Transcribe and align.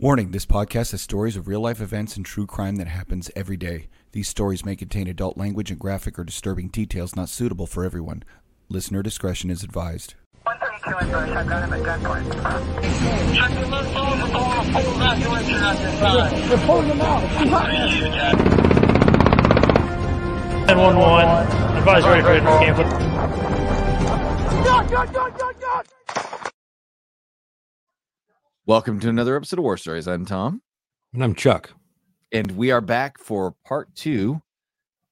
Warning 0.00 0.30
this 0.30 0.46
podcast 0.46 0.92
has 0.92 1.02
stories 1.02 1.34
of 1.34 1.48
real 1.48 1.60
life 1.60 1.80
events 1.80 2.16
and 2.16 2.24
true 2.24 2.46
crime 2.46 2.76
that 2.76 2.86
happens 2.86 3.32
every 3.34 3.56
day. 3.56 3.88
These 4.12 4.28
stories 4.28 4.64
may 4.64 4.76
contain 4.76 5.08
adult 5.08 5.36
language 5.36 5.72
and 5.72 5.80
graphic 5.80 6.20
or 6.20 6.24
disturbing 6.24 6.68
details 6.68 7.16
not 7.16 7.28
suitable 7.28 7.66
for 7.66 7.84
everyone. 7.84 8.22
Listener 8.68 9.02
discretion 9.02 9.50
is 9.50 9.64
advised. 9.64 10.14
132 10.44 10.98
in 11.04 11.10
Bush, 11.10 11.30
I've 11.36 11.48
got 11.48 11.64
him 11.64 11.72
at 11.72 11.82
gunpoint. 11.82 12.32
Check 13.34 13.50
the 13.50 13.66
left 13.66 13.92
phone, 13.92 14.20
we're 14.20 14.28
going 14.28 14.30
to 14.30 14.82
pull 14.84 14.98
back 15.00 15.18
to 15.20 15.30
enter 15.34 15.64
on 15.66 15.74
this 15.82 15.98
side. 15.98 16.30
They're 16.48 16.64
pulling 16.64 16.86
them 16.86 17.00
out. 17.00 17.22
911. 20.68 21.76
Advise 21.76 22.04
for 22.04 22.22
camp. 22.60 23.08
Welcome 28.68 29.00
to 29.00 29.08
another 29.08 29.34
episode 29.34 29.58
of 29.58 29.62
War 29.62 29.78
Stories. 29.78 30.06
I'm 30.06 30.26
Tom, 30.26 30.60
And 31.14 31.24
I'm 31.24 31.34
Chuck. 31.34 31.70
and 32.32 32.50
we 32.52 32.70
are 32.70 32.82
back 32.82 33.16
for 33.18 33.54
part 33.64 33.88
two 33.94 34.42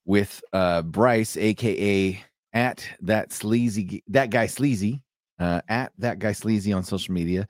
with 0.04 0.44
uh, 0.52 0.82
Bryce, 0.82 1.38
aka 1.38 2.22
at 2.52 2.86
that 3.00 3.32
sleazy 3.32 4.04
that 4.08 4.28
guy 4.28 4.45
sleazy, 4.45 5.00
uh, 5.40 5.62
at 5.70 5.90
that 5.96 6.18
guy 6.18 6.32
sleazy 6.32 6.74
on 6.74 6.84
social 6.84 7.14
media, 7.14 7.48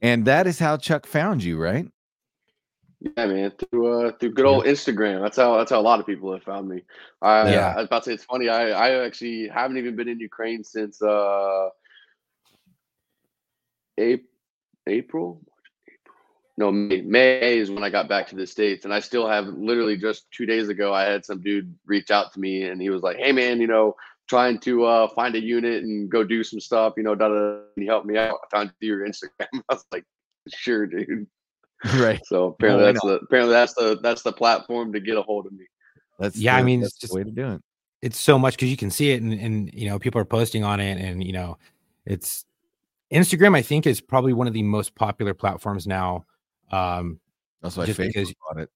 and 0.00 0.24
that 0.24 0.46
is 0.46 0.58
how 0.58 0.78
Chuck 0.78 1.04
found 1.06 1.44
you, 1.44 1.58
right? 1.60 1.86
Yeah, 3.00 3.26
man, 3.26 3.50
through 3.50 4.06
uh 4.06 4.12
through 4.12 4.32
good 4.32 4.46
old 4.46 4.64
Instagram. 4.64 5.20
That's 5.20 5.36
how 5.36 5.58
that's 5.58 5.70
how 5.70 5.80
a 5.80 5.82
lot 5.82 6.00
of 6.00 6.06
people 6.06 6.32
have 6.32 6.44
found 6.44 6.66
me. 6.66 6.82
I, 7.20 7.52
Yeah. 7.52 7.74
I 7.74 7.76
was 7.76 7.86
about 7.88 8.04
to 8.04 8.10
say 8.10 8.14
it's 8.14 8.24
funny. 8.24 8.48
I 8.48 8.70
I 8.70 9.04
actually 9.04 9.48
haven't 9.48 9.76
even 9.76 9.96
been 9.96 10.08
in 10.08 10.18
Ukraine 10.18 10.64
since 10.64 11.02
uh 11.02 11.68
April, 13.98 14.31
April, 14.86 15.40
no 16.56 16.70
May. 16.70 17.00
May 17.02 17.58
is 17.58 17.70
when 17.70 17.84
I 17.84 17.90
got 17.90 18.08
back 18.08 18.26
to 18.28 18.36
the 18.36 18.46
states, 18.46 18.84
and 18.84 18.92
I 18.92 19.00
still 19.00 19.28
have 19.28 19.46
literally 19.46 19.96
just 19.96 20.30
two 20.30 20.46
days 20.46 20.68
ago. 20.68 20.92
I 20.92 21.04
had 21.04 21.24
some 21.24 21.40
dude 21.40 21.74
reach 21.86 22.10
out 22.10 22.32
to 22.34 22.40
me, 22.40 22.64
and 22.64 22.80
he 22.80 22.90
was 22.90 23.02
like, 23.02 23.16
"Hey, 23.16 23.32
man, 23.32 23.60
you 23.60 23.66
know." 23.66 23.96
Trying 24.28 24.60
to 24.60 24.84
uh, 24.84 25.08
find 25.08 25.34
a 25.34 25.42
unit 25.42 25.82
and 25.82 26.08
go 26.08 26.24
do 26.24 26.42
some 26.42 26.58
stuff, 26.60 26.94
you 26.96 27.02
know. 27.02 27.14
Da, 27.14 27.28
da, 27.28 27.34
da. 27.34 27.58
Can 27.74 27.82
you 27.82 27.90
help 27.90 28.06
me 28.06 28.16
out? 28.16 28.38
I 28.42 28.56
found 28.56 28.72
your 28.80 29.06
Instagram. 29.06 29.28
I 29.52 29.74
was 29.74 29.84
like, 29.92 30.04
"Sure, 30.48 30.86
dude." 30.86 31.26
Right. 31.96 32.24
So 32.26 32.46
apparently 32.46 32.84
why 32.84 32.92
that's 32.92 33.04
the 33.04 33.14
apparently 33.24 33.52
that's 33.52 33.74
the 33.74 33.98
that's 34.00 34.22
the 34.22 34.32
platform 34.32 34.92
to 34.92 35.00
get 35.00 35.18
a 35.18 35.22
hold 35.22 35.46
of 35.46 35.52
me. 35.52 35.66
That's 36.18 36.36
Yeah, 36.36 36.56
I 36.56 36.62
mean, 36.62 36.80
that's 36.80 36.92
it's 36.92 37.00
the 37.00 37.06
just- 37.08 37.14
way 37.14 37.24
to 37.24 37.30
do 37.30 37.48
it. 37.54 37.62
It's 38.00 38.18
so 38.18 38.38
much 38.38 38.54
because 38.54 38.70
you 38.70 38.76
can 38.76 38.90
see 38.90 39.10
it 39.10 39.20
and, 39.20 39.32
and 39.34 39.74
you 39.74 39.88
know, 39.88 39.98
people 39.98 40.20
are 40.20 40.24
posting 40.24 40.62
on 40.64 40.78
it 40.80 40.98
and 40.98 41.22
you 41.22 41.32
know, 41.32 41.58
it's 42.06 42.44
Instagram, 43.12 43.56
I 43.56 43.62
think, 43.62 43.86
is 43.86 44.00
probably 44.00 44.32
one 44.32 44.46
of 44.46 44.52
the 44.52 44.62
most 44.62 44.94
popular 44.94 45.34
platforms 45.34 45.86
now. 45.86 46.24
Um, 46.70 47.20
That's 47.60 47.76
why 47.76 47.86
Just 47.86 48.00
Facebook 48.00 48.06
because- 48.14 48.34
on 48.50 48.58
it. 48.60 48.70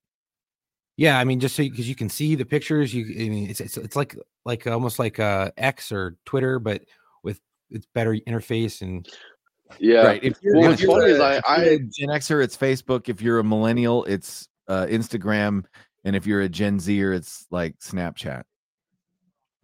yeah, 0.97 1.19
I 1.19 1.25
mean, 1.25 1.41
just 1.41 1.56
so 1.56 1.62
because 1.62 1.89
you 1.89 1.95
can 1.95 2.09
see 2.09 2.34
the 2.34 2.45
pictures, 2.45 2.95
you 2.95 3.05
I 3.27 3.28
mean 3.28 3.51
it's 3.51 3.61
it's, 3.61 3.77
it's 3.77 3.97
like 3.97 4.17
like 4.45 4.67
almost 4.67 4.98
like 4.98 5.19
uh 5.19 5.51
X 5.56 5.91
or 5.93 6.17
Twitter, 6.25 6.59
but 6.59 6.83
with 7.23 7.41
it's 7.70 7.87
better 7.95 8.15
interface 8.28 8.83
and 8.83 9.09
Yeah. 9.81 10.03
Right. 10.03 10.23
If 10.23 10.37
you're, 10.43 10.55
Well, 10.56 10.65
if 10.65 10.69
what's 10.71 10.83
you're 10.83 10.91
funny 11.00 11.11
a- 11.11 11.15
is 11.15 11.21
I- 11.21 11.37
if 11.37 11.45
you're 11.65 11.73
a 11.73 11.75
I- 11.75 11.78
Gen 11.78 12.09
Xer, 12.21 12.45
it's 12.45 12.56
Facebook. 12.56 13.09
If 13.09 13.21
you're 13.21 13.39
a 13.41 13.45
millennial, 13.45 14.05
it's 14.05 14.48
uh, 14.69 14.87
Instagram, 14.87 15.65
and 16.05 16.15
if 16.15 16.27
you're 16.27 16.43
a 16.43 16.48
Gen 16.48 16.78
Zer, 16.78 17.12
it's 17.12 17.47
like 17.50 17.77
Snapchat. 17.81 18.43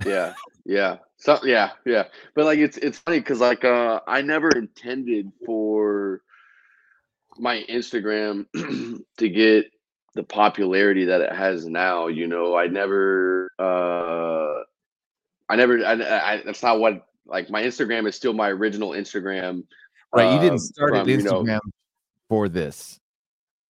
Yeah. 0.04 0.34
Yeah. 0.64 0.96
So 1.22 1.38
yeah, 1.44 1.70
yeah. 1.86 2.06
But 2.34 2.46
like 2.46 2.58
it's 2.58 2.76
it's 2.78 2.98
funny 2.98 3.20
because 3.20 3.38
like 3.38 3.64
uh 3.64 4.00
I 4.08 4.22
never 4.22 4.50
intended 4.56 5.30
for 5.46 6.20
my 7.38 7.64
Instagram 7.70 8.46
to 9.18 9.28
get 9.28 9.66
the 10.16 10.24
popularity 10.24 11.04
that 11.04 11.20
it 11.20 11.32
has 11.32 11.64
now. 11.64 12.08
You 12.08 12.26
know, 12.26 12.56
I 12.56 12.66
never 12.66 13.52
uh 13.56 14.62
I 15.48 15.54
never 15.54 15.86
I, 15.86 15.92
I 15.92 16.42
that's 16.44 16.64
not 16.64 16.80
what 16.80 17.06
like 17.24 17.48
my 17.50 17.62
Instagram 17.62 18.08
is 18.08 18.16
still 18.16 18.32
my 18.32 18.48
original 18.48 18.90
Instagram. 18.90 19.62
Right. 20.12 20.24
you 20.24 20.38
uh, 20.38 20.42
didn't 20.42 20.58
start 20.58 20.96
at 20.96 21.02
from, 21.02 21.08
you 21.08 21.22
know, 21.22 21.60
for 22.28 22.48
this. 22.48 22.98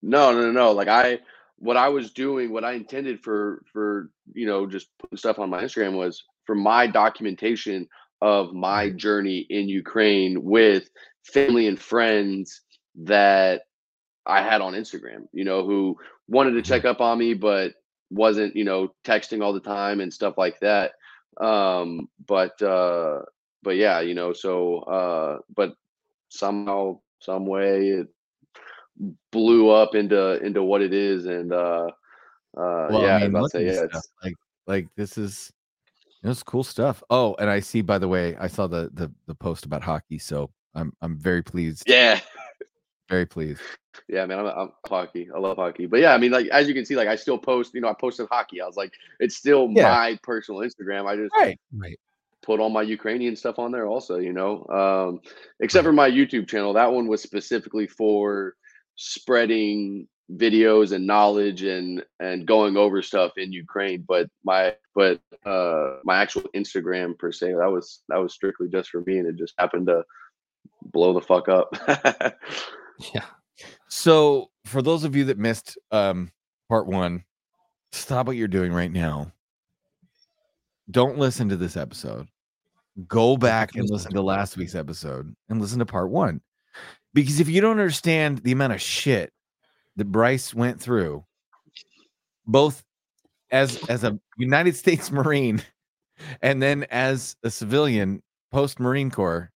No, 0.00 0.32
no, 0.32 0.40
no, 0.40 0.52
no. 0.52 0.72
Like 0.72 0.88
I, 0.88 1.18
what 1.58 1.76
I 1.76 1.90
was 1.90 2.12
doing, 2.12 2.50
what 2.50 2.64
I 2.64 2.72
intended 2.72 3.22
for, 3.22 3.62
for 3.70 4.10
you 4.32 4.46
know, 4.46 4.66
just 4.66 4.88
putting 4.98 5.18
stuff 5.18 5.38
on 5.38 5.50
my 5.50 5.62
Instagram 5.62 5.92
was 5.92 6.24
for 6.44 6.54
my 6.54 6.86
documentation 6.86 7.88
of 8.20 8.52
my 8.52 8.90
journey 8.90 9.46
in 9.50 9.68
Ukraine 9.68 10.42
with 10.42 10.88
family 11.24 11.66
and 11.66 11.78
friends 11.78 12.62
that 12.96 13.62
I 14.26 14.42
had 14.42 14.60
on 14.60 14.74
Instagram. 14.74 15.26
You 15.32 15.44
know, 15.44 15.64
who 15.64 15.96
wanted 16.28 16.52
to 16.52 16.62
check 16.62 16.84
up 16.84 17.00
on 17.00 17.18
me, 17.18 17.34
but 17.34 17.74
wasn't, 18.10 18.54
you 18.54 18.64
know, 18.64 18.94
texting 19.04 19.42
all 19.42 19.52
the 19.52 19.60
time 19.60 20.00
and 20.00 20.12
stuff 20.12 20.38
like 20.38 20.58
that. 20.60 20.92
Um, 21.40 22.08
but, 22.26 22.60
uh, 22.62 23.22
but 23.62 23.76
yeah, 23.76 24.00
you 24.00 24.14
know, 24.14 24.32
so, 24.32 24.80
uh, 24.80 25.38
but 25.56 25.74
somehow, 26.28 27.00
some 27.20 27.46
way, 27.46 27.88
it 27.88 28.08
blew 29.30 29.70
up 29.70 29.94
into 29.94 30.42
into 30.44 30.62
what 30.62 30.82
it 30.82 30.92
is 30.92 31.26
and 31.26 31.52
uh 31.52 31.86
uh 32.56 32.86
Well, 32.90 33.02
yeah 33.02 33.16
I 33.16 33.26
mean, 33.26 33.36
I 33.36 33.40
was 33.40 33.54
about 33.54 33.60
to 33.60 33.74
say 33.74 33.86
yeah 33.92 34.00
like 34.22 34.34
like 34.66 34.88
this 34.96 35.18
is 35.18 35.52
this 36.22 36.42
cool 36.42 36.64
stuff. 36.64 37.02
Oh, 37.10 37.34
and 37.38 37.50
I 37.50 37.60
see 37.60 37.80
by 37.82 37.98
the 37.98 38.08
way, 38.08 38.36
I 38.36 38.46
saw 38.46 38.66
the 38.66 38.90
the 38.94 39.12
the 39.26 39.34
post 39.34 39.64
about 39.66 39.82
hockey, 39.82 40.18
so 40.18 40.50
I'm 40.74 40.92
I'm 41.02 41.16
very 41.16 41.42
pleased. 41.42 41.84
yeah 41.86 42.20
Very 43.08 43.26
pleased. 43.26 43.60
yeah 44.08 44.24
man 44.24 44.38
I'm, 44.38 44.46
I'm 44.46 44.72
hockey 44.86 45.28
I 45.34 45.38
love 45.38 45.58
hockey 45.58 45.84
but 45.84 46.00
yeah 46.00 46.14
I 46.14 46.18
mean 46.18 46.32
like 46.32 46.46
as 46.46 46.66
you 46.66 46.72
can 46.72 46.86
see 46.86 46.96
like 46.96 47.08
I 47.08 47.14
still 47.16 47.36
post 47.36 47.74
you 47.74 47.82
know 47.82 47.88
I 47.90 47.94
posted 48.00 48.26
hockey 48.30 48.62
I 48.62 48.66
was 48.66 48.74
like 48.76 48.90
it's 49.20 49.36
still 49.36 49.68
Yeah. 49.70 49.90
my 49.90 50.18
personal 50.22 50.62
Instagram 50.62 51.06
I 51.06 51.16
just 51.16 51.34
Right. 51.38 51.60
right. 51.76 52.00
put 52.40 52.58
all 52.58 52.70
my 52.70 52.80
Ukrainian 52.80 53.36
stuff 53.36 53.58
on 53.58 53.70
there 53.70 53.86
also 53.86 54.16
you 54.16 54.32
know 54.32 54.64
um 54.68 55.20
except 55.60 55.84
for 55.84 55.92
my 55.92 56.10
YouTube 56.10 56.48
channel 56.48 56.72
that 56.72 56.90
one 56.90 57.06
was 57.06 57.20
specifically 57.22 57.86
for 57.86 58.54
spreading 58.96 60.08
videos 60.36 60.92
and 60.92 61.06
knowledge 61.06 61.62
and 61.62 62.04
and 62.20 62.46
going 62.46 62.76
over 62.76 63.02
stuff 63.02 63.32
in 63.36 63.52
Ukraine 63.52 64.04
but 64.06 64.28
my 64.44 64.74
but 64.94 65.20
uh 65.44 65.96
my 66.04 66.16
actual 66.16 66.42
Instagram 66.54 67.18
per 67.18 67.32
se 67.32 67.52
that 67.52 67.70
was 67.70 68.02
that 68.08 68.16
was 68.16 68.32
strictly 68.32 68.68
just 68.68 68.90
for 68.90 69.02
me 69.02 69.18
and 69.18 69.26
it 69.28 69.36
just 69.36 69.54
happened 69.58 69.86
to 69.88 70.02
blow 70.84 71.12
the 71.12 71.20
fuck 71.20 71.48
up 71.48 71.74
Yeah. 73.14 73.24
So 73.88 74.50
for 74.64 74.82
those 74.82 75.04
of 75.04 75.16
you 75.16 75.24
that 75.24 75.38
missed 75.38 75.78
um 75.90 76.30
part 76.68 76.86
one, 76.86 77.24
stop 77.92 78.26
what 78.26 78.36
you're 78.36 78.48
doing 78.48 78.72
right 78.72 78.90
now. 78.90 79.32
Don't 80.90 81.18
listen 81.18 81.48
to 81.48 81.56
this 81.56 81.76
episode. 81.76 82.28
Go 83.08 83.36
back 83.36 83.74
and 83.74 83.88
listen 83.88 84.12
to 84.12 84.22
last 84.22 84.56
week's 84.56 84.74
episode 84.74 85.34
and 85.48 85.60
listen 85.60 85.78
to 85.78 85.86
part 85.86 86.10
one. 86.10 86.40
Because 87.14 87.40
if 87.40 87.48
you 87.48 87.60
don't 87.60 87.72
understand 87.72 88.38
the 88.38 88.52
amount 88.52 88.72
of 88.72 88.80
shit 88.80 89.32
that 89.96 90.06
Bryce 90.06 90.54
went 90.54 90.80
through, 90.80 91.24
both 92.46 92.82
as 93.50 93.78
as 93.88 94.04
a 94.04 94.18
United 94.38 94.76
States 94.82 95.10
Marine 95.10 95.62
and 96.40 96.62
then 96.62 96.84
as 96.90 97.36
a 97.42 97.50
civilian 97.50 98.22
post 98.50 98.80
Marine 98.80 99.10
Corps, 99.10 99.50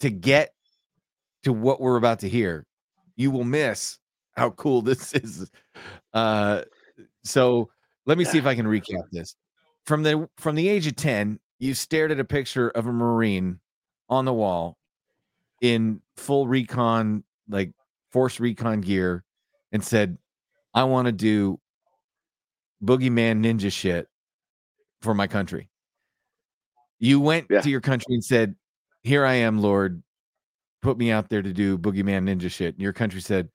to 0.00 0.10
get 0.10 0.52
to 1.44 1.52
what 1.52 1.80
we're 1.80 1.96
about 1.96 2.18
to 2.20 2.28
hear, 2.28 2.66
you 3.16 3.30
will 3.30 3.44
miss 3.44 3.98
how 4.36 4.50
cool 4.50 4.82
this 4.82 5.12
is. 5.14 5.50
Uh, 6.12 6.62
so 7.24 7.68
let 8.04 8.18
me 8.18 8.24
see 8.24 8.38
if 8.38 8.46
I 8.46 8.54
can 8.54 8.66
recap 8.66 9.04
this. 9.12 9.36
From 9.84 10.02
the 10.02 10.28
from 10.36 10.56
the 10.56 10.68
age 10.68 10.86
of 10.86 10.96
10, 10.96 11.38
you 11.58 11.74
stared 11.74 12.10
at 12.10 12.20
a 12.20 12.24
picture 12.24 12.70
of 12.70 12.86
a 12.86 12.92
Marine 12.92 13.60
on 14.08 14.24
the 14.24 14.32
wall 14.32 14.76
in 15.62 16.00
full 16.16 16.46
recon, 16.46 17.24
like 17.48 17.72
force 18.16 18.40
recon 18.40 18.80
gear, 18.80 19.22
and 19.72 19.84
said, 19.84 20.16
I 20.72 20.84
want 20.84 21.04
to 21.04 21.12
do 21.12 21.60
boogeyman 22.82 23.44
ninja 23.44 23.70
shit 23.70 24.08
for 25.02 25.12
my 25.12 25.26
country. 25.26 25.68
You 26.98 27.20
went 27.20 27.48
Yeah. 27.50 27.60
to 27.60 27.68
your 27.68 27.82
country 27.82 28.14
and 28.14 28.24
said, 28.24 28.56
Here 29.02 29.26
I 29.26 29.34
am, 29.34 29.58
Lord. 29.58 30.02
Put 30.80 30.96
me 30.96 31.10
out 31.10 31.28
there 31.28 31.42
to 31.42 31.52
do 31.52 31.76
boogeyman 31.76 32.24
ninja 32.26 32.50
shit. 32.50 32.74
And 32.74 32.82
your 32.82 32.94
country 32.94 33.20
said, 33.20 33.50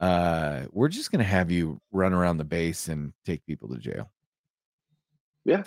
uh, 0.00 0.66
we're 0.70 0.88
just 0.88 1.10
gonna 1.10 1.24
have 1.24 1.50
you 1.50 1.80
run 1.90 2.12
around 2.12 2.36
the 2.36 2.44
base 2.44 2.88
and 2.88 3.14
take 3.24 3.44
people 3.46 3.70
to 3.70 3.78
jail. 3.78 4.10
Yeah. 5.46 5.64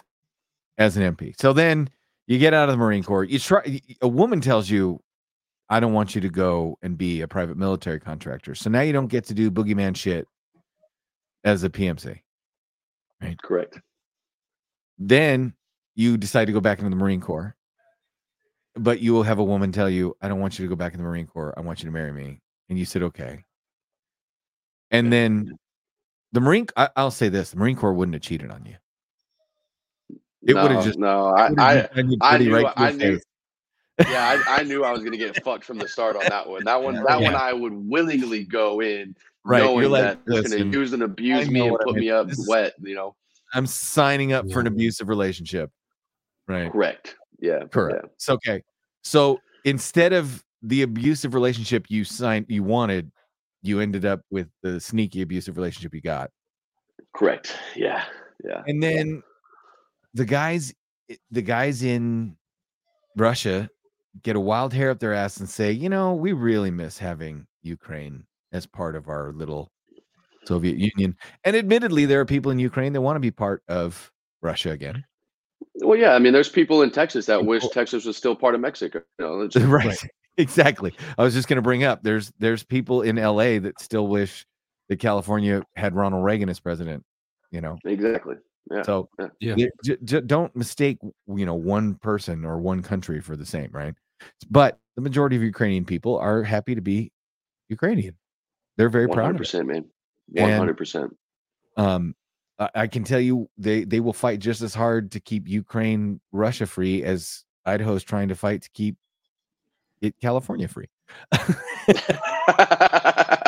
As 0.78 0.96
an 0.96 1.16
MP. 1.16 1.34
So 1.42 1.54
then 1.54 1.90
you 2.28 2.38
get 2.38 2.54
out 2.54 2.70
of 2.70 2.74
the 2.74 2.78
Marine 2.78 3.04
Corps. 3.04 3.24
You 3.24 3.40
try 3.40 3.82
a 4.00 4.08
woman 4.08 4.42
tells 4.42 4.70
you, 4.70 5.02
I 5.72 5.80
don't 5.80 5.94
want 5.94 6.14
you 6.14 6.22
to 6.22 6.30
go 6.30 6.78
and 6.82 6.98
be 6.98 7.22
a 7.22 7.28
private 7.30 7.56
military 7.56 7.98
contractor. 7.98 8.54
So 8.56 8.70
now 8.70 8.82
you 8.82 8.92
don't 8.92 9.08
get 9.08 9.24
to 9.26 9.34
do 9.34 9.50
boogeyman 9.50 9.96
shit 9.96 10.28
as 11.46 11.64
a 11.64 11.70
PMC. 11.70 12.20
Right? 13.22 13.42
correct 13.42 13.80
Then 15.00 15.54
you 15.96 16.18
decide 16.18 16.46
to 16.46 16.52
go 16.52 16.60
back 16.60 16.80
into 16.80 16.90
the 16.90 16.96
Marine 16.98 17.22
Corps. 17.22 17.56
But 18.76 19.00
you 19.00 19.14
will 19.14 19.24
have 19.24 19.40
a 19.40 19.44
woman 19.44 19.72
tell 19.72 19.90
you, 19.90 20.16
I 20.22 20.28
don't 20.28 20.40
want 20.40 20.60
you 20.60 20.66
to 20.66 20.70
go 20.70 20.76
back 20.76 20.94
in 20.94 20.98
the 20.98 21.06
Marine 21.06 21.28
Corps. 21.28 21.54
I 21.58 21.62
want 21.62 21.80
you 21.80 21.86
to 21.86 21.92
marry 21.92 22.12
me. 22.12 22.42
And 22.70 22.78
you 22.78 22.86
said, 22.86 23.04
okay. 23.04 23.44
And 24.92 25.12
then 25.12 25.58
the 26.34 26.42
Marine, 26.42 26.68
I, 26.76 26.90
I'll 26.96 27.12
say 27.12 27.30
this: 27.30 27.52
the 27.52 27.58
Marine 27.58 27.76
Corps 27.78 27.94
wouldn't 27.94 28.16
have 28.16 28.22
cheated 28.22 28.52
on 28.52 28.66
you. 28.66 28.76
It 30.44 30.56
no, 30.56 30.64
would 30.64 30.72
have 30.72 30.84
just. 30.84 31.00
no. 31.00 31.28
I, 31.28 31.50
I, 31.58 31.76
just 31.76 31.94
done 31.94 32.12
you 32.12 32.18
I 32.22 32.38
knew, 32.38 32.56
right 32.56 32.74
I 32.76 32.92
knew. 32.92 33.20
Yeah, 34.10 34.42
I, 34.48 34.60
I 34.60 34.64
knew 34.64 34.84
I 34.84 34.92
was 34.92 35.04
gonna 35.04 35.18
get 35.18 35.44
fucked 35.44 35.64
from 35.64 35.78
the 35.78 35.88
start 35.88 36.16
on 36.16 36.24
that 36.30 36.48
one. 36.48 36.64
That 36.64 36.82
one, 36.82 36.96
that 36.96 37.22
one, 37.22 37.36
I 37.36 37.54
would 37.54 37.74
willingly 37.74 38.44
go 38.44 38.82
in, 38.82 39.16
Right, 39.44 39.60
you're 39.60 39.68
knowing 39.68 39.90
like, 39.92 40.02
that 40.04 40.20
it's 40.28 40.52
"Listen, 40.52 40.58
gonna 40.72 40.78
use 40.80 40.94
and 40.94 41.04
abuse 41.04 41.48
I 41.48 41.52
me 41.52 41.62
and 41.62 41.72
what 41.72 41.82
I 41.82 41.84
put 41.86 41.96
mean. 41.96 42.06
me 42.06 42.12
up 42.12 42.28
This 42.28 42.46
wet. 42.48 42.74
You 42.82 42.96
know, 42.96 43.16
I'm 43.54 43.66
signing 43.66 44.34
up 44.34 44.52
for 44.52 44.60
an 44.60 44.68
abusive 44.68 45.10
relationship. 45.10 45.72
Right. 46.48 46.72
correct. 46.72 47.16
Yeah, 47.40 47.66
Correct. 47.72 48.06
So 48.18 48.34
okay. 48.34 48.62
So 49.04 49.40
instead 49.64 50.14
of 50.14 50.44
the 50.62 50.84
abusive 50.84 51.34
relationship 51.34 51.86
you 51.90 52.04
signed, 52.04 52.46
you 52.50 52.62
wanted, 52.62 53.12
you 53.64 53.80
ended 53.80 54.06
up 54.06 54.22
with 54.30 54.48
the 54.62 54.80
sneaky 54.80 55.22
abusive 55.24 55.58
relationship 55.58 55.94
you 55.96 56.02
got. 56.02 56.30
Correct. 57.16 57.56
Yeah, 57.76 58.04
yeah. 58.44 58.62
And 58.68 58.82
then 58.82 59.24
the 60.14 60.26
guys, 60.26 60.74
the 61.32 61.42
guys 61.42 61.82
in 61.84 62.36
Russia 63.18 63.70
get 64.24 64.36
a 64.36 64.40
wild 64.40 64.74
hair 64.74 64.90
up 64.92 65.00
their 65.00 65.14
ass 65.14 65.38
and 65.38 65.50
say, 65.50 65.72
you 65.72 65.90
know, 65.90 66.14
we 66.14 66.34
really 66.34 66.72
miss 66.72 66.98
having 66.98 67.46
Ukraine 67.64 68.26
as 68.52 68.66
part 68.66 68.96
of 68.96 69.08
our 69.08 69.32
little 69.32 69.72
Soviet 70.46 70.78
Union. 70.78 71.16
And 71.44 71.56
admittedly, 71.56 72.06
there 72.06 72.20
are 72.20 72.26
people 72.26 72.52
in 72.52 72.60
Ukraine 72.60 72.94
that 72.94 73.02
want 73.02 73.16
to 73.16 73.20
be 73.22 73.32
part 73.32 73.64
of 73.68 74.12
Russia 74.42 74.72
again. 74.72 74.96
Mm-hmm. 74.96 75.88
Well, 75.88 75.98
yeah. 75.98 76.14
I 76.14 76.20
mean, 76.20 76.34
there's 76.34 76.50
people 76.50 76.82
in 76.82 76.92
Texas 76.92 77.26
that 77.28 77.46
wish 77.46 77.64
Texas 77.74 78.06
was 78.06 78.18
still 78.18 78.36
part 78.36 78.56
of 78.56 78.62
Mexico. 78.62 79.02
You 79.20 79.26
know, 79.26 79.48
just- 79.48 79.66
right. 79.66 79.98
Exactly. 80.38 80.94
I 81.18 81.24
was 81.24 81.34
just 81.34 81.50
going 81.50 81.58
to 81.58 81.62
bring 81.62 81.84
up 81.84 82.04
there's 82.04 82.32
there's 82.40 82.64
people 82.64 83.02
in 83.02 83.18
LA 83.18 83.60
that 83.60 83.74
still 83.82 84.08
wish 84.08 84.46
that 84.88 84.98
California 84.98 85.62
had 85.76 85.94
Ronald 85.94 86.24
Reagan 86.24 86.48
as 86.48 86.58
president, 86.58 87.04
you 87.52 87.60
know. 87.60 87.78
exactly. 87.84 88.36
Yeah. 88.72 88.82
So 88.84 89.10
yeah. 89.20 89.28
Yeah. 89.42 89.56
j- 89.58 89.70
j- 89.84 89.98
j- 90.06 90.22
don't 90.22 90.56
mistake, 90.56 91.00
you 91.28 91.46
know, 91.46 91.54
one 91.56 91.96
person 91.96 92.46
or 92.46 92.60
one 92.60 92.82
country 92.82 93.20
for 93.20 93.36
the 93.36 93.46
same, 93.46 93.70
right? 93.74 93.94
But 94.50 94.80
the 94.96 95.02
majority 95.02 95.36
of 95.36 95.44
Ukrainian 95.44 95.86
people 95.86 96.18
are 96.18 96.44
happy 96.44 96.76
to 96.76 96.82
be 96.82 97.12
Ukrainian. 97.70 98.18
They're 98.78 98.90
very 98.90 99.08
One 99.08 99.16
proud 99.16 99.36
100%, 99.36 99.66
man. 99.66 99.86
One 100.34 100.52
hundred 100.52 100.78
percent. 100.78 101.16
Um, 101.78 102.16
I, 102.58 102.70
I 102.76 102.88
can 102.88 103.04
tell 103.04 103.20
you 103.20 103.50
they 103.58 103.84
they 103.84 104.00
will 104.00 104.14
fight 104.14 104.40
just 104.40 104.62
as 104.62 104.74
hard 104.74 105.12
to 105.12 105.20
keep 105.20 105.48
Ukraine 105.48 106.22
Russia 106.32 106.66
free 106.66 107.04
as 107.04 107.44
Idaho's 107.66 108.04
trying 108.04 108.30
to 108.30 108.36
fight 108.36 108.62
to 108.62 108.70
keep 108.72 108.96
it 110.02 110.16
California 110.22 110.68
free. 110.68 110.88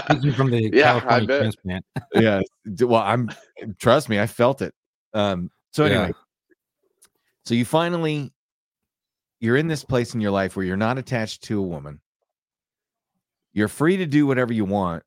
Speaking 0.04 0.34
from 0.34 0.52
the 0.52 0.70
Yeah, 0.74 1.00
California 1.00 1.28
transplant. 1.28 1.86
yeah. 2.16 2.42
Well, 2.82 3.02
I'm 3.02 3.30
trust 3.80 4.10
me, 4.10 4.20
I 4.20 4.28
felt 4.28 4.62
it. 4.62 4.74
Um, 5.14 5.50
so 5.72 5.86
Yeah. 5.86 5.92
anyway, 5.92 6.14
so 7.46 7.56
you 7.56 7.66
finally 7.66 8.34
you're 9.44 9.58
in 9.58 9.68
this 9.68 9.84
place 9.84 10.16
in 10.16 10.22
your 10.22 10.32
life 10.32 10.56
where 10.56 10.66
you're 10.66 10.78
not 10.78 10.98
attached 10.98 11.44
to 11.44 11.60
a 11.60 11.62
woman. 11.62 12.00
You're 13.52 13.68
free 13.68 13.98
to 13.98 14.06
do 14.06 14.26
whatever 14.26 14.54
you 14.54 14.64
want, 14.64 15.04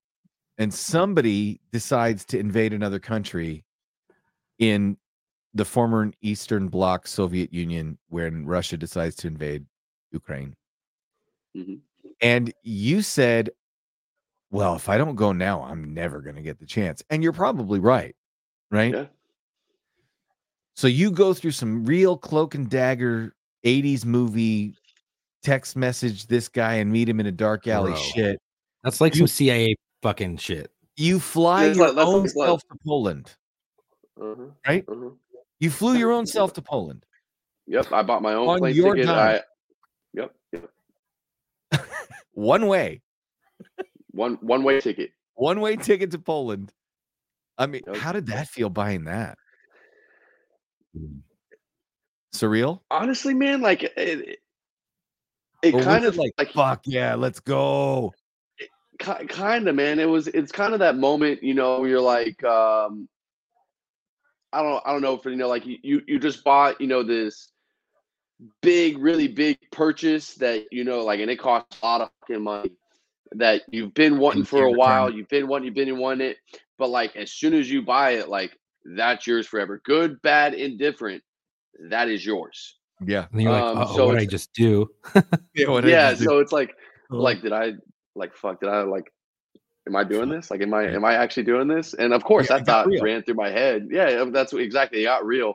and 0.58 0.72
somebody 0.72 1.58
decides 1.72 2.26
to 2.26 2.38
invade 2.38 2.74
another 2.74 2.98
country 2.98 3.64
in 4.58 4.98
the 5.54 5.64
former 5.64 6.12
Eastern 6.20 6.68
Bloc 6.68 7.06
Soviet 7.06 7.50
Union 7.50 7.96
when 8.10 8.44
Russia 8.44 8.76
decides 8.76 9.16
to 9.16 9.26
invade 9.26 9.64
Ukraine. 10.10 10.54
Mhm. 11.56 11.80
And 12.20 12.52
you 12.62 13.00
said, 13.00 13.48
Well, 14.50 14.76
if 14.76 14.90
I 14.90 14.98
don't 14.98 15.16
go 15.16 15.32
now, 15.32 15.62
I'm 15.62 15.94
never 15.94 16.20
going 16.20 16.36
to 16.36 16.42
get 16.42 16.58
the 16.58 16.66
chance. 16.66 17.02
And 17.08 17.22
you're 17.22 17.32
probably 17.32 17.80
right. 17.80 18.14
Right. 18.70 18.92
Yeah. 18.92 19.06
So 20.76 20.88
you 20.88 21.10
go 21.10 21.32
through 21.32 21.52
some 21.52 21.86
real 21.86 22.18
cloak 22.18 22.54
and 22.54 22.68
dagger 22.68 23.35
80s 23.66 24.04
movie 24.04 24.74
text 25.42 25.76
message 25.76 26.26
this 26.26 26.48
guy 26.48 26.74
and 26.74 26.90
meet 26.92 27.08
him 27.08 27.20
in 27.20 27.26
a 27.26 27.32
dark 27.32 27.66
alley 27.66 27.92
Bro. 27.92 28.00
shit. 28.00 28.40
That's 28.84 29.00
like 29.00 29.14
You- 29.14 29.20
some 29.20 29.26
CIA 29.28 29.74
fucking 30.02 30.36
shit. 30.38 30.70
You 30.96 31.18
fly 31.20 31.66
That's 31.66 31.78
your 31.78 31.86
like- 31.88 31.96
that's 31.96 32.08
own 32.08 32.22
like- 32.22 32.30
self 32.30 32.62
to 32.62 32.78
Poland. 32.86 33.34
Uh-huh. 34.20 34.46
Right? 34.66 34.84
Uh-huh. 34.88 35.10
You 35.60 35.70
flew 35.70 35.94
your 35.94 36.12
own 36.12 36.26
self 36.26 36.52
to 36.54 36.62
Poland. 36.62 37.04
Yep. 37.66 37.92
I 37.92 38.02
bought 38.02 38.22
my 38.22 38.34
own 38.34 38.48
On 38.48 38.58
plane 38.58 38.74
your 38.74 38.94
ticket. 38.94 39.08
dime. 39.08 39.18
I, 39.36 39.40
yep. 40.14 40.34
Yep. 40.52 40.70
One 42.32 42.66
way. 42.66 43.02
One 44.12 44.34
one 44.40 44.62
way 44.62 44.80
ticket. 44.80 45.10
One 45.34 45.60
way 45.60 45.76
ticket 45.76 46.10
to 46.12 46.18
Poland. 46.18 46.72
I 47.58 47.66
mean, 47.66 47.82
Yep. 47.86 47.96
how 47.96 48.12
did 48.12 48.26
that 48.26 48.48
feel 48.48 48.70
buying 48.70 49.04
that? 49.04 49.36
Surreal? 52.36 52.80
Honestly, 52.90 53.34
man, 53.34 53.60
like 53.60 53.82
it. 53.82 53.92
It, 53.96 54.38
it 55.62 55.72
kind 55.82 56.04
it 56.04 56.08
of 56.08 56.16
like, 56.16 56.32
like 56.38 56.52
fuck 56.52 56.82
yeah, 56.84 57.14
let's 57.14 57.40
go. 57.40 58.12
kind 58.98 59.68
of 59.68 59.74
man 59.74 59.98
it 59.98 60.08
was 60.08 60.26
it's 60.28 60.50
kind 60.50 60.72
of 60.72 60.78
that 60.78 60.96
moment 60.96 61.42
you 61.42 61.52
know 61.52 61.80
where 61.80 61.88
you're 61.90 62.00
like 62.00 62.42
um 62.44 63.06
i 64.54 64.62
don't 64.62 64.82
i 64.86 64.92
don't 64.92 65.02
know 65.02 65.14
if 65.14 65.24
you 65.24 65.36
know 65.36 65.48
like 65.48 65.66
you 65.66 65.76
you 65.82 66.02
you 66.06 66.18
just 66.18 66.42
bought 66.42 66.80
you 66.80 66.86
know 66.86 67.02
this 67.02 67.52
big 68.62 68.98
really 68.98 69.28
big 69.28 69.58
purchase 69.70 70.34
that 70.34 70.64
you 70.72 70.84
know 70.84 71.00
like 71.00 71.20
and 71.20 71.30
it 71.30 71.36
costs 71.36 71.78
a 71.82 71.86
lot 71.86 72.00
of 72.00 72.10
fucking 72.20 72.42
money 72.42 72.70
that 73.32 73.62
you've 73.70 73.94
been 73.94 74.18
wanting 74.18 74.44
for 74.44 74.64
a 74.64 74.72
while 74.72 75.10
you've 75.10 75.28
been 75.28 75.46
wanting 75.46 75.66
you've 75.66 75.74
been 75.74 75.98
wanting 75.98 76.28
it 76.28 76.36
but 76.78 76.88
like 76.88 77.16
as 77.16 77.30
soon 77.30 77.54
as 77.54 77.70
you 77.70 77.82
buy 77.82 78.12
it 78.12 78.28
like 78.28 78.56
that's 78.96 79.26
yours 79.26 79.46
forever 79.46 79.80
good 79.84 80.20
bad 80.22 80.54
indifferent 80.54 81.22
that 81.90 82.08
is 82.08 82.24
yours 82.24 82.76
Yeah. 83.06 83.26
And 83.32 83.42
you're 83.42 83.52
like, 83.52 83.62
Um, 83.62 83.78
oh, 83.78 83.96
so 83.96 84.06
what 84.06 84.16
I 84.18 84.24
just 84.26 84.52
do? 84.54 84.88
Yeah. 85.54 85.68
what 85.68 85.82
did 85.84 85.92
I 85.92 85.96
yeah 85.96 86.10
just 86.10 86.20
do? 86.22 86.26
so 86.28 86.38
it's 86.40 86.52
like 86.52 86.74
Oh. 87.10 87.18
like 87.18 87.40
did 87.42 87.52
i 87.52 87.72
like 88.16 88.34
fuck 88.34 88.58
did 88.60 88.68
i 88.68 88.82
like 88.82 89.12
am 89.86 89.94
i 89.94 90.02
doing 90.02 90.28
this 90.28 90.50
like 90.50 90.60
am 90.60 90.74
i 90.74 90.82
am 90.88 91.04
i 91.04 91.14
actually 91.14 91.44
doing 91.44 91.68
this 91.68 91.94
and 91.94 92.12
of 92.12 92.24
course 92.24 92.48
Yeah, 92.50 92.56
that 92.58 92.66
thought 92.66 92.86
real. 92.88 93.02
ran 93.04 93.22
through 93.22 93.34
my 93.36 93.50
head 93.50 93.86
yeah 93.92 94.24
that's 94.32 94.52
exactly 94.52 95.02
it 95.02 95.04
got 95.04 95.24
real 95.24 95.54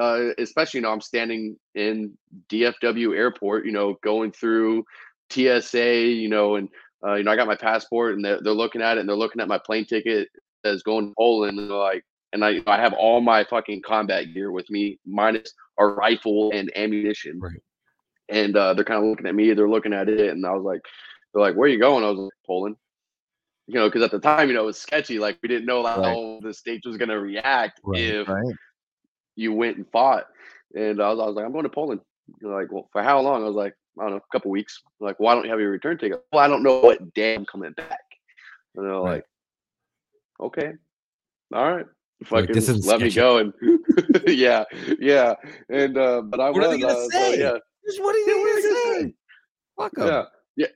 uh 0.00 0.28
especially 0.38 0.78
you 0.78 0.82
know 0.82 0.92
i'm 0.92 1.00
standing 1.00 1.56
in 1.74 2.16
dfw 2.48 3.16
airport 3.16 3.66
you 3.66 3.72
know 3.72 3.96
going 4.04 4.30
through 4.30 4.84
tsa 5.30 6.04
you 6.06 6.28
know 6.28 6.54
and 6.56 6.68
uh, 7.04 7.14
you 7.14 7.24
know 7.24 7.32
i 7.32 7.36
got 7.36 7.48
my 7.48 7.56
passport 7.56 8.14
and 8.14 8.24
they're, 8.24 8.40
they're 8.42 8.52
looking 8.52 8.82
at 8.82 8.96
it 8.96 9.00
and 9.00 9.08
they're 9.08 9.16
looking 9.16 9.40
at 9.40 9.48
my 9.48 9.58
plane 9.58 9.84
ticket 9.84 10.28
that's 10.62 10.82
going 10.82 11.08
to 11.08 11.14
poland 11.18 11.58
and 11.58 11.68
they're 11.70 11.76
like 11.76 12.04
and 12.34 12.42
I, 12.42 12.60
I 12.66 12.76
have 12.78 12.94
all 12.94 13.20
my 13.20 13.44
fucking 13.44 13.82
combat 13.82 14.32
gear 14.32 14.52
with 14.52 14.70
me 14.70 14.98
minus 15.04 15.52
a 15.90 15.94
rifle 15.94 16.50
and 16.54 16.70
ammunition. 16.76 17.38
Right. 17.40 17.60
and 18.28 18.56
uh, 18.56 18.74
they're 18.74 18.84
kind 18.84 19.02
of 19.02 19.08
looking 19.10 19.26
at 19.26 19.34
me 19.34 19.52
they're 19.52 19.68
looking 19.68 19.92
at 19.92 20.08
it 20.08 20.30
and 20.30 20.44
i 20.46 20.52
was 20.52 20.64
like 20.64 20.80
they're 21.32 21.42
like 21.42 21.54
where 21.56 21.66
are 21.66 21.72
you 21.72 21.78
going? 21.80 22.04
I 22.04 22.10
was 22.10 22.18
like 22.18 22.32
poland. 22.46 22.76
You 23.68 23.74
know 23.78 23.88
because 23.88 24.02
at 24.02 24.10
the 24.10 24.18
time 24.20 24.48
you 24.48 24.54
know 24.54 24.64
it 24.64 24.66
was 24.66 24.78
sketchy 24.80 25.18
like 25.18 25.38
we 25.42 25.48
didn't 25.48 25.66
know 25.66 25.80
like, 25.80 25.96
Right. 25.98 26.06
how 26.14 26.40
the 26.42 26.52
states 26.52 26.86
was 26.86 26.96
going 26.98 27.08
to 27.08 27.20
react 27.20 27.80
Right, 27.84 28.00
if 28.00 28.28
you 29.36 29.52
went 29.52 29.76
and 29.78 29.86
fought. 29.90 30.26
And 30.74 31.00
I 31.00 31.10
was, 31.10 31.20
I 31.20 31.26
was 31.26 31.34
like 31.36 31.44
i'm 31.46 31.52
going 31.52 31.64
to 31.64 31.70
poland. 31.70 32.00
They're 32.40 32.52
like 32.52 32.70
well 32.72 32.88
for 32.92 33.02
how 33.02 33.20
long? 33.20 33.42
I 33.42 33.46
was 33.46 33.54
like 33.56 33.74
i 33.98 34.02
don't 34.02 34.10
know 34.12 34.16
a 34.16 34.32
couple 34.32 34.50
weeks. 34.50 34.80
Like 35.00 35.18
why 35.20 35.34
don't 35.34 35.44
you 35.44 35.50
have 35.50 35.60
your 35.60 35.70
return 35.70 35.98
ticket? 35.98 36.22
Well 36.32 36.42
i 36.44 36.48
don't 36.48 36.62
know 36.62 36.80
what 36.80 37.14
day 37.14 37.34
i'm 37.34 37.46
coming 37.46 37.72
back. 37.72 38.00
And 38.76 38.84
they're 38.86 38.96
like 38.96 39.24
okay. 40.40 40.72
All 41.54 41.70
right 41.72 41.86
Like, 42.30 42.42
fucking 42.44 42.54
this 42.54 42.68
isn't 42.68 42.84
let 42.86 43.00
me 43.00 43.10
go 43.10 43.38
and 43.38 43.52
yeah 44.28 44.64
yeah 44.98 45.34
and 45.68 45.96
uh 45.98 46.22
but 46.22 46.40
i 46.40 46.50
What 46.50 46.64
are 46.64 46.68
was 46.68 46.76
they 46.76 46.80
gonna 46.80 46.92
uh, 46.92 47.08
so, 47.08 47.32
yeah 47.34 47.58
Just 47.86 48.00
what 48.02 48.14
are 48.14 48.18
Yeah, 48.18 48.34
what 48.36 48.46
are 48.46 48.48
you 48.48 48.62
they 48.62 48.62
going 48.62 48.62
gonna 48.62 48.62
say? 48.62 49.02
say? 49.02 49.14
Fuck 49.76 49.98
'em. 49.98 50.06
yeah 50.06 50.24
yeah 50.56 50.66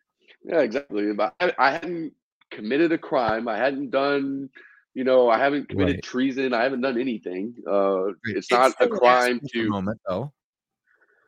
yeah 0.44 0.60
exactly 0.60 1.12
but 1.12 1.34
I, 1.40 1.52
I 1.58 1.70
hadn't 1.72 2.12
committed 2.50 2.92
a 2.92 2.98
crime 2.98 3.48
i 3.48 3.56
hadn't 3.56 3.90
done 3.90 4.48
you 4.94 5.04
know 5.04 5.28
i 5.28 5.38
haven't 5.38 5.68
committed 5.68 5.96
Right. 5.96 6.04
treason 6.04 6.54
i 6.54 6.62
haven't 6.62 6.80
done 6.80 6.98
anything 7.00 7.54
uh 7.68 8.08
it's 8.24 8.46
It's 8.46 8.50
not 8.50 8.72
a 8.80 8.88
crime 8.88 9.40
to 9.52 9.68
moment 9.68 10.00
though. 10.08 10.32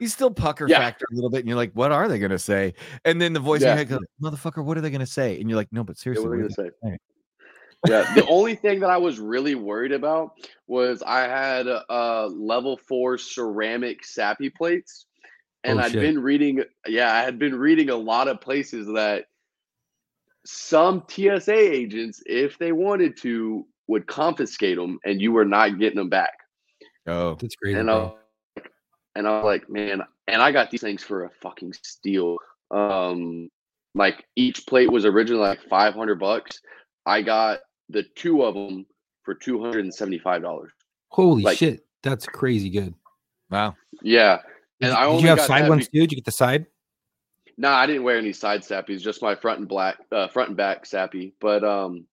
You 0.00 0.06
still 0.06 0.30
pucker 0.30 0.68
Yeah. 0.68 0.78
factor 0.78 1.06
a 1.10 1.14
little 1.14 1.28
bit, 1.28 1.40
and 1.40 1.48
you're 1.48 1.56
like, 1.56 1.72
"What 1.72 1.90
are 1.90 2.06
they 2.06 2.20
going 2.20 2.30
to 2.30 2.38
say?" 2.38 2.74
And 3.04 3.20
then 3.20 3.32
the 3.32 3.40
voice 3.40 3.62
in 3.62 3.66
Yeah. 3.66 3.70
your 3.72 3.78
head 3.78 3.88
goes, 3.88 3.98
"Motherfucker, 4.22 4.64
what 4.64 4.78
are 4.78 4.80
they 4.80 4.90
going 4.90 5.00
to 5.00 5.06
say?" 5.06 5.40
And 5.40 5.50
you're 5.50 5.56
like, 5.56 5.72
"No, 5.72 5.82
but 5.82 5.96
yeah, 5.96 6.02
seriously, 6.02 6.28
what 6.28 6.38
are 6.38 6.42
what 6.44 6.54
they 6.56 6.62
are 6.62 6.64
gonna 6.64 6.70
say 6.70 6.88
say? 6.92 6.98
Yeah 7.86 8.12
the 8.14 8.26
only 8.26 8.54
thing 8.54 8.80
that 8.80 8.90
i 8.90 8.96
was 8.96 9.18
really 9.20 9.54
worried 9.54 9.92
about 9.92 10.32
was 10.66 11.02
i 11.06 11.20
had 11.20 11.66
uh 11.68 12.26
level 12.26 12.76
four 12.76 13.18
ceramic 13.18 14.02
SAPI 14.04 14.54
plates 14.54 15.06
and 15.64 15.78
Oh, 15.78 15.82
i'd 15.82 15.92
shit. 15.92 16.00
been 16.00 16.20
reading 16.20 16.62
yeah 16.86 17.12
i 17.14 17.20
had 17.22 17.38
been 17.38 17.54
reading 17.54 17.90
a 17.90 17.96
lot 17.96 18.26
of 18.28 18.40
places 18.40 18.86
that 18.94 19.26
some 20.44 21.04
tsa 21.08 21.52
agents 21.52 22.22
if 22.26 22.58
they 22.58 22.72
wanted 22.72 23.16
to 23.18 23.66
would 23.86 24.06
confiscate 24.06 24.76
them 24.76 24.98
and 25.04 25.20
you 25.20 25.32
were 25.32 25.44
not 25.44 25.78
getting 25.78 25.98
them 25.98 26.08
back 26.08 26.34
Oh, 27.06 27.36
That's 27.40 27.56
great. 27.56 27.74
and. 27.76 27.90
I, 27.90 28.12
and 29.16 29.26
I 29.26 29.30
was 29.36 29.44
like, 29.44 29.68
man, 29.70 30.02
and 30.28 30.42
I 30.42 30.52
got 30.52 30.70
these 30.70 30.82
things 30.82 31.02
for 31.02 31.24
a 31.24 31.30
fucking 31.42 31.72
steal. 31.82 32.36
Um, 32.70 33.48
like 33.94 34.24
each 34.36 34.66
plate 34.66 34.92
was 34.92 35.04
originally 35.06 35.42
like 35.42 35.62
five 35.68 35.94
hundred 35.94 36.20
bucks. 36.20 36.60
I 37.06 37.22
got 37.22 37.60
the 37.88 38.02
two 38.14 38.42
of 38.42 38.54
them 38.54 38.86
for 39.22 39.34
two 39.34 39.60
hundred 39.62 39.84
and 39.84 39.94
seventy 39.94 40.18
five 40.18 40.42
dollars. 40.42 40.72
Holy 41.08 41.42
Like- 41.42 41.58
shit, 41.58 41.84
that's 42.02 42.26
crazy 42.26 42.70
good. 42.70 42.94
Wow. 43.50 43.76
Yeah, 44.02 44.38
Did, 44.80 44.88
and 44.90 44.96
I 44.98 45.02
did 45.04 45.08
only 45.08 45.22
you 45.22 45.28
have 45.28 45.38
got 45.38 45.46
side 45.46 45.64
that 45.64 45.68
ones 45.70 45.88
be- 45.88 45.98
too? 45.98 46.02
Did 46.02 46.12
you 46.12 46.16
get 46.16 46.24
the 46.26 46.32
side? 46.32 46.66
No, 47.56 47.70
I 47.70 47.86
didn't 47.86 48.04
wear 48.04 48.16
any 48.18 48.32
side 48.32 48.62
SAPIs, 48.62 49.00
just 49.02 49.20
my 49.20 49.34
front 49.34 49.58
and 49.58 49.66
black, 49.68 49.96
uh, 50.12 50.28
front 50.28 50.50
and 50.50 50.56
back 50.56 50.84
SAPI. 50.84 51.32
But 51.40 51.64
um, 51.64 52.06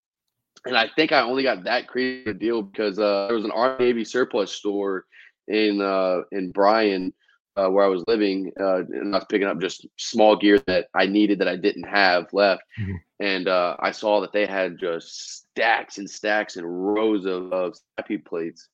and 0.65 0.75
I 0.75 0.88
think 0.96 1.12
I 1.12 1.22
only 1.22 1.44
got 1.44 1.63
that 1.65 1.88
crazy 1.88 2.29
a 2.29 2.34
deal 2.34 2.63
because 2.63 2.98
uh, 2.98 3.25
there 3.27 3.36
was 3.36 3.46
an 3.46 3.51
Army 3.51 3.86
Navy 3.86 4.03
surplus 4.05 4.51
store 4.51 5.05
in 5.48 5.82
uh 5.82 6.22
in 6.32 6.51
Bryan, 6.51 7.13
uh, 7.58 7.67
where 7.70 7.86
I 7.86 7.88
was 7.89 8.03
living, 8.08 8.51
uh, 8.60 8.77
and 8.86 9.13
I 9.13 9.20
was 9.20 9.27
picking 9.29 9.48
up 9.48 9.60
just 9.60 9.86
small 9.98 10.36
gear 10.36 10.58
that 10.65 10.88
I 10.96 11.05
needed 11.05 11.38
that 11.39 11.48
I 11.48 11.58
didn't 11.58 11.84
have 11.84 12.25
left, 12.34 12.63
Mhm. 12.79 12.96
And 13.19 13.48
uh, 13.48 13.77
I 13.79 13.91
saw 13.91 14.22
that 14.22 14.34
they 14.34 14.45
had 14.45 14.77
just 14.77 15.45
stacks 15.50 15.98
and 15.98 16.10
stacks 16.10 16.57
and 16.57 16.65
rows 16.67 17.25
of, 17.25 17.51
of 17.53 17.75
SAPI 18.00 18.25
plates. 18.25 18.67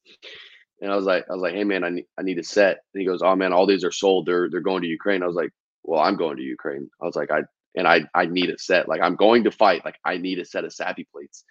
And 0.82 0.92
I 0.92 0.96
was 0.96 1.06
like, 1.06 1.26
I 1.30 1.34
was 1.34 1.42
like, 1.42 1.54
hey 1.54 1.64
man, 1.64 1.84
I 1.84 1.90
need, 1.90 2.06
I 2.18 2.24
need 2.24 2.40
a 2.40 2.44
set. 2.44 2.80
And 2.94 3.02
he 3.02 3.06
goes, 3.06 3.22
oh 3.22 3.36
man, 3.36 3.54
all 3.54 3.68
these 3.68 3.84
are 3.84 3.92
sold. 3.92 4.26
They're 4.26 4.50
they're 4.50 4.62
going 4.62 4.82
to 4.82 4.88
Ukraine. 4.88 5.24
I 5.24 5.28
was 5.28 5.36
like, 5.36 5.52
well, 5.84 6.02
I'm 6.02 6.16
going 6.16 6.38
to 6.38 6.44
Ukraine. 6.44 6.90
I 7.02 7.06
was 7.06 7.16
like, 7.16 7.32
I 7.32 7.42
and 7.76 7.88
I 7.88 8.02
I 8.16 8.26
need 8.26 8.50
a 8.50 8.58
set. 8.58 8.88
Like 8.90 9.02
I'm 9.02 9.16
going 9.16 9.44
to 9.44 9.52
fight. 9.52 9.86
Like 9.86 9.98
I 10.06 10.18
need 10.18 10.40
a 10.40 10.46
set 10.46 10.66
of 10.66 10.72
SAPI 10.72 11.06
plates. 11.12 11.44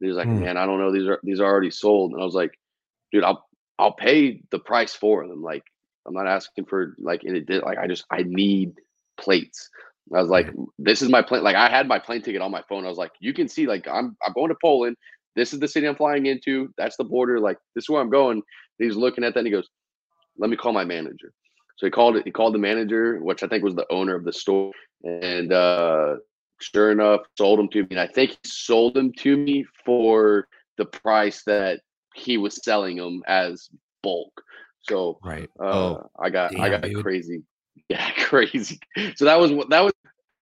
And 0.00 0.06
he 0.06 0.08
was 0.08 0.16
like, 0.16 0.30
Hmm. 0.30 0.38
man, 0.38 0.56
I 0.56 0.66
don't 0.66 0.78
know. 0.80 0.92
These 0.92 1.06
are 1.08 1.20
these 1.22 1.40
are 1.40 1.46
already 1.46 1.70
sold. 1.70 2.12
And 2.12 2.22
I 2.22 2.24
was 2.24 2.34
like, 2.34 2.58
dude, 3.12 3.24
I'll 3.24 3.46
I'll 3.78 3.92
pay 3.94 4.42
the 4.50 4.58
price 4.58 4.94
for 4.94 5.26
them. 5.26 5.42
Like 5.42 5.64
I'm 6.06 6.14
not 6.14 6.26
asking 6.26 6.64
for 6.66 6.94
like 6.98 7.24
and 7.24 7.36
it 7.36 7.46
did 7.46 7.62
like 7.62 7.78
I 7.78 7.86
just 7.86 8.04
I 8.10 8.22
need 8.24 8.72
plates. 9.20 9.68
I 10.14 10.20
was 10.20 10.28
like, 10.30 10.50
this 10.78 11.02
is 11.02 11.08
my 11.08 11.22
plane. 11.22 11.42
Like 11.42 11.56
I 11.56 11.68
had 11.68 11.88
my 11.88 11.98
plane 11.98 12.22
ticket 12.22 12.42
on 12.42 12.50
my 12.50 12.62
phone. 12.68 12.84
I 12.84 12.88
was 12.88 12.98
like, 12.98 13.12
you 13.20 13.32
can 13.34 13.48
see 13.48 13.66
like 13.66 13.86
I'm 13.88 14.16
I'm 14.24 14.32
going 14.32 14.48
to 14.48 14.56
Poland. 14.62 14.96
This 15.36 15.52
is 15.52 15.60
the 15.60 15.68
city 15.68 15.86
I'm 15.86 15.96
flying 15.96 16.26
into. 16.26 16.72
That's 16.78 16.96
the 16.96 17.04
border. 17.04 17.38
Like 17.40 17.58
this 17.74 17.84
is 17.84 17.88
where 17.90 18.00
I'm 18.00 18.10
going. 18.10 18.38
And 18.38 18.88
he's 18.88 18.96
looking 18.96 19.24
at 19.24 19.34
that 19.34 19.40
and 19.40 19.46
he 19.46 19.52
goes, 19.52 19.68
let 20.38 20.50
me 20.50 20.56
call 20.56 20.72
my 20.72 20.84
manager. 20.84 21.32
So 21.76 21.86
he 21.86 21.90
called 21.90 22.16
it. 22.16 22.24
He 22.24 22.30
called 22.32 22.54
the 22.54 22.58
manager, 22.58 23.18
which 23.18 23.42
I 23.42 23.48
think 23.48 23.62
was 23.62 23.74
the 23.74 23.86
owner 23.90 24.14
of 24.14 24.24
the 24.24 24.32
store, 24.32 24.72
and 25.04 25.52
uh, 25.52 26.16
sure 26.60 26.90
enough, 26.90 27.20
sold 27.36 27.58
them 27.58 27.68
to 27.68 27.82
me. 27.82 27.88
And 27.90 28.00
I 28.00 28.06
think 28.08 28.30
he 28.32 28.36
sold 28.48 28.94
them 28.94 29.12
to 29.18 29.36
me 29.36 29.64
for 29.84 30.48
the 30.76 30.86
price 30.86 31.42
that 31.46 31.80
he 32.14 32.36
was 32.36 32.62
selling 32.64 32.96
them 32.96 33.22
as 33.28 33.68
bulk. 34.02 34.32
So 34.82 35.20
Right. 35.22 35.48
uh, 35.60 35.64
Oh, 35.64 36.10
I 36.18 36.30
got 36.30 36.58
I 36.58 36.68
got 36.68 36.82
dude. 36.82 37.02
crazy, 37.02 37.42
yeah, 37.88 38.10
crazy. 38.24 38.78
So 39.16 39.24
that 39.24 39.38
was 39.38 39.52
what 39.52 39.70
that 39.70 39.80
was 39.80 39.92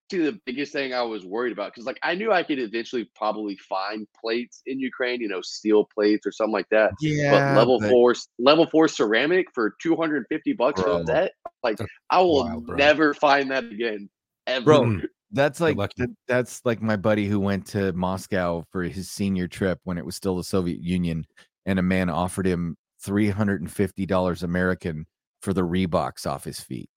actually 0.06 0.30
the 0.30 0.40
biggest 0.46 0.72
thing 0.72 0.94
I 0.94 1.02
was 1.02 1.24
worried 1.24 1.52
about 1.52 1.72
because 1.72 1.84
like 1.86 1.98
I 2.02 2.14
knew 2.14 2.32
I 2.32 2.42
could 2.42 2.58
eventually 2.58 3.10
probably 3.16 3.56
find 3.56 4.06
plates 4.20 4.62
in 4.66 4.78
Ukraine, 4.78 5.20
you 5.20 5.28
know, 5.28 5.40
steel 5.40 5.88
plates 5.92 6.26
or 6.26 6.32
something 6.32 6.52
like 6.52 6.68
that. 6.70 6.92
Yeah. 7.00 7.30
but 7.32 7.58
level 7.58 7.80
but- 7.80 7.90
four 7.90 8.14
level 8.38 8.66
four 8.70 8.88
ceramic 8.88 9.46
for 9.52 9.74
250 9.82 10.52
bucks 10.52 10.80
for 10.80 10.86
Bro. 10.86 11.04
that, 11.04 11.32
like 11.62 11.78
I 12.10 12.20
will 12.20 12.44
wild, 12.44 12.68
never 12.68 13.14
find 13.14 13.50
that 13.50 13.64
again. 13.64 14.08
Ever. 14.46 14.64
Bro. 14.64 15.00
That's 15.32 15.60
like 15.60 15.76
that- 15.76 16.14
that's 16.28 16.60
like 16.64 16.80
my 16.80 16.96
buddy 16.96 17.26
who 17.26 17.40
went 17.40 17.66
to 17.68 17.92
Moscow 17.92 18.64
for 18.70 18.84
his 18.84 19.10
senior 19.10 19.48
trip 19.48 19.80
when 19.82 19.98
it 19.98 20.06
was 20.06 20.14
still 20.14 20.36
the 20.36 20.44
Soviet 20.44 20.80
Union, 20.80 21.26
and 21.66 21.80
a 21.80 21.82
man 21.82 22.08
offered 22.08 22.46
him 22.46 22.76
three 23.02 23.28
hundred 23.28 23.60
and 23.60 23.70
fifty 23.70 24.06
dollars 24.06 24.44
American 24.44 25.04
for 25.42 25.52
the 25.52 25.62
Reeboks 25.62 26.26
off 26.26 26.44
his 26.44 26.60
feet. 26.60 26.88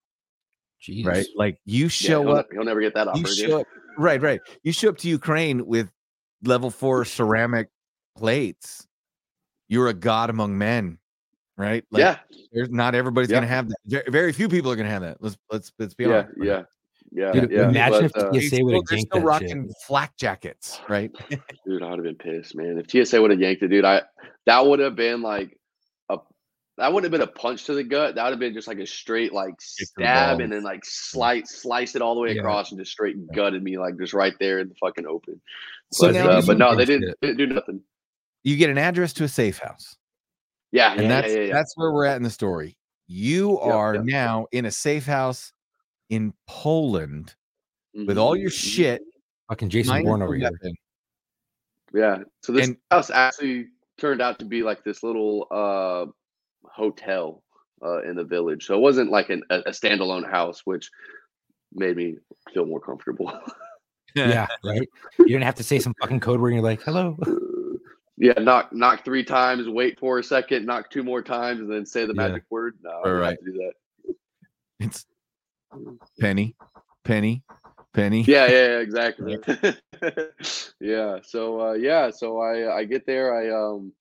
Jeez. 0.82 1.04
Right? 1.04 1.26
Like 1.36 1.60
you 1.64 1.84
Yeah, 1.84 1.88
show 1.88 2.22
he'll, 2.22 2.36
up, 2.36 2.48
he'll 2.52 2.64
never 2.64 2.80
get 2.80 2.94
that 2.94 3.08
offer 3.08 3.18
you 3.18 3.26
show 3.26 3.60
up, 3.60 3.66
right, 3.98 4.20
right. 4.20 4.40
You 4.62 4.72
show 4.72 4.88
up 4.88 4.98
to 4.98 5.08
Ukraine 5.08 5.66
with 5.66 5.90
level 6.42 6.70
four 6.70 7.04
ceramic 7.04 7.68
plates. 8.16 8.86
You're 9.68 9.88
a 9.88 9.94
god 9.94 10.30
among 10.30 10.56
men, 10.58 10.98
right? 11.56 11.84
Like, 11.90 12.00
yeah, 12.00 12.16
there's 12.52 12.70
not 12.70 12.94
everybody's 12.94 13.30
Yeah. 13.30 13.36
gonna 13.36 13.46
have 13.46 13.68
that. 13.68 13.76
Very, 13.86 14.04
very 14.08 14.32
few 14.32 14.48
people 14.48 14.70
are 14.72 14.76
gonna 14.76 14.88
have 14.88 15.02
that. 15.02 15.18
Let's 15.20 15.36
let's 15.50 15.72
let's 15.78 15.94
be 15.94 16.04
yeah, 16.04 16.22
honest. 16.22 16.38
right? 16.38 16.48
yeah, 16.48 16.62
yeah, 17.12 17.32
Dude, 17.32 17.50
yeah. 17.50 17.68
imagine 17.68 17.92
but, 17.92 18.04
if 18.04 18.16
uh, 18.16 18.32
the 18.32 18.40
They 18.40 18.48
TSA 18.48 18.64
would 18.64 18.74
have 18.74 18.84
they're 18.88 18.98
yanked 18.98 19.10
still 19.12 19.22
that 19.22 19.38
shit. 19.38 19.50
rocking 19.50 19.72
flak 19.86 20.16
jackets, 20.16 20.80
right? 20.88 21.10
dude, 21.66 21.82
I 21.82 21.90
would 21.90 22.04
have 22.04 22.04
been 22.04 22.16
pissed, 22.16 22.54
man. 22.54 22.78
If 22.78 22.90
TSA 22.90 23.20
would 23.20 23.30
have 23.30 23.40
yanked 23.40 23.62
it, 23.62 23.68
dude, 23.68 23.84
I 23.84 24.02
that 24.46 24.66
would 24.66 24.80
have 24.80 24.96
been 24.96 25.22
like 25.22 25.50
a 25.50 25.56
that 26.80 26.90
wouldn't 26.92 27.12
have 27.12 27.20
been 27.20 27.28
a 27.28 27.30
punch 27.32 27.64
to 27.64 27.74
the 27.74 27.84
gut. 27.84 28.14
That 28.14 28.24
would 28.24 28.30
have 28.30 28.38
been 28.40 28.54
just 28.54 28.66
like 28.66 28.78
a 28.78 28.86
straight 28.86 29.32
like 29.34 29.54
stab 29.60 30.40
and 30.40 30.50
then 30.50 30.62
like 30.62 30.82
slice 30.84 31.60
slice 31.60 31.94
it 31.94 32.00
all 32.00 32.14
the 32.14 32.20
way 32.22 32.32
Yeah. 32.32 32.40
across 32.40 32.70
and 32.70 32.80
just 32.80 32.90
straight 32.92 33.16
gutted 33.34 33.62
me 33.62 33.78
like 33.78 33.98
just 33.98 34.14
right 34.14 34.34
there 34.40 34.60
in 34.60 34.68
the 34.70 34.74
fucking 34.76 35.06
open. 35.06 35.40
So 35.92 36.12
but, 36.12 36.16
uh, 36.16 36.42
but 36.46 36.56
no, 36.56 36.74
they 36.74 36.86
didn't, 36.86 37.10
it. 37.10 37.18
didn't 37.20 37.36
do 37.36 37.46
nothing. 37.48 37.82
You 38.44 38.56
get 38.56 38.70
an 38.70 38.78
address 38.78 39.12
to 39.14 39.24
a 39.24 39.28
safe 39.28 39.58
house. 39.58 39.96
Yeah, 40.72 40.92
and 40.92 41.02
yeah, 41.02 41.08
that's 41.08 41.28
yeah, 41.32 41.38
yeah, 41.40 41.46
yeah. 41.48 41.52
that's 41.52 41.76
where 41.76 41.92
we're 41.92 42.06
at 42.06 42.16
in 42.16 42.22
the 42.22 42.30
story. 42.30 42.78
You 43.06 43.60
Yep, 43.62 43.72
are 43.74 43.94
yep. 43.96 44.04
now 44.04 44.46
in 44.52 44.64
a 44.64 44.70
safe 44.70 45.04
house 45.04 45.52
in 46.08 46.32
Poland 46.46 47.34
with 47.94 48.16
all 48.16 48.36
your 48.36 48.50
Mhm, 48.50 48.54
mhm. 48.54 48.74
shit. 48.76 49.02
Fucking 49.50 49.68
Jason 49.68 50.02
Bourne 50.04 50.22
over 50.22 50.34
here. 50.34 50.50
Yeah. 51.92 52.22
So 52.42 52.52
this 52.52 52.68
And- 52.68 52.76
house 52.90 53.10
actually 53.10 53.66
turned 53.98 54.22
out 54.22 54.38
to 54.38 54.44
be 54.44 54.62
like 54.62 54.82
this 54.84 55.02
little 55.02 55.46
uh 55.50 56.06
hotel 56.64 57.42
uh 57.82 58.02
in 58.02 58.16
the 58.16 58.24
village. 58.24 58.66
So 58.66 58.74
it 58.74 58.80
wasn't 58.80 59.10
like 59.10 59.30
an, 59.30 59.42
a, 59.50 59.60
a 59.60 59.70
standalone 59.70 60.28
house, 60.28 60.62
which 60.64 60.90
made 61.72 61.96
me 61.96 62.16
feel 62.52 62.66
more 62.66 62.80
comfortable. 62.80 63.32
Yeah, 64.14 64.48
right. 64.64 64.88
You 65.18 65.26
didn't 65.26 65.44
have 65.44 65.54
to 65.56 65.62
say 65.62 65.78
some 65.78 65.94
fucking 66.00 66.20
code 66.20 66.40
word. 66.40 66.48
And 66.48 66.56
you're 66.56 66.64
like, 66.64 66.82
"Hello." 66.82 67.16
yeah, 68.16 68.32
knock 68.32 68.72
knock 68.72 69.04
three 69.04 69.24
times, 69.24 69.68
wait 69.68 69.98
for 69.98 70.18
a 70.18 70.24
second, 70.24 70.66
knock 70.66 70.90
two 70.90 71.02
more 71.02 71.22
times, 71.22 71.60
and 71.60 71.70
then 71.70 71.86
say 71.86 72.06
the 72.06 72.14
Yeah. 72.14 72.28
magic 72.28 72.44
word. 72.50 72.76
No, 72.82 73.02
I 73.04 73.28
have 73.28 73.38
to 73.38 73.44
do 73.44 73.52
that. 73.52 74.14
It's 74.80 75.06
penny, 76.18 76.56
penny, 77.04 77.44
penny. 77.94 78.22
Yeah, 78.22 78.46
yeah, 78.46 78.66
yeah 78.66 78.78
exactly. 78.78 79.38
yeah. 80.80 81.18
So 81.22 81.60
uh 81.60 81.72
yeah, 81.74 82.10
so 82.10 82.40
I 82.40 82.78
I 82.78 82.84
get 82.84 83.06
there, 83.06 83.34
I 83.34 83.50
um 83.50 83.92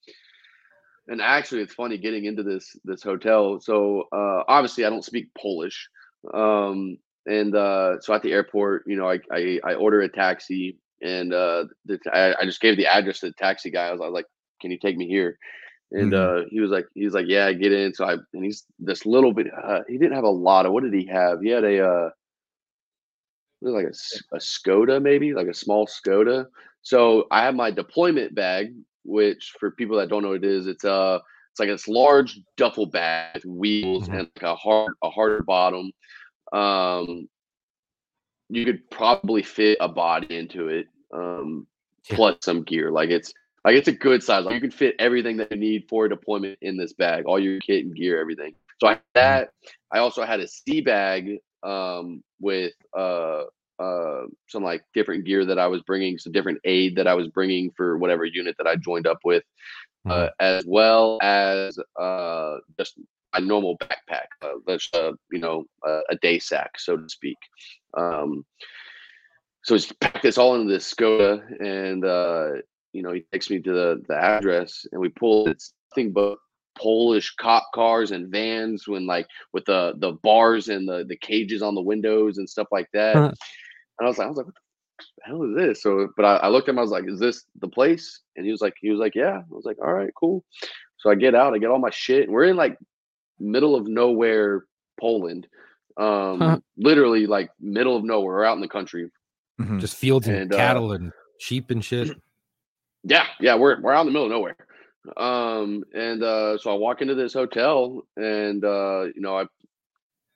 and 1.10 1.22
actually 1.22 1.62
it's 1.62 1.74
funny 1.74 1.98
getting 1.98 2.26
into 2.26 2.44
this 2.44 2.76
this 2.86 3.04
hotel. 3.04 3.60
So 3.60 4.04
uh 4.14 4.44
obviously 4.48 4.86
I 4.86 4.90
don't 4.90 5.06
speak 5.06 5.30
Polish. 5.38 5.90
Um 6.34 6.98
and 7.26 7.56
uh 7.56 8.00
so 8.02 8.14
at 8.14 8.24
the 8.24 8.32
airport, 8.32 8.84
you 8.88 8.96
know, 8.98 9.10
I 9.10 9.20
I, 9.32 9.60
I 9.66 9.74
order 9.74 10.02
a 10.02 10.10
taxi 10.10 10.78
and 11.02 11.34
uh 11.34 11.66
the, 11.86 12.00
I, 12.14 12.36
I 12.42 12.46
just 12.46 12.62
gave 12.62 12.78
the 12.78 12.88
address 12.88 13.20
to 13.20 13.28
the 13.28 13.34
taxi 13.34 13.72
guy. 13.72 13.88
I 13.88 13.92
was, 13.92 14.02
I 14.02 14.06
was 14.06 14.14
like, 14.14 14.28
"Can 14.62 14.72
you 14.72 14.80
take 14.80 14.98
me 14.98 15.08
here?" 15.08 15.38
And 15.92 16.14
uh 16.14 16.44
he 16.52 16.60
was 16.60 16.72
like 16.72 16.86
he 16.94 17.06
was 17.06 17.14
like, 17.14 17.26
"Yeah, 17.28 17.52
get 17.54 17.72
in." 17.72 17.94
So 17.94 18.06
I 18.06 18.14
and 18.34 18.46
he's 18.46 18.66
this 18.78 19.06
little 19.06 19.34
bit 19.34 19.48
uh, 19.52 19.82
he 19.88 19.98
didn't 19.98 20.16
have 20.16 20.24
a 20.24 20.30
lot 20.30 20.66
of 20.66 20.72
what 20.74 20.84
did 20.84 20.94
he 20.94 21.08
have? 21.08 21.42
He 21.42 21.50
had 21.50 21.64
a 21.64 21.86
uh 21.86 22.10
like 23.62 23.86
a, 23.86 24.36
a 24.36 24.40
Skoda, 24.40 25.02
maybe 25.02 25.34
like 25.34 25.48
a 25.48 25.54
small 25.54 25.88
Skoda. 25.88 26.46
So 26.82 27.28
I 27.32 27.44
have 27.44 27.56
my 27.56 27.72
deployment 27.72 28.34
bag, 28.34 28.74
which 29.10 29.54
for 29.60 29.72
people 29.72 29.98
that 29.98 30.10
don't 30.10 30.24
know 30.24 30.30
what 30.30 30.44
it 30.44 30.50
is, 30.50 30.68
it's 30.68 30.84
a 30.84 31.20
it's 31.52 31.60
like 31.60 31.70
this 31.70 31.88
large 31.88 32.40
duffel 32.58 32.86
bag 32.86 33.36
with 33.36 33.46
wheels 33.46 34.08
Mhm. 34.08 34.20
and 34.20 34.32
like 34.36 34.44
a 34.44 34.56
hard 34.56 34.94
a 35.04 35.10
harder 35.10 35.42
bottom. 35.44 35.92
Um, 36.54 37.28
you 38.50 38.66
could 38.66 38.90
probably 38.90 39.44
fit 39.44 39.78
a 39.80 39.88
body 39.88 40.36
into 40.38 40.68
it, 40.68 40.88
um, 41.14 41.68
Yeah. 42.10 42.16
plus 42.16 42.38
some 42.42 42.64
gear. 42.64 42.92
Like 42.92 43.10
it's 43.10 43.34
like 43.66 43.76
it's 43.76 43.88
a 43.88 43.92
good 43.94 44.24
size. 44.24 44.46
Like 44.46 44.56
you 44.56 44.62
can 44.62 44.72
fit 44.72 44.96
everything 45.00 45.38
that 45.38 45.52
you 45.52 45.58
need 45.58 45.88
for 45.90 46.06
a 46.06 46.10
deployment 46.10 46.58
in 46.62 46.78
this 46.78 46.94
bag, 46.94 47.26
all 47.26 47.40
your 47.40 47.60
kit 47.60 47.86
and 47.86 47.96
gear, 47.96 48.20
everything. 48.20 48.56
So 48.80 48.88
I 48.88 48.92
had 48.92 49.02
that. 49.16 49.50
I 49.92 50.00
also 50.00 50.24
had 50.24 50.40
a 50.40 50.48
sea 50.48 50.82
bag 50.82 51.38
um, 51.64 52.24
with 52.40 52.74
uh, 52.98 53.44
uh, 53.80 54.24
some 54.48 54.64
like 54.64 54.84
different 54.94 55.26
gear 55.26 55.46
that 55.46 55.60
I 55.60 55.68
was 55.68 55.82
bringing, 55.84 56.18
some 56.18 56.34
different 56.34 56.60
aid 56.66 56.96
that 56.98 57.08
I 57.08 57.14
was 57.14 57.28
bringing 57.28 57.72
for 57.72 57.98
whatever 57.98 58.26
unit 58.26 58.56
that 58.58 58.68
I 58.68 58.76
joined 58.76 59.08
up 59.08 59.20
with, 59.24 59.44
uh, 60.08 60.30
as 60.40 60.66
well 60.66 61.20
as 61.22 61.78
uh, 62.00 62.58
just 62.78 63.00
a 63.34 63.42
normal 63.42 63.78
backpack, 63.78 64.28
uh, 64.42 64.54
that's 64.66 64.90
uh, 64.94 65.12
you 65.32 65.40
know 65.40 65.66
uh, 65.88 66.02
a 66.10 66.16
day 66.18 66.40
sack, 66.40 66.80
so 66.80 66.98
to 66.98 67.10
speak. 67.10 67.38
Um, 67.96 68.46
so 69.64 69.76
he's 69.76 69.92
packed 70.02 70.24
this 70.24 70.38
all 70.38 70.56
into 70.56 70.72
this 70.72 70.92
Skoda, 70.92 71.42
and 71.62 72.04
uh, 72.06 72.62
you 72.94 73.04
know 73.04 73.12
he 73.12 73.22
takes 73.32 73.50
me 73.50 73.62
to 73.62 73.72
the 73.72 74.04
the 74.08 74.16
address, 74.16 74.86
and 74.92 75.02
we 75.02 75.10
pull. 75.10 75.48
It's 75.48 75.74
nothing 75.92 76.12
but 76.12 76.38
Polish 76.78 77.36
cop 77.36 77.66
cars 77.74 78.12
and 78.12 78.32
vans, 78.32 78.88
when 78.88 79.06
like 79.06 79.28
with 79.54 79.66
the 79.66 79.94
the 79.98 80.14
bars 80.24 80.70
and 80.70 80.88
the 80.88 81.06
the 81.08 81.18
cages 81.18 81.62
on 81.62 81.76
the 81.76 81.82
windows 81.82 82.38
and 82.38 82.50
stuff 82.50 82.68
like 82.72 82.90
that. 82.94 83.16
Huh. 84.00 84.06
And 84.06 84.06
I 84.06 84.10
was 84.10 84.18
like, 84.18 84.26
I 84.26 84.30
was 84.30 84.38
like, 84.38 84.46
what 84.48 84.56
the 85.18 85.24
hell 85.26 85.44
is 85.44 85.56
this? 85.56 85.84
So, 85.84 86.08
but 86.16 86.26
I, 86.26 86.36
I 86.38 86.48
looked 86.50 86.68
at 86.70 86.74
him. 86.74 86.80
I 86.80 86.82
was 86.82 86.92
like, 86.92 87.06
is 87.08 87.20
this 87.20 87.46
the 87.60 87.68
place? 87.68 88.22
And 88.36 88.46
he 88.46 88.52
was 88.52 88.62
like, 88.62 88.76
he 88.82 88.90
was 88.90 89.00
like, 89.00 89.16
yeah. 89.16 89.40
I 89.40 89.44
was 89.50 89.66
like, 89.66 89.78
all 89.82 89.94
right, 89.94 90.12
cool. 90.20 90.44
So 90.98 91.10
I 91.10 91.16
get 91.16 91.36
out. 91.36 91.54
I 91.54 91.58
get 91.58 91.70
all 91.70 91.80
my 91.80 91.90
shit. 91.90 92.24
And 92.24 92.34
we're 92.34 92.46
in 92.46 92.56
like 92.58 92.78
middle 93.40 93.76
of 93.76 93.88
nowhere, 93.88 94.66
Poland. 95.00 95.48
Um, 95.98 96.40
Huh. 96.40 96.60
literally 96.78 97.28
like 97.28 97.50
middle 97.60 97.96
of 97.98 98.04
nowhere. 98.04 98.36
We're 98.38 98.46
out 98.46 98.56
in 98.56 98.62
the 98.62 98.68
country. 98.70 99.10
Mhm. 99.60 99.80
Just 99.80 99.98
fields 99.98 100.28
and, 100.28 100.38
And, 100.38 100.54
uh, 100.54 100.58
cattle 100.58 100.92
and 100.94 101.12
sheep 101.40 101.72
and 101.72 101.84
shit. 101.84 102.10
Yeah, 103.04 103.26
yeah, 103.40 103.56
we're 103.56 103.80
we're 103.80 103.94
out 103.94 104.02
in 104.02 104.08
the 104.08 104.12
middle 104.12 104.26
of 104.26 104.32
nowhere. 104.32 104.58
Um, 105.16 105.86
and 105.94 106.22
uh, 106.22 106.58
so 106.58 106.70
I 106.70 106.74
walk 106.74 107.02
into 107.02 107.16
this 107.16 107.34
hotel, 107.34 108.04
and 108.18 108.64
uh, 108.66 109.04
you 109.16 109.22
know, 109.22 109.38
I 109.38 109.46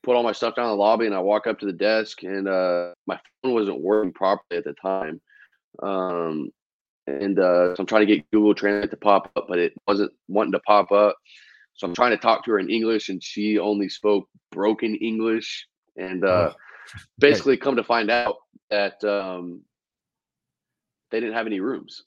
put 0.03 0.15
all 0.15 0.23
my 0.23 0.31
stuff 0.33 0.55
down 0.55 0.65
in 0.65 0.71
the 0.71 0.77
lobby, 0.77 1.05
and 1.05 1.15
I 1.15 1.19
walk 1.19 1.47
up 1.47 1.59
to 1.59 1.65
the 1.65 1.73
desk, 1.73 2.23
and 2.23 2.47
uh, 2.47 2.93
my 3.07 3.19
phone 3.41 3.53
wasn't 3.53 3.81
working 3.81 4.11
properly 4.11 4.57
at 4.57 4.65
the 4.65 4.73
time. 4.73 5.21
Um, 5.81 6.49
and 7.07 7.39
uh, 7.39 7.75
so 7.75 7.79
I'm 7.79 7.85
trying 7.85 8.05
to 8.07 8.15
get 8.15 8.29
Google 8.31 8.53
Translate 8.53 8.91
to 8.91 8.97
pop 8.97 9.31
up, 9.35 9.47
but 9.47 9.59
it 9.59 9.73
wasn't 9.87 10.11
wanting 10.27 10.53
to 10.53 10.59
pop 10.59 10.91
up. 10.91 11.15
So 11.75 11.87
I'm 11.87 11.95
trying 11.95 12.11
to 12.11 12.17
talk 12.17 12.45
to 12.45 12.51
her 12.51 12.59
in 12.59 12.69
English, 12.69 13.09
and 13.09 13.23
she 13.23 13.57
only 13.57 13.89
spoke 13.89 14.27
broken 14.51 14.95
English. 14.95 15.67
And 15.97 16.23
uh, 16.23 16.53
basically, 17.17 17.57
come 17.57 17.75
to 17.77 17.83
find 17.83 18.11
out 18.11 18.35
that 18.69 19.03
um, 19.03 19.61
they 21.11 21.19
didn't 21.19 21.35
have 21.35 21.47
any 21.47 21.59
rooms. 21.59 22.03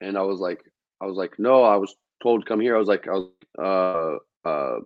And 0.00 0.16
I 0.16 0.22
was 0.22 0.40
like, 0.40 0.62
I 1.00 1.06
was 1.06 1.16
like, 1.16 1.38
no, 1.38 1.62
I 1.62 1.76
was 1.76 1.94
told 2.22 2.42
to 2.42 2.48
come 2.48 2.60
here. 2.60 2.74
I 2.74 2.78
was 2.78 2.88
like, 2.88 3.06
I 3.08 3.12
was, 3.12 3.30
uh, 3.58 4.48
uh, 4.48 4.80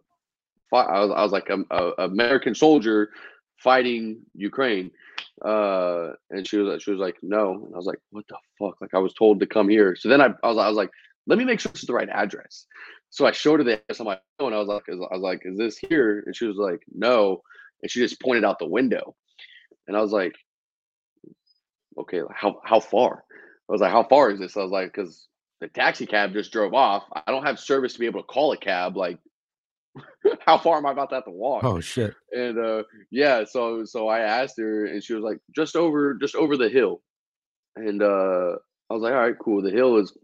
fi- 0.74 0.92
I 0.92 1.00
was, 1.00 1.10
I 1.10 1.22
was 1.22 1.32
like, 1.32 1.48
a, 1.50 1.58
a 1.70 2.04
American 2.04 2.54
soldier 2.54 3.10
fighting 3.58 4.20
Ukraine. 4.34 4.90
Uh, 5.44 6.12
and 6.30 6.46
she 6.46 6.56
was, 6.58 6.82
she 6.82 6.90
was 6.90 7.00
like, 7.00 7.16
no. 7.22 7.64
And 7.64 7.74
I 7.74 7.76
was 7.76 7.86
like, 7.86 7.98
what 8.10 8.26
the 8.28 8.36
fuck? 8.58 8.80
Like, 8.80 8.94
I 8.94 8.98
was 8.98 9.14
told 9.14 9.40
to 9.40 9.46
come 9.46 9.68
here. 9.68 9.96
So 9.96 10.08
then 10.08 10.20
I, 10.20 10.28
I 10.42 10.48
was, 10.48 10.58
I 10.58 10.68
was 10.68 10.76
like, 10.76 10.90
let 11.26 11.38
me 11.38 11.44
make 11.44 11.60
sure 11.60 11.72
this 11.72 11.82
is 11.82 11.86
the 11.86 11.94
right 11.94 12.08
address. 12.08 12.66
So 13.10 13.26
I 13.26 13.32
showed 13.32 13.60
her 13.60 13.64
the 13.64 13.80
address 13.80 14.00
on 14.00 14.06
my 14.06 14.18
phone. 14.38 14.52
I 14.52 14.58
was 14.58 14.68
like, 14.68 14.84
I 14.88 14.94
was 14.94 15.22
like, 15.22 15.42
is 15.44 15.56
this 15.56 15.78
here? 15.78 16.22
And 16.26 16.34
she 16.36 16.46
was 16.46 16.56
like, 16.56 16.80
no. 16.92 17.42
And 17.82 17.90
she 17.90 18.00
just 18.00 18.20
pointed 18.20 18.44
out 18.44 18.58
the 18.58 18.66
window. 18.66 19.14
And 19.86 19.96
I 19.96 20.00
was 20.00 20.12
like, 20.12 20.34
okay, 21.98 22.20
how 22.32 22.60
how 22.64 22.80
far? 22.80 23.24
I 23.68 23.72
was 23.72 23.80
like, 23.80 23.92
how 23.92 24.02
far 24.02 24.30
is 24.30 24.40
this? 24.40 24.56
I 24.56 24.62
was 24.62 24.72
like, 24.72 24.92
because 24.92 25.26
the 25.60 25.68
taxi 25.68 26.06
cab 26.06 26.32
just 26.32 26.52
drove 26.52 26.74
off. 26.74 27.04
I 27.14 27.30
don't 27.30 27.46
have 27.46 27.58
service 27.58 27.94
to 27.94 27.98
be 27.98 28.06
able 28.06 28.20
to 28.20 28.26
call 28.26 28.52
a 28.52 28.56
cab. 28.56 28.96
Like, 28.96 29.18
how 30.46 30.58
far 30.58 30.78
am 30.78 30.86
I 30.86 30.92
about 30.92 31.10
to 31.10 31.16
have 31.16 31.24
to 31.24 31.30
walk? 31.30 31.64
Oh 31.64 31.80
shit. 31.80 32.14
And 32.32 32.58
uh, 32.58 32.82
yeah, 33.10 33.44
so 33.44 33.84
so 33.84 34.08
I 34.08 34.20
asked 34.20 34.58
her, 34.58 34.86
and 34.86 35.02
she 35.02 35.14
was 35.14 35.22
like, 35.22 35.38
just 35.54 35.76
over 35.76 36.14
just 36.14 36.34
over 36.34 36.56
the 36.56 36.68
hill. 36.68 37.02
And 37.76 38.02
uh, 38.02 38.56
I 38.90 38.94
was 38.94 39.02
like, 39.02 39.12
all 39.12 39.20
right, 39.20 39.38
cool. 39.38 39.62
The 39.62 39.70
hill 39.70 39.96
is 39.96 40.16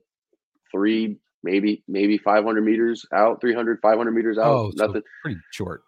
three, 0.71 1.19
maybe 1.43 1.83
maybe 1.89 2.19
500 2.19 2.61
meters 2.62 3.05
out, 3.12 3.41
300, 3.41 3.81
500 3.81 4.11
meters 4.12 4.39
out. 4.39 4.47
Oh, 4.47 4.71
so 4.77 4.87
Nothing. 4.87 5.03
pretty 5.23 5.41
short. 5.50 5.83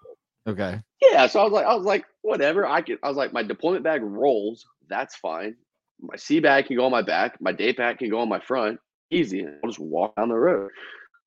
Okay. 0.47 0.81
Yeah, 1.01 1.27
so 1.27 1.41
I 1.41 1.45
was 1.45 1.53
like, 1.53 1.67
I 1.67 1.75
was 1.75 1.85
like, 1.85 2.05
whatever. 2.23 2.67
I 2.67 2.83
can. 2.83 2.99
I 3.03 3.09
was 3.09 3.17
like, 3.17 3.33
my 3.33 3.43
deployment 3.43 3.85
bag 3.85 4.03
rolls. 4.03 4.67
That's 4.89 5.15
fine. 5.17 5.57
My 6.01 6.17
sea 6.17 6.41
bag 6.41 6.67
can 6.67 6.77
go 6.77 6.85
on 6.85 6.91
my 6.91 7.03
back. 7.03 7.41
My 7.41 7.53
day 7.53 7.73
pack 7.73 7.99
can 8.01 8.11
go 8.11 8.19
on 8.21 8.29
my 8.29 8.41
front. 8.41 8.81
Easy. 9.11 9.47
I'll 9.47 9.71
just 9.71 9.79
walk 9.79 10.17
down 10.17 10.31
the 10.31 10.35
road. 10.35 10.71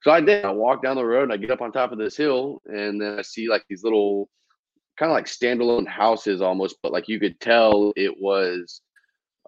So 0.06 0.12
I 0.12 0.22
did. 0.22 0.46
I 0.46 0.52
walk 0.52 0.84
down 0.84 0.98
the 0.98 1.04
road 1.06 1.24
and 1.24 1.34
I 1.34 1.38
get 1.38 1.50
up 1.50 1.62
on 1.62 1.72
top 1.72 1.92
of 1.92 1.98
this 1.98 2.16
hill, 2.16 2.62
and 2.68 3.02
then 3.02 3.18
I 3.18 3.24
see 3.24 3.50
like 3.50 3.64
these 3.68 3.84
little, 3.84 4.30
kind 5.00 5.12
of 5.12 5.16
like 5.16 5.26
standalone 5.26 5.88
houses 5.88 6.42
almost, 6.42 6.78
but 6.84 6.92
like 6.94 7.08
you 7.10 7.20
could 7.20 7.40
tell 7.40 7.92
it 7.96 8.14
was, 8.22 8.82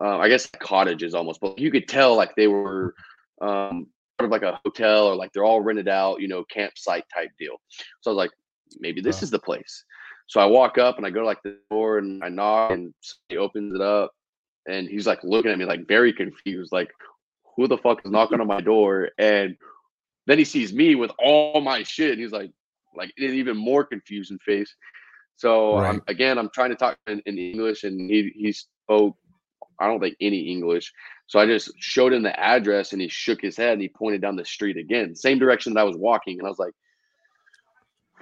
uh, 0.01 0.17
I 0.17 0.29
guess 0.29 0.47
cottages 0.59 1.13
almost, 1.13 1.41
but 1.41 1.59
you 1.59 1.69
could 1.69 1.87
tell 1.87 2.15
like 2.15 2.35
they 2.35 2.47
were 2.47 2.95
um, 3.39 3.87
part 4.17 4.25
of 4.25 4.31
like 4.31 4.41
a 4.41 4.59
hotel 4.65 5.05
or 5.07 5.15
like 5.15 5.31
they're 5.31 5.45
all 5.45 5.61
rented 5.61 5.87
out, 5.87 6.21
you 6.21 6.27
know, 6.27 6.43
campsite 6.45 7.05
type 7.13 7.29
deal. 7.39 7.57
So 8.01 8.09
I 8.11 8.13
was 8.13 8.17
like, 8.17 8.31
maybe 8.79 8.99
this 8.99 9.17
Wow. 9.17 9.25
is 9.25 9.29
the 9.31 9.39
place. 9.39 9.85
So 10.27 10.41
I 10.41 10.45
walk 10.45 10.79
up 10.79 10.97
and 10.97 11.05
I 11.05 11.11
go 11.11 11.19
to 11.21 11.25
like 11.27 11.43
the 11.43 11.59
door 11.69 11.99
and 11.99 12.23
I 12.23 12.29
knock 12.29 12.71
and 12.71 12.93
he 13.29 13.37
opens 13.37 13.75
it 13.75 13.81
up 13.81 14.11
and 14.67 14.89
he's 14.89 15.05
like 15.07 15.23
looking 15.23 15.51
at 15.51 15.59
me 15.59 15.65
like 15.65 15.87
very 15.87 16.13
confused, 16.13 16.71
like 16.73 16.89
who 17.55 17.67
the 17.67 17.77
fuck 17.77 18.01
is 18.05 18.11
knocking 18.11 18.41
on 18.41 18.47
my 18.47 18.61
door? 18.61 19.09
And 19.19 19.55
then 20.27 20.37
he 20.37 20.45
sees 20.45 20.71
me 20.73 20.93
with 20.93 21.11
all 21.17 21.61
my 21.61 21.81
shit 21.81 22.11
and 22.11 22.21
he's 22.21 22.31
like, 22.31 22.51
like 22.95 23.11
in 23.17 23.33
even 23.33 23.57
more 23.57 23.83
confused 23.83 24.31
face. 24.45 24.75
So 25.37 25.77
I'm, 25.77 26.01
again, 26.07 26.37
I'm 26.37 26.49
trying 26.53 26.71
to 26.71 26.75
talk 26.75 26.97
in, 27.07 27.21
in 27.25 27.37
English 27.37 27.83
and 27.83 28.09
he 28.09 28.31
he 28.35 28.51
spoke 28.51 29.15
I 29.79 29.87
don't 29.87 29.99
think 29.99 30.17
any 30.19 30.51
English. 30.51 30.91
So 31.27 31.39
I 31.39 31.45
just 31.45 31.71
showed 31.79 32.13
him 32.13 32.23
the 32.23 32.37
address 32.39 32.93
and 32.93 33.01
he 33.01 33.07
shook 33.07 33.41
his 33.41 33.57
head 33.57 33.73
and 33.73 33.81
he 33.81 33.89
pointed 33.89 34.21
down 34.21 34.35
the 34.35 34.45
street 34.45 34.77
again, 34.77 35.15
same 35.15 35.39
direction 35.39 35.73
that 35.73 35.81
I 35.81 35.83
was 35.83 35.97
walking. 35.97 36.39
And 36.39 36.47
I 36.47 36.49
was 36.49 36.59
like, 36.59 36.73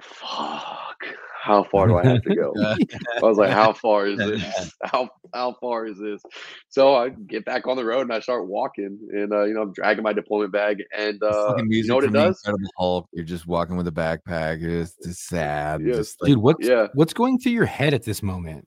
fuck, 0.00 0.98
how 1.46 1.62
far 1.62 1.86
do 1.86 1.96
I 1.96 2.04
have 2.04 2.22
to 2.22 2.34
go? 2.34 2.52
I 2.58 3.20
was 3.22 3.38
like, 3.38 3.52
how 3.52 3.72
far 3.72 4.08
is 4.08 4.18
this? 4.18 4.72
How 4.84 5.08
how 5.32 5.54
far 5.60 5.86
is 5.86 5.96
this? 5.98 6.20
So 6.68 6.96
I 6.96 7.10
get 7.10 7.44
back 7.44 7.66
on 7.66 7.76
the 7.76 7.84
road 7.84 8.02
and 8.02 8.12
I 8.12 8.20
start 8.20 8.48
walking 8.48 8.98
and 9.12 9.32
uh, 9.32 9.44
you 9.44 9.54
know, 9.54 9.62
I'm 9.62 9.72
dragging 9.72 10.02
my 10.02 10.12
deployment 10.12 10.52
bag 10.52 10.82
and 10.96 11.22
uh 11.22 11.54
you 11.68 11.86
know 11.86 11.96
what 11.96 12.04
it 12.04 12.12
does? 12.12 12.40
Incredible 12.44 12.70
Hulk. 12.76 13.08
You're 13.12 13.24
just 13.24 13.46
walking 13.46 13.76
with 13.76 13.86
a 13.86 13.92
backpack. 13.92 14.62
It's 14.62 14.96
just 15.04 15.26
sad. 15.26 15.82
Yeah. 15.82 15.94
Just 15.94 16.20
like, 16.20 16.30
Dude, 16.30 16.38
what's 16.38 16.66
Yeah. 16.66 16.88
what's 16.94 17.12
going 17.12 17.38
through 17.38 17.52
your 17.52 17.66
head 17.66 17.94
at 17.94 18.02
this 18.02 18.22
moment? 18.22 18.66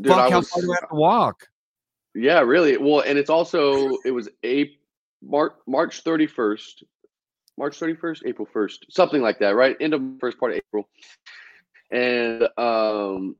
Dude, 0.00 0.12
fuck, 0.12 0.20
I 0.20 0.30
how 0.30 0.38
was, 0.38 0.48
far 0.48 0.62
do 0.62 0.72
I 0.72 0.76
have 0.80 0.88
to 0.88 0.94
walk? 0.94 1.46
Yeah, 2.14 2.40
really. 2.40 2.78
Well, 2.78 3.00
and 3.00 3.18
it's 3.18 3.30
also 3.30 3.98
it 4.06 4.10
was 4.10 4.28
a 4.44 4.70
March 5.22 5.52
March 5.66 6.02
31st. 6.02 6.82
March 7.58 7.78
31st, 7.78 8.22
April 8.26 8.48
1st, 8.54 8.78
something 8.88 9.20
like 9.20 9.38
that, 9.38 9.54
right? 9.54 9.76
End 9.80 9.92
of 9.92 10.02
first 10.20 10.38
part 10.38 10.52
of 10.52 10.58
April. 10.58 10.88
And 11.92 12.48
um 12.58 13.36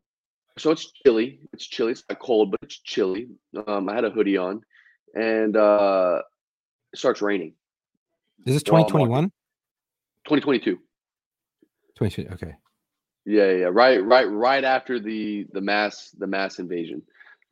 so 0.59 0.71
it's 0.71 0.93
chilly. 1.05 1.41
It's 1.55 1.67
chilly. 1.67 1.93
It's 1.93 2.05
not 2.09 2.19
cold, 2.21 2.51
but 2.51 2.61
it's 2.63 2.79
chilly. 2.79 3.29
Um 3.67 3.89
I 3.89 3.95
had 3.95 4.05
a 4.05 4.11
hoodie 4.11 4.37
on 4.37 4.61
and 5.15 5.57
uh 5.57 6.21
it 6.93 6.99
starts 6.99 7.23
raining. 7.23 7.55
Is 8.47 8.55
this 8.55 8.63
Well, 8.71 8.83
I'm 8.83 8.89
2021? 8.89 9.25
2022. 10.27 10.77
2020. 11.97 12.35
Okay. 12.35 12.55
Yeah, 13.25 13.51
yeah. 13.53 13.71
Right, 13.73 14.05
right, 14.05 14.25
right 14.31 14.65
after 14.65 15.01
the 15.01 15.47
the 15.53 15.61
mass 15.61 16.11
the 16.19 16.27
mass 16.27 16.59
invasion. 16.59 17.03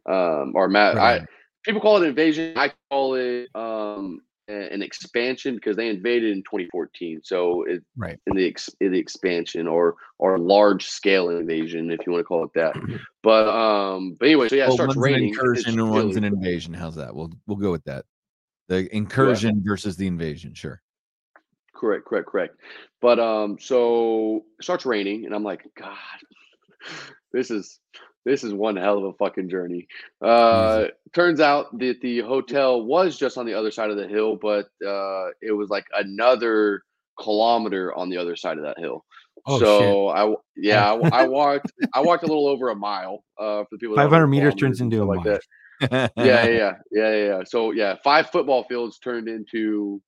Um 0.07 0.53
or 0.55 0.69
mass 0.69 0.97
Right. 0.97 1.23
I 1.23 1.27
people 1.65 1.81
call 1.81 2.03
it 2.03 2.07
invasion. 2.07 2.53
I 2.57 2.73
call 2.91 3.15
it 3.15 3.49
um 3.55 4.21
an 4.51 4.83
expansion 4.83 5.55
because 5.55 5.77
they 5.77 5.89
invaded 5.89 6.33
in 6.33 6.43
2014. 6.43 7.21
So 7.23 7.63
it 7.65 7.83
Right. 7.97 8.19
in 8.27 8.37
the 8.37 8.47
ex, 8.47 8.69
in 8.81 8.93
the 8.93 8.99
expansion 8.99 9.67
or 9.67 9.97
or 10.19 10.39
large 10.39 10.87
scale 10.87 11.31
invasion, 11.31 11.91
if 11.91 12.01
you 12.07 12.13
want 12.13 12.21
to 12.21 12.25
call 12.25 12.45
it 12.45 12.53
that. 12.55 12.75
But 13.23 13.49
um, 13.49 14.17
but 14.19 14.27
anyway, 14.27 14.49
so 14.49 14.57
yeah, 14.57 14.69
it 14.69 14.73
starts 14.73 14.97
one's 14.97 14.97
raining. 14.97 15.29
it's 15.29 15.37
incursion 15.39 15.79
and 15.79 15.91
one's 15.91 16.17
an 16.17 16.25
invasion. 16.25 16.73
How's 16.73 16.95
that? 16.95 17.15
We'll 17.15 17.31
we'll 17.47 17.59
go 17.59 17.71
with 17.71 17.85
that. 17.85 18.07
The 18.69 18.89
incursion 18.97 19.63
versus 19.63 19.97
the 19.99 20.07
invasion. 20.07 20.55
Sure. 20.55 20.81
Correct, 21.75 22.07
correct, 22.07 22.29
correct. 22.29 22.57
But 23.03 23.19
um, 23.19 23.59
so 23.61 24.45
it 24.59 24.65
starts 24.65 24.87
raining, 24.87 25.27
and 25.27 25.35
I'm 25.35 25.45
like, 25.45 25.67
God, 25.79 25.97
this 27.33 27.51
is 27.51 27.79
this 28.25 28.45
is 28.45 28.53
one 28.53 28.77
hell 28.77 28.99
of 28.99 29.05
a 29.05 29.13
fucking 29.15 29.49
journey. 29.49 29.87
Uh, 30.23 30.87
turns 31.15 31.41
out 31.41 31.77
that 31.79 32.01
the 32.01 32.21
hotel 32.21 32.85
was 32.85 33.17
just 33.17 33.39
on 33.39 33.47
the 33.47 33.55
other 33.55 33.71
side 33.71 33.91
of 33.91 33.97
the 33.97 34.07
hill, 34.07 34.37
but 34.37 34.67
uh, 34.87 35.29
it 35.41 35.53
was 35.57 35.71
like 35.71 35.87
another 35.97 36.83
kilometer 37.21 37.95
on 37.97 38.09
the 38.09 38.17
other 38.17 38.37
side 38.37 38.59
of 38.59 38.65
that 38.65 38.79
hill. 38.79 39.05
Oh, 39.47 39.59
so 39.59 40.09
I, 40.09 40.35
yeah 40.55 40.93
I, 40.93 41.23
I 41.23 41.27
walked 41.27 41.73
I 41.95 42.03
walked 42.03 42.25
a 42.25 42.27
little 42.27 42.47
over 42.47 42.69
a 42.69 42.75
mile. 42.75 43.25
Uh, 43.39 43.63
for 43.63 43.69
the 43.73 43.79
people 43.79 43.97
that 43.97 44.03
500 44.03 44.27
meters 44.27 44.55
turns 44.55 44.83
into 44.83 44.97
a 44.97 45.07
stuff 45.07 45.25
mile. 45.25 45.25
that 45.25 45.41
yeah, 45.81 46.09
yeah, 46.17 46.25
yeah, 46.25 46.47
yeah, 46.47 46.73
yeah, 46.93 47.15
yeah. 47.15 47.43
So 47.45 47.73
yeah, 47.73 47.97
five 48.05 48.31
football 48.31 48.65
fields 48.65 48.99
turned 48.99 49.29
into, 49.29 50.03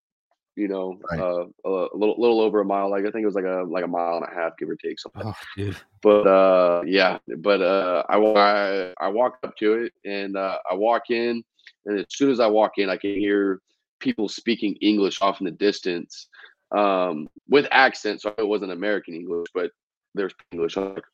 you 0.56 0.68
know, 0.68 0.98
Right. 1.10 1.20
uh, 1.20 1.46
a 1.64 1.96
little 1.96 2.14
little 2.18 2.40
over 2.40 2.60
a 2.60 2.64
mile. 2.64 2.90
Like 2.90 3.06
I 3.06 3.10
think 3.10 3.22
it 3.22 3.26
was 3.26 3.34
like 3.34 3.44
a 3.44 3.64
like 3.66 3.84
a 3.84 3.88
mile 3.88 4.16
and 4.16 4.26
a 4.30 4.34
half, 4.34 4.56
give 4.58 4.68
or 4.68 4.76
take 4.76 4.98
something. 5.00 5.22
Oh, 5.24 5.34
dude. 5.56 5.76
But 6.02 6.26
uh, 6.26 6.82
yeah, 6.84 7.18
but 7.38 7.62
uh, 7.62 8.02
I 8.08 8.16
I, 8.18 8.92
I 9.00 9.08
walked 9.08 9.44
up 9.44 9.56
to 9.58 9.74
it 9.74 9.92
and 10.04 10.36
uh, 10.36 10.58
I 10.70 10.74
walk 10.74 11.10
in, 11.10 11.42
and 11.86 11.98
as 11.98 12.06
soon 12.10 12.30
as 12.30 12.40
I 12.40 12.46
walk 12.46 12.78
in, 12.78 12.90
I 12.90 12.96
can 12.96 13.14
hear 13.14 13.60
people 14.00 14.28
speaking 14.28 14.74
English 14.80 15.22
off 15.22 15.40
in 15.40 15.44
the 15.44 15.52
distance, 15.52 16.28
um, 16.72 17.28
with 17.48 17.66
accents. 17.70 18.24
So 18.24 18.34
it 18.36 18.46
wasn't 18.46 18.72
American 18.72 19.14
English, 19.14 19.48
but 19.54 19.70
there's 20.14 20.34
English. 20.50 20.76
I'm 20.76 20.94
like, 20.94 21.04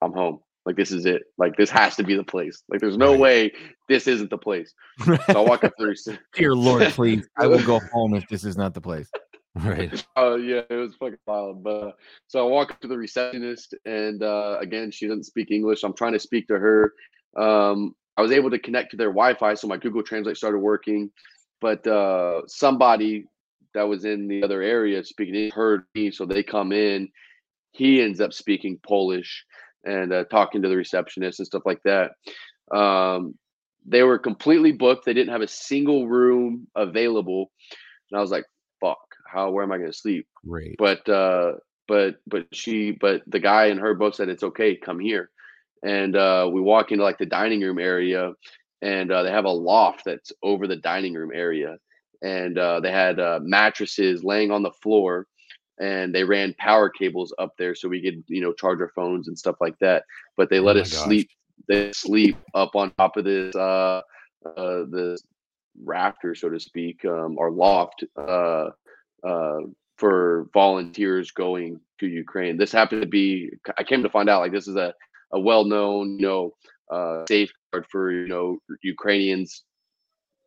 I'm 0.00 0.12
home. 0.12 0.40
Like 0.66 0.76
this 0.76 0.92
is 0.92 1.04
it. 1.04 1.22
Like 1.36 1.56
this 1.56 1.70
has 1.70 1.96
to 1.96 2.02
be 2.02 2.16
the 2.16 2.24
place. 2.24 2.62
Like 2.68 2.80
there's 2.80 2.96
no 2.96 3.16
way 3.16 3.52
this 3.88 4.06
isn't 4.06 4.30
the 4.30 4.38
place. 4.38 4.72
So 5.04 5.18
I 5.28 5.40
walk 5.40 5.64
up 5.64 5.76
to 5.78 5.86
the 5.86 6.18
Dear 6.34 6.54
Lord, 6.54 6.82
please. 6.92 7.26
I 7.38 7.46
will 7.46 7.62
go 7.62 7.80
home 7.92 8.14
if 8.14 8.26
this 8.28 8.44
is 8.44 8.56
not 8.56 8.72
the 8.72 8.80
place. 8.80 9.10
Right. 9.56 10.04
Oh 10.16 10.36
yeah, 10.36 10.62
it 10.68 10.74
was 10.74 10.94
fucking 10.98 11.18
wild. 11.26 11.62
But 11.62 11.70
uh, 11.70 11.90
so 12.26 12.46
I 12.46 12.50
walk 12.50 12.72
up 12.72 12.80
to 12.80 12.88
the 12.88 12.96
receptionist, 12.96 13.74
and 13.84 14.22
uh, 14.22 14.56
again, 14.60 14.90
she 14.90 15.06
doesn't 15.06 15.24
speak 15.24 15.50
English. 15.50 15.84
I'm 15.84 15.94
trying 15.94 16.14
to 16.14 16.18
speak 16.18 16.48
to 16.48 16.58
her. 16.58 16.92
Um, 17.36 17.94
I 18.16 18.22
was 18.22 18.32
able 18.32 18.50
to 18.50 18.58
connect 18.58 18.90
to 18.92 18.96
their 18.96 19.08
Wi-Fi, 19.08 19.54
so 19.54 19.68
my 19.68 19.76
Google 19.76 20.02
Translate 20.02 20.36
started 20.36 20.58
working. 20.58 21.10
But 21.60 21.86
uh, 21.86 22.42
somebody 22.46 23.26
that 23.74 23.88
was 23.88 24.04
in 24.04 24.28
the 24.28 24.42
other 24.42 24.62
area 24.62 25.04
speaking 25.04 25.50
heard 25.50 25.84
me, 25.94 26.10
so 26.10 26.24
they 26.24 26.42
come 26.42 26.72
in. 26.72 27.08
He 27.72 28.00
ends 28.00 28.20
up 28.20 28.32
speaking 28.32 28.78
Polish 28.86 29.44
and 29.84 30.12
uh, 30.12 30.24
talking 30.24 30.62
to 30.62 30.68
the 30.68 30.76
receptionist 30.76 31.38
and 31.40 31.46
stuff 31.46 31.62
like 31.64 31.82
that. 31.84 32.12
Um, 32.76 33.34
they 33.86 34.02
were 34.02 34.18
completely 34.18 34.72
booked. 34.72 35.04
They 35.04 35.14
didn't 35.14 35.32
have 35.32 35.42
a 35.42 35.48
single 35.48 36.08
room 36.08 36.66
available, 36.74 37.50
and 38.10 38.18
I 38.18 38.20
was 38.20 38.30
like, 38.30 38.44
"Fuck, 38.80 38.98
how? 39.30 39.50
Where 39.50 39.62
am 39.62 39.72
I 39.72 39.78
going 39.78 39.90
to 39.90 39.96
sleep?" 39.96 40.26
Great. 40.46 40.76
But 40.78 41.08
uh, 41.08 41.52
but 41.86 42.16
but 42.26 42.46
she 42.52 42.92
but 42.92 43.22
the 43.26 43.40
guy 43.40 43.66
in 43.66 43.78
her 43.78 43.94
book 43.94 44.14
said 44.14 44.28
it's 44.28 44.42
okay, 44.42 44.76
come 44.76 44.98
here, 44.98 45.30
and 45.82 46.16
uh, 46.16 46.48
we 46.52 46.60
walk 46.60 46.92
into 46.92 47.04
like 47.04 47.18
the 47.18 47.26
dining 47.26 47.60
room 47.60 47.78
area, 47.78 48.32
and 48.82 49.10
uh, 49.10 49.22
they 49.22 49.30
have 49.30 49.44
a 49.44 49.50
loft 49.50 50.02
that's 50.04 50.32
over 50.42 50.66
the 50.66 50.76
dining 50.76 51.14
room 51.14 51.30
area, 51.34 51.76
and 52.22 52.58
uh, 52.58 52.80
they 52.80 52.90
had 52.90 53.20
uh, 53.20 53.40
mattresses 53.42 54.24
laying 54.24 54.50
on 54.50 54.62
the 54.62 54.72
floor 54.82 55.26
and 55.80 56.14
they 56.14 56.24
ran 56.24 56.54
power 56.58 56.88
cables 56.88 57.34
up 57.38 57.52
there 57.58 57.74
so 57.74 57.88
we 57.88 58.02
could 58.02 58.22
you 58.28 58.40
know 58.40 58.52
charge 58.52 58.80
our 58.80 58.90
phones 58.94 59.28
and 59.28 59.38
stuff 59.38 59.56
like 59.60 59.78
that 59.80 60.04
but 60.36 60.50
they 60.50 60.60
Oh 60.62 60.64
let 60.64 60.76
us 60.76 60.90
gosh. 60.90 61.04
sleep 61.04 61.28
they 61.68 61.92
sleep 61.92 62.38
up 62.54 62.74
on 62.74 62.92
top 62.92 63.16
of 63.16 63.24
this 63.24 63.54
uh 63.54 64.00
uh 64.46 64.84
the 64.90 65.18
rafter 65.84 66.34
so 66.34 66.48
to 66.48 66.60
speak 66.60 67.04
um 67.04 67.36
or 67.38 67.50
loft 67.50 68.04
uh 68.18 68.68
uh 69.26 69.58
for 69.96 70.46
volunteers 70.52 71.30
going 71.32 71.80
to 71.98 72.06
ukraine 72.06 72.56
this 72.56 72.72
happened 72.72 73.02
to 73.02 73.08
be 73.08 73.50
i 73.78 73.82
came 73.82 74.02
to 74.02 74.10
find 74.10 74.28
out 74.28 74.40
like 74.40 74.52
this 74.52 74.68
is 74.68 74.76
a 74.76 74.92
a 75.32 75.40
well-known 75.40 76.18
you 76.18 76.26
know 76.26 76.50
uh 76.92 77.24
safeguard 77.28 77.86
for 77.90 78.10
you 78.12 78.28
know 78.28 78.58
ukrainians 78.82 79.64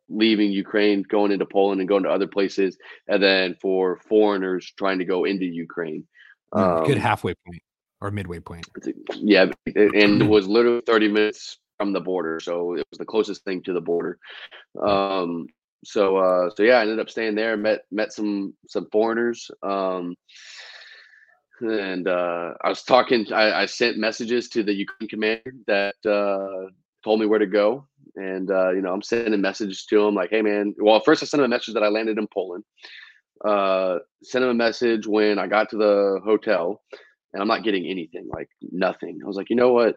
leaving 0.08 0.50
Ukraine, 0.50 1.02
going 1.02 1.32
into 1.32 1.46
Poland, 1.46 1.80
and 1.80 1.88
going 1.88 2.02
to 2.04 2.10
other 2.10 2.26
places, 2.26 2.76
and 3.06 3.22
then 3.22 3.56
for 3.60 4.00
foreigners 4.08 4.72
trying 4.76 4.98
to 4.98 5.04
go 5.04 5.24
into 5.24 5.44
Ukraine. 5.44 6.06
Mm, 6.54 6.86
Good 6.86 6.96
Um, 6.96 7.02
halfway 7.02 7.34
point 7.46 7.62
or 8.00 8.10
midway 8.10 8.40
point. 8.40 8.66
Yeah, 9.14 9.46
and 9.66 10.22
it 10.22 10.28
was 10.28 10.46
literally 10.46 10.82
30 10.86 11.08
minutes 11.08 11.58
from 11.78 11.92
the 11.92 12.00
border, 12.00 12.40
so 12.40 12.74
it 12.74 12.84
was 12.90 12.98
the 12.98 13.04
closest 13.04 13.44
thing 13.44 13.62
to 13.62 13.72
the 13.72 13.80
border. 13.80 14.18
Um, 14.80 15.46
so, 15.84 16.16
uh, 16.16 16.50
so 16.54 16.62
yeah, 16.62 16.78
I 16.78 16.82
ended 16.82 17.00
up 17.00 17.10
staying 17.10 17.34
there, 17.34 17.56
met 17.56 17.82
met 17.90 18.12
some 18.12 18.54
some 18.68 18.88
foreigners. 18.90 19.50
Um, 19.62 20.14
and 21.60 22.06
uh, 22.06 22.54
I 22.62 22.68
was 22.68 22.82
talking. 22.82 23.32
I, 23.32 23.62
I 23.62 23.66
sent 23.66 23.98
messages 23.98 24.48
to 24.50 24.62
the 24.62 24.74
Ukraine 24.74 25.08
commander 25.08 25.52
that 25.66 25.96
uh, 26.06 26.70
told 27.04 27.20
me 27.20 27.26
where 27.26 27.38
to 27.38 27.46
go, 27.46 27.86
and 28.18 28.50
uh, 28.50 28.70
you 28.70 28.80
know 28.82 28.92
I'm 28.92 29.02
sending 29.02 29.40
messages 29.40 29.84
to 29.86 30.04
him 30.06 30.14
like, 30.14 30.30
"Hey, 30.30 30.42
man." 30.42 30.74
Well, 30.78 31.00
first 31.00 31.22
I 31.22 31.26
sent 31.26 31.40
him 31.40 31.46
a 31.46 31.48
message 31.48 31.74
that 31.74 31.82
I 31.82 31.88
landed 31.88 32.18
in 32.18 32.26
Poland. 32.32 32.64
Uh, 33.44 33.98
sent 34.22 34.42
him 34.44 34.50
a 34.50 34.54
message 34.54 35.06
when 35.06 35.38
I 35.38 35.46
got 35.46 35.70
to 35.70 35.76
the 35.76 36.20
hotel, 36.24 36.82
and 37.32 37.40
I'm 37.40 37.48
not 37.48 37.62
getting 37.62 37.86
anything, 37.86 38.28
like 38.32 38.48
nothing. 38.72 39.20
I 39.22 39.26
was 39.26 39.36
like, 39.36 39.48
you 39.50 39.56
know 39.56 39.72
what? 39.72 39.96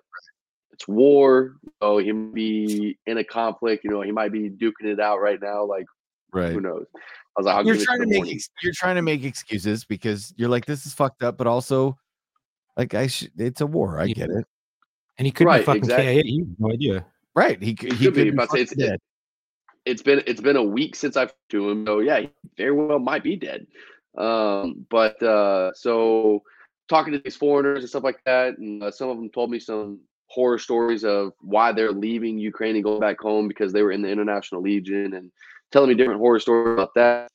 It's 0.72 0.88
war. 0.88 1.58
Oh, 1.82 1.98
he 1.98 2.12
might 2.12 2.34
be 2.36 2.98
in 3.08 3.18
a 3.18 3.24
conflict. 3.24 3.84
You 3.84 3.90
know, 3.90 4.02
he 4.02 4.12
might 4.12 4.32
be 4.32 4.50
duking 4.50 4.86
it 4.86 5.00
out 5.00 5.20
right 5.20 5.40
now. 5.42 5.66
Like, 5.66 5.86
Right. 6.34 6.54
who 6.54 6.62
knows? 6.62 6.86
I 6.96 7.00
was 7.38 7.46
like, 7.46 7.56
I'll 7.56 7.66
You're 7.66 7.76
give 7.76 7.82
it 7.82 7.86
trying 7.86 8.00
to 8.00 8.06
the 8.06 8.22
make 8.22 8.34
ex- 8.36 8.50
you're 8.62 8.74
trying 8.76 8.96
to 8.96 9.02
make 9.02 9.24
excuses 9.24 9.84
because 9.86 10.34
you're 10.38 10.50
like 10.50 10.66
this 10.66 10.86
is 10.86 10.94
fucked 10.94 11.24
up, 11.24 11.38
but 11.38 11.48
also 11.48 11.98
like 12.78 12.94
I 12.94 13.08
should. 13.08 13.32
It's 13.38 13.62
a 13.62 13.66
war. 13.68 14.00
I 14.00 14.06
Yeah. 14.06 14.14
get 14.14 14.30
it. 14.30 14.46
And 15.18 15.26
he 15.26 15.32
could 15.32 15.46
Right, 15.48 15.60
be 15.60 15.66
fucking 15.66 15.84
exactly. 15.84 16.06
KIA. 16.16 16.24
You 16.26 16.46
have 16.46 16.60
no 16.60 16.72
idea. 16.74 17.06
Right. 17.36 17.62
He 17.62 17.76
could. 17.76 17.94
He 17.94 18.06
Could 18.06 18.16
be, 18.16 18.28
about 18.30 18.50
but 18.50 18.60
fucking 18.60 18.64
it's- 18.64 18.76
dead. 18.90 19.00
it's 19.86 20.02
been 20.02 20.22
it's 20.28 20.42
been 20.42 20.58
a 20.58 20.64
week 20.64 20.96
since 20.96 21.16
I've 21.18 21.34
to 21.50 21.70
him. 21.70 21.86
So 21.86 22.00
yeah, 22.00 22.20
he 22.22 22.30
very 22.58 22.72
well 22.72 23.00
might 23.00 23.24
be 23.24 23.36
dead. 23.36 23.66
Um, 24.18 24.86
but 24.90 25.22
uh, 25.24 25.72
so 25.74 26.44
talking 26.90 27.14
to 27.14 27.20
these 27.20 27.38
foreigners 27.38 27.80
and 27.80 27.90
stuff 27.90 28.04
like 28.04 28.20
that, 28.26 28.58
and 28.58 28.84
uh, 28.84 28.92
some 28.92 29.10
of 29.10 29.18
them 29.18 29.30
told 29.30 29.50
me 29.50 29.60
some 29.60 30.00
horror 30.28 30.58
stories 30.60 31.04
of 31.04 31.32
why 31.42 31.72
they're 31.72 31.92
leaving 31.92 32.38
Ukraine 32.38 32.76
and 32.76 32.84
going 32.84 33.00
back 33.00 33.20
home 33.20 33.48
because 33.48 33.72
they 33.74 33.82
were 33.84 33.92
in 33.92 34.02
the 34.02 34.10
International 34.10 34.62
Legion 34.62 35.14
and 35.14 35.32
telling 35.72 35.90
me 35.90 35.96
different 35.96 36.20
horror 36.20 36.40
stories 36.40 36.74
about 36.74 36.94
that. 36.96 37.30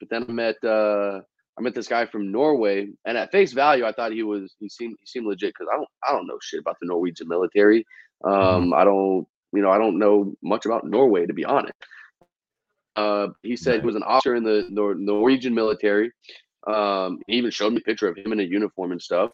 But 0.00 0.10
then 0.10 0.24
I 0.28 0.32
met 0.32 0.56
uh, 0.64 1.20
I 1.56 1.62
met 1.62 1.74
this 1.74 1.86
guy 1.88 2.04
from 2.06 2.32
Norway, 2.32 2.88
and 3.04 3.16
at 3.16 3.30
face 3.30 3.52
value, 3.52 3.84
I 3.86 3.92
thought 3.92 4.10
he 4.12 4.24
was 4.24 4.54
he 4.58 4.68
seemed 4.68 4.96
he 5.00 5.06
seemed 5.06 5.26
legit 5.26 5.54
because 5.54 5.68
I 5.72 5.76
don't 5.76 5.88
I 6.06 6.12
don't 6.12 6.26
know 6.26 6.38
shit 6.42 6.60
about 6.60 6.76
the 6.80 6.88
Norwegian 6.88 7.28
military. 7.28 7.86
Um, 8.24 8.74
I 8.74 8.82
don't 8.84 9.26
you 9.52 9.62
know 9.62 9.70
I 9.70 9.78
don't 9.78 9.98
know 9.98 10.34
much 10.42 10.66
about 10.66 10.86
Norway 10.86 11.26
to 11.26 11.34
be 11.34 11.44
honest. 11.44 11.74
Uh, 12.96 13.28
he 13.42 13.56
said 13.56 13.80
he 13.80 13.86
was 13.86 13.96
an 13.96 14.02
officer 14.02 14.34
in 14.34 14.44
the 14.44 14.66
Nor- 14.70 14.94
Norwegian 14.94 15.54
military. 15.54 16.12
Um, 16.66 17.18
he 17.26 17.34
even 17.36 17.50
showed 17.50 17.72
me 17.72 17.78
a 17.78 17.84
picture 17.84 18.08
of 18.08 18.16
him 18.16 18.32
in 18.32 18.40
a 18.40 18.44
uniform 18.44 18.92
and 18.92 19.00
stuff. 19.02 19.30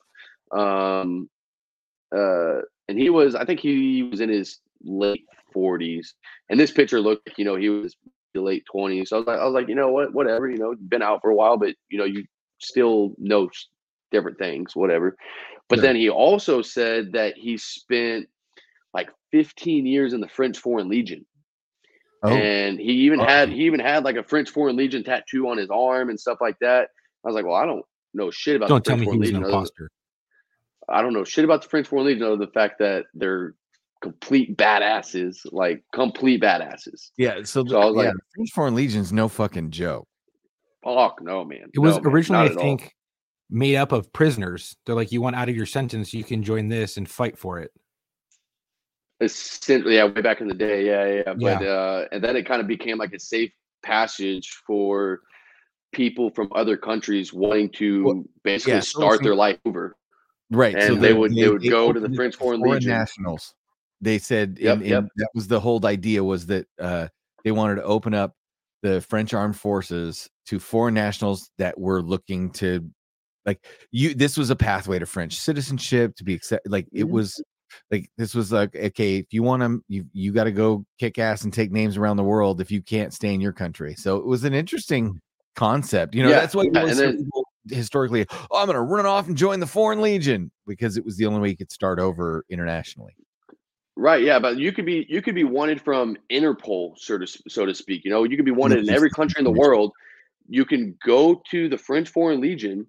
Um, 0.53 1.29
uh, 2.15 2.61
and 2.89 2.99
he 2.99 3.11
was, 3.11 3.35
I 3.35 3.45
think 3.45 3.61
he 3.61 4.03
was 4.05 4.21
in 4.21 4.29
his 4.29 4.61
late 4.85 5.25
40s. 5.55 6.15
And 6.51 6.59
this 6.59 6.71
picture 6.73 7.01
looked, 7.01 7.31
you 7.39 7.45
know, 7.45 7.57
he 7.57 7.69
was 7.71 7.97
the 8.35 8.41
late 8.41 8.65
20s. 8.73 9.09
So 9.09 9.17
I 9.17 9.19
was 9.21 9.27
like, 9.27 9.39
I 9.41 9.45
was 9.45 9.55
like, 9.55 9.69
you 9.69 9.75
know 9.75 9.91
what, 9.91 10.13
whatever, 10.13 10.49
you 10.49 10.59
know, 10.59 10.75
been 10.89 11.03
out 11.03 11.21
for 11.23 11.31
a 11.31 11.35
while, 11.35 11.57
but 11.57 11.75
you 11.89 11.99
know, 11.99 12.05
you 12.05 12.25
still 12.61 13.15
know 13.19 13.49
different 14.11 14.39
things, 14.39 14.75
whatever. 14.77 15.17
But 15.69 15.81
Yeah. 15.81 15.83
then 15.83 15.97
he 15.97 16.09
also 16.09 16.63
said 16.63 17.13
that 17.13 17.37
he 17.37 17.57
spent 17.57 18.29
15 19.33 19.87
years 19.87 20.13
in 20.13 20.21
the 20.21 20.29
French 20.29 20.59
Foreign 20.59 20.89
Legion 20.89 21.25
Oh, 22.25 22.29
and 22.31 22.79
he 22.79 22.93
even 22.93 23.19
oh. 23.21 23.25
had 23.25 23.49
he 23.49 23.65
even 23.65 23.81
had 23.81 24.05
like 24.05 24.15
a 24.15 24.23
French 24.23 24.49
Foreign 24.51 24.77
Legion 24.77 25.03
tattoo 25.03 25.49
on 25.49 25.59
his 25.59 25.69
arm 25.71 26.09
and 26.09 26.21
stuff 26.21 26.39
like 26.41 26.57
that. 26.61 26.89
I 27.25 27.29
was 27.29 27.35
like, 27.35 27.45
well, 27.45 27.57
I 27.57 27.67
don't 27.67 27.85
know 28.15 28.31
shit 28.31 28.55
about 28.55 28.69
Don't 28.69 28.85
the 28.85 28.91
tell 28.91 28.97
me 28.97 29.07
he 29.11 29.19
was 29.19 29.31
an 29.31 29.35
Legion. 29.37 29.37
other- 29.45 29.53
imposter. 29.53 29.91
I 30.89 31.03
don't 31.03 31.13
know 31.15 31.25
shit 31.25 31.45
about 31.45 31.63
the 31.63 31.69
French 31.69 31.89
Foreign 31.89 32.07
Legion 32.07 32.23
other 32.23 32.37
than 32.37 32.47
the 32.47 32.53
fact 32.53 32.79
that 32.79 33.07
they're 33.15 33.55
complete 34.03 34.57
badasses, 34.57 35.39
like 35.51 35.83
complete 35.93 36.41
badasses. 36.41 37.11
yeah. 37.17 37.43
So, 37.43 37.65
So 37.67 37.81
I 37.81 37.87
was 37.87 37.97
yeah, 37.97 38.03
like- 38.03 38.13
the 38.15 38.21
French 38.37 38.51
Foreign 38.53 38.75
Legion's 38.77 39.13
no 39.13 39.29
fucking 39.29 39.71
joke. 39.73 40.07
Fuck 40.85 41.21
no, 41.23 41.45
man. 41.45 41.71
It 41.75 41.79
was 41.81 41.97
No, 42.01 42.11
originally, 42.11 42.43
I 42.43 42.51
at 42.53 42.57
all. 42.57 42.63
think, 42.63 42.93
made 43.51 43.77
up 43.77 43.91
of 43.93 44.13
prisoners. 44.13 44.77
They're 44.87 44.95
like, 44.95 45.11
you 45.13 45.21
want 45.21 45.35
out 45.37 45.49
of 45.49 45.57
your 45.57 45.67
sentence, 45.67 46.13
you 46.15 46.23
can 46.25 46.43
join 46.45 46.69
this 46.69 46.97
and 46.97 47.09
fight 47.09 47.37
for 47.39 47.59
it. 47.61 47.71
Essentially, 49.23 49.95
yeah, 49.97 50.05
way 50.05 50.21
back 50.21 50.41
in 50.41 50.49
the 50.49 50.55
day, 50.55 50.85
yeah, 50.85 51.07
yeah. 51.07 51.23
yeah. 51.39 51.59
But 51.59 51.67
uh, 51.67 52.09
and 52.13 52.23
then 52.23 52.37
it 52.37 52.45
kind 52.47 52.61
of 52.61 52.67
became 52.67 52.99
like 52.99 53.13
a 53.13 53.19
safe 53.19 53.53
passage 53.83 54.51
for 54.67 55.21
people 55.93 56.31
from 56.31 56.49
other 56.55 56.77
countries 56.77 57.33
wanting 57.33 57.69
to 57.71 58.05
Well, 58.05 58.25
basically 58.45 58.75
yeah, 58.75 58.81
start 58.81 59.15
it's- 59.15 59.25
their 59.25 59.35
life 59.35 59.59
over. 59.65 59.97
Right. 60.51 60.75
And 60.75 61.01
they 61.03 61.13
would- 61.15 61.35
they 61.35 61.49
would 61.49 61.63
go 61.63 61.93
to 61.93 62.01
the 62.01 62.13
French 62.15 62.37
Foreign 62.37 62.61
foreign 62.61 62.75
Legion. 62.75 62.91
nationals. 62.91 63.55
They 64.01 64.19
said 64.19 64.59
Yep, 64.61 64.77
in- 64.79 64.83
in- 64.83 64.89
yep. 64.91 65.05
that 65.17 65.29
was 65.35 65.49
the 65.49 65.61
whole 65.61 65.85
idea 65.87 66.23
was 66.25 66.47
that 66.47 66.67
uh, 66.79 67.09
they 67.45 67.53
wanted 67.53 67.77
to 67.77 67.85
open 67.85 68.13
up 68.15 68.35
the 68.83 69.01
French 69.03 69.33
armed 69.33 69.57
forces 69.57 70.29
to 70.47 70.59
foreign 70.59 70.95
nationals 70.95 71.51
that 71.59 71.79
were 71.79 72.03
looking 72.03 72.51
to 72.51 72.91
like 73.47 73.65
you 73.93 74.13
this 74.15 74.37
was 74.37 74.51
a 74.51 74.57
pathway 74.57 74.99
to 74.99 75.07
French 75.07 75.35
citizenship 75.37 76.15
to 76.17 76.25
be 76.25 76.35
accepted 76.35 76.71
like 76.71 76.87
it 76.93 77.05
Mhm. 77.05 77.11
was 77.11 77.43
like 77.91 78.11
this 78.17 78.35
was 78.35 78.53
like 78.53 78.75
okay 78.77 79.17
if 79.17 79.27
you 79.33 79.43
want 79.43 79.63
to 79.63 79.83
you 79.89 80.05
you 80.13 80.33
got 80.33 80.45
to 80.45 80.53
go 80.53 80.85
kick 80.99 81.19
ass 81.19 81.45
and 81.45 81.53
take 81.53 81.71
names 81.73 81.97
around 81.97 82.17
the 82.17 82.23
world 82.25 82.61
if 82.61 82.71
you 82.71 82.83
can't 82.83 83.13
stay 83.13 83.33
in 83.35 83.41
your 83.41 83.53
country 83.53 83.95
so 83.95 84.17
it 84.17 84.27
was 84.27 84.45
an 84.45 84.55
interesting 84.55 85.21
concept 85.55 86.15
you 86.15 86.23
know 86.23 86.31
Yeah, 86.31 86.41
that's 86.41 86.55
why 86.55 86.65
yeah, 86.73 86.81
always 86.81 86.99
and 86.99 87.19
hear 87.19 87.25
then- 87.67 87.79
historically 87.79 88.27
oh 88.51 88.59
i'm 88.61 88.67
gonna 88.67 88.83
run 88.83 89.07
off 89.07 89.29
and 89.29 89.37
join 89.37 89.61
the 89.61 89.67
foreign 89.67 90.01
legion 90.03 90.51
because 90.67 90.97
it 90.97 91.05
was 91.05 91.17
the 91.17 91.27
only 91.27 91.41
way 91.41 91.49
you 91.51 91.57
could 91.57 91.71
start 91.71 91.99
over 92.01 92.45
internationally 92.49 93.15
Right, 93.95 94.23
yeah, 94.23 94.39
but 94.39 94.57
you 94.57 94.73
could 94.73 94.87
be 94.87 95.05
you 95.11 95.21
could 95.21 95.35
be 95.35 95.45
wanted 95.45 95.79
from 95.79 96.17
Interpol, 96.31 96.97
so 96.97 97.19
to 97.19 97.27
so 97.27 97.67
to 97.67 97.75
speak. 97.75 98.07
You 98.07 98.11
know, 98.11 98.25
you 98.25 98.37
could 98.37 98.47
be 98.47 98.51
wanted 98.51 98.79
in 98.79 98.89
every 98.89 99.11
country 99.11 99.39
in 99.39 99.45
the 99.45 99.51
world. 99.51 99.93
You 100.49 100.65
can 100.65 100.97
go 101.05 101.43
to 101.51 101.69
the 101.69 101.77
French 101.77 102.09
Foreign 102.09 102.41
Legion, 102.41 102.87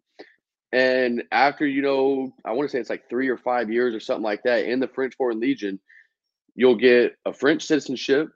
and 0.74 1.24
after 1.32 1.68
you 1.68 1.84
know, 1.84 2.34
I 2.46 2.54
want 2.54 2.70
to 2.70 2.74
say 2.74 2.80
it's 2.82 2.90
like 2.92 3.10
three 3.10 3.30
or 3.30 3.38
five 3.38 3.72
years 3.72 3.96
or 3.96 4.00
something 4.02 4.24
like 4.24 4.44
that 4.44 4.66
in 4.66 4.80
the 4.82 4.88
French 4.90 5.16
Foreign 5.16 5.40
Legion, 5.42 5.80
you'll 6.56 6.78
get 6.78 7.14
a 7.26 7.34
French 7.34 7.64
citizenship. 7.64 8.30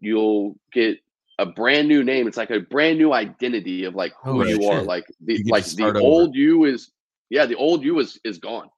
You'll 0.00 0.56
get 0.72 0.98
a 1.38 1.46
brand 1.46 1.88
new 1.88 2.04
name. 2.04 2.28
It's 2.28 2.38
like 2.38 2.50
a 2.50 2.60
brand 2.60 2.98
new 2.98 3.12
identity 3.12 3.78
of 3.78 3.88
like 3.94 4.12
who 4.24 4.34
Oh, 4.34 4.42
you 4.42 4.66
are. 4.66 4.82
Like 4.84 5.04
the 5.20 5.38
You 5.38 5.44
get 5.44 5.56
to 5.58 5.62
like 5.62 5.74
the 5.76 5.94
over. 5.94 6.00
old 6.00 6.34
you 6.34 6.64
is 6.64 6.90
yeah, 7.30 7.46
the 7.46 7.56
old 7.56 7.84
you 7.84 7.98
is 8.00 8.18
is 8.24 8.38
gone, 8.38 8.68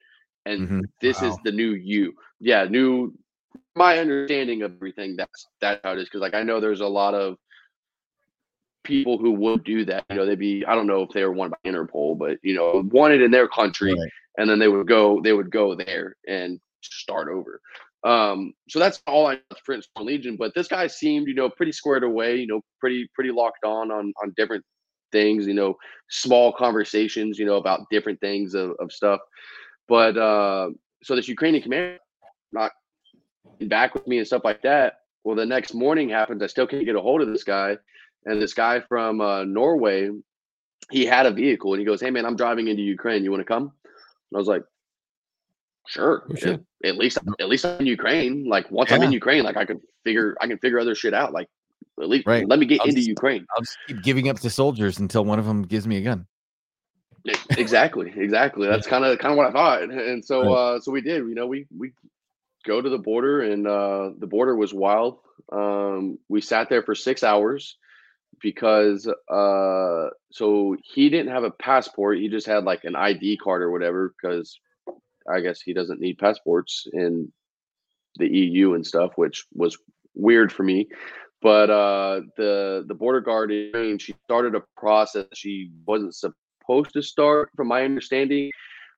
and 0.47 0.71
Mhm. 0.71 0.91
this 1.01 1.23
is 1.23 1.39
the 1.43 1.53
new 1.53 1.73
you. 1.73 2.15
Yeah, 2.41 2.65
new. 2.65 3.15
My 3.77 3.99
understanding 3.99 4.63
of 4.63 4.73
everything 4.75 5.17
that's 5.17 5.49
that's 5.61 5.81
how 5.81 5.93
it 5.93 5.99
is 5.99 6.05
because 6.07 6.21
like 6.23 6.35
I 6.35 6.43
know 6.43 6.61
there's 6.61 6.81
a 6.81 6.87
lot 6.87 7.15
of 7.15 7.37
people 8.87 9.19
who 9.19 9.33
would 9.33 9.65
do 9.65 9.85
that. 9.87 10.05
You 10.11 10.17
know, 10.17 10.27
they'd 10.27 10.39
be 10.39 10.65
I 10.67 10.75
don't 10.75 10.87
know 10.87 11.03
if 11.03 11.11
they 11.11 11.25
were 11.25 11.33
wanted 11.33 11.55
by 11.63 11.71
Interpol, 11.71 12.17
but 12.19 12.39
you 12.43 12.55
know, 12.55 12.83
wanted 12.93 13.21
in 13.23 13.31
their 13.31 13.49
country, 13.49 13.93
Right. 13.95 14.11
and 14.39 14.49
then 14.49 14.59
they 14.59 14.69
would 14.69 14.87
go 14.89 15.21
they 15.23 15.33
would 15.33 15.51
go 15.51 15.75
there 15.75 16.17
and 16.29 16.61
start 16.83 17.29
over. 17.29 17.61
Um, 18.05 18.53
so 18.69 18.79
that's 18.79 19.03
all 19.09 19.27
I 19.27 19.35
know 19.35 19.41
about 19.51 19.59
the 19.59 19.65
French 19.65 19.87
Foreign 19.95 20.07
Legion. 20.07 20.37
But 20.37 20.55
this 20.55 20.69
guy 20.69 20.87
seemed, 20.87 21.27
you 21.27 21.35
know, 21.35 21.49
pretty 21.51 21.73
squared 21.73 22.05
away. 22.05 22.37
You 22.37 22.47
know, 22.47 22.61
pretty 22.81 23.09
pretty 23.15 23.33
locked 23.33 23.65
on 23.65 23.91
on 23.91 24.13
on 24.23 24.33
different 24.37 24.65
things. 25.13 25.47
You 25.47 25.55
know, 25.55 25.75
small 26.11 26.53
conversations. 26.53 27.39
You 27.39 27.47
know, 27.47 27.57
about 27.57 27.89
different 27.91 28.21
things 28.21 28.55
of, 28.55 28.73
of 28.79 28.93
stuff. 28.93 29.21
But 29.89 30.17
uh, 30.17 30.71
so 31.03 31.17
this 31.17 31.29
Ukrainian 31.29 31.63
commander 31.63 31.99
not 32.53 32.73
back 33.63 33.95
with 33.95 34.07
me 34.07 34.19
and 34.19 34.27
stuff 34.27 34.43
like 34.45 34.63
that. 34.63 35.01
well, 35.25 35.35
the 35.37 35.47
next 35.47 35.75
morning 35.75 36.09
happens. 36.09 36.43
I 36.43 36.47
still 36.47 36.67
can't 36.69 36.85
get 36.85 36.95
a 36.95 37.01
hold 37.01 37.23
of 37.23 37.29
this 37.29 37.43
guy, 37.45 37.77
and 38.27 38.41
this 38.43 38.53
guy 38.55 38.81
from 38.81 39.21
uh, 39.21 39.45
Norway, 39.45 40.11
he 40.91 41.07
had 41.07 41.25
a 41.27 41.31
vehicle, 41.31 41.73
and 41.73 41.81
he 41.81 41.87
goes, 41.87 42.01
"Hey 42.01 42.11
man, 42.11 42.27
I'm 42.27 42.37
driving 42.37 42.69
into 42.69 42.83
Ukraine. 42.83 43.25
You 43.25 43.31
want 43.31 43.41
to 43.41 43.45
come?" 43.45 43.63
And 43.63 44.35
I 44.35 44.39
was 44.39 44.49
like, 44.49 44.63
"Sure." 45.89 46.25
Oh, 46.31 46.35
shit. 46.35 46.61
At, 46.85 46.91
at 46.91 46.97
least, 46.97 47.19
at 47.41 47.49
least 47.49 47.65
I'm 47.65 47.81
in 47.81 47.87
Ukraine. 47.87 48.45
Like 48.49 48.71
once 48.71 48.93
I'm 48.93 49.03
in 49.03 49.13
Ukraine, 49.13 49.43
like 49.45 49.57
I 49.57 49.65
could 49.65 49.81
figure, 50.05 50.37
I 50.41 50.47
can 50.47 50.59
figure 50.59 50.79
other 50.79 50.95
shit 50.95 51.15
out. 51.15 51.33
Like 51.33 51.49
at 52.01 52.09
least 52.09 52.27
Right. 52.27 52.47
let 52.47 52.59
me 52.59 52.67
get 52.67 52.81
I'll 52.81 52.87
into 52.89 52.97
just- 53.01 53.09
Ukraine. 53.09 53.47
I'll 53.55 53.63
just 53.63 53.79
keep 53.87 54.03
giving 54.03 54.29
up 54.29 54.39
to 54.41 54.51
soldiers 54.51 54.99
until 54.99 55.25
one 55.25 55.39
of 55.39 55.47
them 55.47 55.63
gives 55.63 55.87
me 55.87 55.97
a 55.97 56.03
gun. 56.03 56.27
Exactly 57.59 58.13
exactly 58.17 58.69
that's 58.69 58.87
kind 58.87 59.05
of 59.05 59.19
kind 59.19 59.33
of 59.33 59.37
what 59.37 59.49
i 59.49 59.51
thought 59.51 59.83
and 59.83 60.25
so 60.25 60.43
Right. 60.43 60.53
uh 60.77 60.81
so 60.81 60.93
we 60.93 61.01
did 61.01 61.27
you 61.27 61.35
know 61.35 61.49
we 61.49 61.67
we 61.77 61.91
go 62.65 62.81
to 62.81 62.89
the 62.89 62.99
border 62.99 63.41
and 63.43 63.67
uh 63.67 64.11
the 64.17 64.29
border 64.29 64.55
was 64.55 64.73
wild 64.73 65.19
um 65.51 66.21
we 66.29 66.41
sat 66.41 66.69
there 66.69 66.85
for 66.85 66.95
six 66.95 67.25
hours 67.25 67.79
because 68.43 69.09
uh 69.31 70.09
so 70.31 70.77
he 70.83 71.09
didn't 71.09 71.33
have 71.33 71.45
a 71.45 71.51
passport 71.51 72.19
he 72.19 72.29
just 72.29 72.47
had 72.47 72.65
like 72.65 72.85
an 72.85 72.97
id 72.97 73.37
card 73.39 73.63
or 73.63 73.71
whatever 73.71 74.15
because 74.21 74.61
i 75.33 75.41
guess 75.41 75.61
he 75.61 75.73
doesn't 75.73 76.01
need 76.01 76.19
passports 76.19 76.87
in 76.93 77.33
the 78.17 78.29
eu 78.29 78.75
and 78.75 78.87
stuff 78.87 79.13
which 79.17 79.45
was 79.53 79.77
weird 80.17 80.53
for 80.53 80.63
me. 80.65 80.89
But 81.43 81.71
uh 81.71 82.23
the 82.37 82.85
the 82.89 82.95
border 82.95 83.21
guard 83.21 83.51
she 84.01 84.15
started 84.25 84.55
a 84.55 84.63
process 84.77 85.27
she 85.35 85.71
wasn't 85.87 86.15
supposed 86.15 86.93
to 86.95 87.03
start 87.03 87.51
from 87.55 87.69
my 87.69 87.85
understanding. 87.85 88.51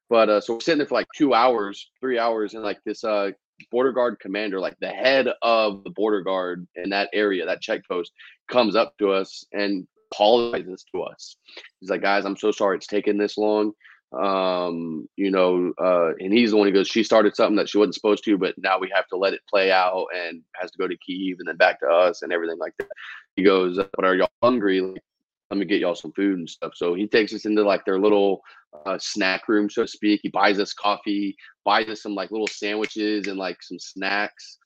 But 0.08 0.30
uh 0.30 0.40
so 0.40 0.54
we're 0.54 0.60
sitting 0.60 0.78
there 0.78 0.86
for 0.86 0.94
like 0.94 1.08
two 1.14 1.34
hours 1.34 1.90
three 2.00 2.18
hours 2.18 2.54
and 2.54 2.62
like 2.62 2.78
this 2.84 3.04
uh 3.04 3.32
border 3.70 3.92
guard 3.92 4.18
commander 4.20 4.60
like 4.60 4.76
the 4.80 4.88
head 4.88 5.28
of 5.42 5.84
the 5.84 5.90
border 5.90 6.22
guard 6.22 6.66
in 6.76 6.90
that 6.90 7.08
area 7.12 7.44
that 7.46 7.60
check 7.60 7.86
post 7.86 8.12
comes 8.50 8.76
up 8.76 8.96
to 8.98 9.10
us 9.10 9.44
and 9.52 9.86
apologizes 10.12 10.84
to 10.92 11.02
us. 11.02 11.36
He's 11.80 11.90
like 11.90 12.02
guys 12.02 12.24
i'm 12.24 12.36
so 12.36 12.50
sorry 12.50 12.76
it's 12.76 12.86
taken 12.86 13.18
this 13.18 13.36
long. 13.36 13.72
Um 14.12 15.08
you 15.16 15.30
know 15.30 15.72
uh 15.78 16.14
and 16.18 16.32
he's 16.32 16.52
the 16.52 16.56
one 16.56 16.66
who 16.66 16.72
goes 16.72 16.88
she 16.88 17.02
started 17.04 17.36
something 17.36 17.56
that 17.56 17.68
she 17.68 17.78
wasn't 17.78 17.94
supposed 17.94 18.24
to 18.24 18.38
but 18.38 18.54
now 18.56 18.78
we 18.78 18.90
have 18.94 19.06
to 19.08 19.16
let 19.16 19.34
it 19.34 19.42
play 19.48 19.70
out 19.70 20.06
and 20.16 20.42
has 20.54 20.70
to 20.70 20.78
go 20.78 20.88
to 20.88 20.96
kiev 20.96 21.36
and 21.38 21.48
then 21.48 21.56
back 21.56 21.80
to 21.80 21.86
us 21.86 22.22
and 22.22 22.32
everything 22.32 22.58
like 22.58 22.74
that. 22.78 22.88
He 23.36 23.42
goes 23.42 23.76
but 23.76 24.04
are 24.04 24.14
y'all 24.14 24.30
hungry 24.42 24.80
Like, 24.80 25.02
let 25.50 25.58
me 25.58 25.64
get 25.64 25.80
y'all 25.80 25.94
some 25.94 26.12
food 26.12 26.38
and 26.38 26.48
stuff 26.48 26.72
so 26.74 26.94
he 26.94 27.06
takes 27.06 27.32
us 27.32 27.44
into 27.44 27.62
like 27.62 27.84
their 27.84 27.98
little 27.98 28.40
uh, 28.86 28.98
snack 29.00 29.48
room 29.48 29.68
so 29.70 29.82
to 29.82 29.88
speak 29.88 30.20
he 30.22 30.28
buys 30.28 30.58
us 30.58 30.72
coffee 30.72 31.36
buys 31.64 31.88
us 31.88 32.02
some 32.02 32.14
like 32.14 32.30
little 32.30 32.46
sandwiches 32.46 33.26
and 33.26 33.38
like 33.38 33.56
some 33.62 33.78
snacks 33.78 34.58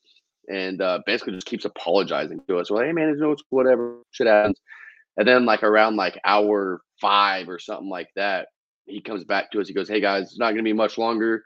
and 0.49 0.83
uh 0.83 0.99
basically 1.07 1.33
just 1.33 1.47
keeps 1.47 1.65
apologizing 1.65 2.41
to 2.49 2.59
us 2.59 2.71
we're 2.71 2.79
like 2.79 2.87
hey 2.87 2.93
man 2.93 3.17
no 3.19 3.33
it's 3.33 3.43
whatever 3.51 3.99
shit 4.11 4.27
happens 4.27 4.61
and 5.19 5.29
then 5.29 5.45
like 5.45 5.63
around 5.63 5.97
like 5.97 6.19
hour 6.25 6.81
five 7.01 7.49
or 7.49 7.59
something 7.59 7.89
like 7.89 8.09
that 8.17 8.49
he 8.87 9.01
comes 9.01 9.25
back 9.25 9.51
to 9.51 9.61
us. 9.61 9.69
He 9.69 9.75
goes, 9.75 9.89
"Hey 9.89 10.01
guys, 10.01 10.25
it's 10.25 10.39
not 10.39 10.55
to 10.55 10.63
be 10.63 10.73
much 10.73 10.99
longer. 10.99 11.45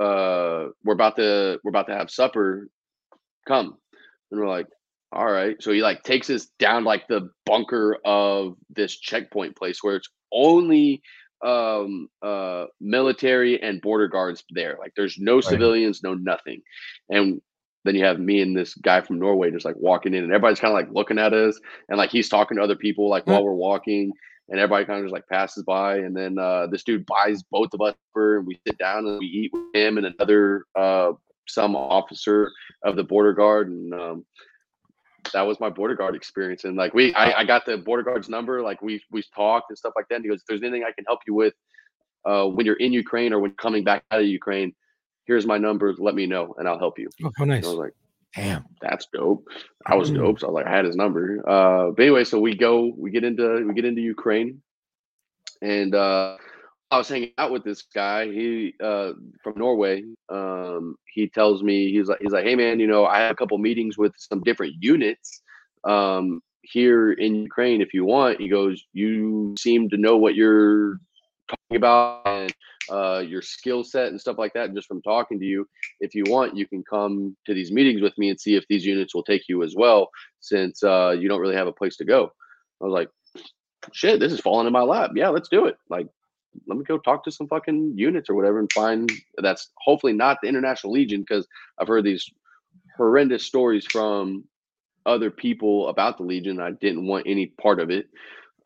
Uh, 0.00 0.68
we're 0.84 0.94
about 0.94 1.16
to 1.16 1.58
we're 1.64 1.70
about 1.70 1.86
to 1.88 1.94
have 1.94 2.10
supper. 2.10 2.68
Come." 3.46 3.76
And 4.30 4.40
we're 4.40 4.48
like, 4.48 4.66
"All 5.16 5.30
right." 5.30 5.60
So 5.62 5.72
he 5.72 5.82
like 5.82 6.02
takes 6.02 6.30
us 6.30 6.46
down 6.58 6.84
like 6.84 7.08
the 7.08 7.30
bunker 7.44 7.98
of 8.04 8.56
this 8.70 8.96
checkpoint 8.98 9.56
place 9.56 9.82
where 9.82 9.96
it's 9.96 10.08
only 10.32 11.02
um 11.44 12.08
uh 12.22 12.64
military 12.80 13.62
and 13.62 13.82
border 13.82 14.08
guards 14.08 14.42
there. 14.50 14.76
Like 14.78 14.92
there's 14.96 15.18
no 15.18 15.40
civilians, 15.40 16.02
no 16.02 16.14
nothing. 16.14 16.62
And 17.10 17.40
then 17.84 17.94
you 17.94 18.04
have 18.04 18.18
me 18.18 18.40
and 18.42 18.56
this 18.56 18.74
guy 18.74 19.00
from 19.00 19.18
Norway 19.18 19.50
just 19.50 19.64
like 19.64 19.76
walking 19.78 20.12
in, 20.14 20.24
and 20.24 20.32
everybody's 20.32 20.60
kind 20.60 20.72
of 20.72 20.76
like 20.76 20.94
looking 20.94 21.18
at 21.18 21.32
us, 21.32 21.58
and 21.88 21.98
like 21.98 22.10
he's 22.10 22.28
talking 22.28 22.56
to 22.56 22.62
other 22.62 22.76
people 22.76 23.08
like 23.08 23.26
while 23.26 23.44
we're 23.44 23.52
walking, 23.52 24.12
and 24.48 24.60
everybody 24.60 24.84
kind 24.84 24.98
of 24.98 25.04
just 25.04 25.12
like 25.12 25.26
passes 25.28 25.62
by, 25.64 25.98
and 25.98 26.16
then 26.16 26.38
uh, 26.38 26.66
this 26.66 26.82
dude 26.82 27.06
buys 27.06 27.42
both 27.50 27.72
of 27.72 27.80
us 27.80 27.94
for, 28.12 28.38
and 28.38 28.46
we 28.46 28.58
sit 28.66 28.76
down 28.78 29.06
and 29.06 29.18
we 29.18 29.26
eat 29.26 29.50
with 29.52 29.74
him 29.74 29.98
and 29.98 30.06
another 30.06 30.64
uh, 30.74 31.12
some 31.46 31.76
officer 31.76 32.50
of 32.84 32.96
the 32.96 33.04
border 33.04 33.32
guard, 33.32 33.68
and 33.68 33.94
um, 33.94 34.26
that 35.32 35.42
was 35.42 35.60
my 35.60 35.70
border 35.70 35.94
guard 35.94 36.14
experience. 36.14 36.64
And 36.64 36.76
like 36.76 36.94
we, 36.94 37.14
I, 37.14 37.40
I 37.40 37.44
got 37.44 37.64
the 37.66 37.76
border 37.78 38.02
guard's 38.02 38.28
number, 38.28 38.62
like 38.62 38.82
we 38.82 39.02
we 39.10 39.22
talked 39.34 39.70
and 39.70 39.78
stuff 39.78 39.92
like 39.96 40.06
that. 40.08 40.16
And 40.16 40.24
he 40.24 40.28
goes, 40.30 40.40
"If 40.40 40.46
there's 40.46 40.62
anything 40.62 40.84
I 40.84 40.92
can 40.92 41.04
help 41.06 41.20
you 41.26 41.34
with 41.34 41.54
uh, 42.24 42.46
when 42.46 42.66
you're 42.66 42.76
in 42.76 42.92
Ukraine 42.92 43.32
or 43.32 43.40
when 43.40 43.52
coming 43.52 43.84
back 43.84 44.04
out 44.10 44.20
of 44.20 44.26
Ukraine, 44.26 44.74
here's 45.24 45.46
my 45.46 45.58
number. 45.58 45.94
Let 45.98 46.14
me 46.14 46.26
know, 46.26 46.54
and 46.58 46.68
I'll 46.68 46.78
help 46.78 46.98
you." 46.98 47.08
Oh, 47.24 47.30
how 47.36 47.44
nice. 47.44 47.58
And 47.58 47.66
I 47.66 47.68
was 47.70 47.78
like 47.78 47.92
Damn. 48.34 48.64
that's 48.82 49.06
dope. 49.12 49.46
I 49.86 49.94
was 49.94 50.10
Mm. 50.10 50.16
dope. 50.16 50.40
So 50.40 50.46
I 50.46 50.50
was 50.50 50.54
like, 50.54 50.66
I 50.66 50.76
had 50.76 50.84
his 50.84 50.96
number. 50.96 51.42
Uh, 51.48 51.90
but 51.90 52.02
anyway, 52.02 52.24
so 52.24 52.38
we 52.38 52.54
go, 52.54 52.92
we 52.96 53.10
get 53.10 53.24
into, 53.24 53.64
we 53.66 53.72
get 53.74 53.84
into 53.86 54.02
Ukraine, 54.02 54.60
and 55.62 55.94
uh, 55.94 56.36
I 56.90 56.98
was 56.98 57.08
hanging 57.08 57.32
out 57.38 57.50
with 57.50 57.64
this 57.64 57.82
guy. 57.94 58.26
He 58.26 58.74
uh, 58.82 59.12
from 59.42 59.54
Norway. 59.56 60.04
Um, 60.28 60.96
he 61.12 61.28
tells 61.28 61.62
me 61.62 61.90
he's 61.90 62.08
like, 62.08 62.20
he's 62.20 62.32
like, 62.32 62.44
hey 62.44 62.54
man, 62.54 62.78
you 62.78 62.86
know, 62.86 63.04
I 63.04 63.18
have 63.18 63.32
a 63.32 63.34
couple 63.34 63.58
meetings 63.58 63.98
with 63.98 64.12
some 64.16 64.40
different 64.42 64.74
units 64.80 65.42
um, 65.84 66.40
here 66.62 67.12
in 67.12 67.34
Ukraine. 67.42 67.80
If 67.80 67.92
you 67.92 68.04
want, 68.04 68.40
he 68.40 68.48
goes, 68.48 68.84
you 68.92 69.54
seem 69.58 69.88
to 69.90 69.96
know 69.96 70.16
what 70.16 70.36
you're 70.36 71.00
talking 71.48 71.76
about 71.76 72.22
and 72.26 72.54
uh, 72.88 73.18
your 73.18 73.42
skill 73.42 73.82
set 73.82 74.08
and 74.08 74.20
stuff 74.20 74.38
like 74.38 74.52
that. 74.54 74.66
And 74.66 74.76
just 74.76 74.86
from 74.86 75.02
talking 75.02 75.40
to 75.40 75.44
you, 75.44 75.66
if 76.00 76.14
you 76.14 76.22
want, 76.28 76.56
you 76.56 76.68
can 76.68 76.84
come 76.84 77.36
to 77.46 77.54
these 77.54 77.72
meetings 77.72 78.00
with 78.00 78.16
me 78.16 78.30
and 78.30 78.40
see 78.40 78.54
if 78.54 78.64
these 78.68 78.84
units 78.84 79.12
will 79.12 79.24
take 79.24 79.48
you 79.48 79.64
as 79.64 79.74
well, 79.76 80.08
since 80.38 80.84
uh, 80.84 81.16
you 81.18 81.28
don't 81.28 81.40
really 81.40 81.56
have 81.56 81.66
a 81.66 81.72
place 81.72 81.96
to 81.96 82.04
go. 82.04 82.30
I 82.80 82.84
was 82.84 82.92
like, 82.92 83.08
shit, 83.92 84.20
this 84.20 84.32
is 84.32 84.40
falling 84.40 84.68
in 84.68 84.72
my 84.72 84.82
lap. 84.82 85.12
Yeah, 85.14 85.30
let's 85.30 85.48
do 85.48 85.66
it. 85.66 85.76
Like, 85.88 86.06
let 86.66 86.78
me 86.78 86.84
go 86.84 86.98
talk 86.98 87.24
to 87.24 87.30
some 87.30 87.48
fucking 87.48 87.92
units 87.96 88.28
or 88.28 88.34
whatever 88.34 88.58
and 88.58 88.72
find 88.72 89.10
that's 89.38 89.70
hopefully 89.78 90.12
not 90.12 90.38
the 90.42 90.48
International 90.48 90.92
Legion 90.92 91.20
because 91.20 91.46
I've 91.78 91.88
heard 91.88 92.04
these 92.04 92.28
horrendous 92.96 93.44
stories 93.44 93.86
from 93.86 94.44
other 95.04 95.30
people 95.30 95.88
about 95.88 96.18
the 96.18 96.24
Legion. 96.24 96.60
I 96.60 96.72
didn't 96.72 97.06
want 97.06 97.26
any 97.26 97.46
part 97.46 97.80
of 97.80 97.90
it. 97.90 98.08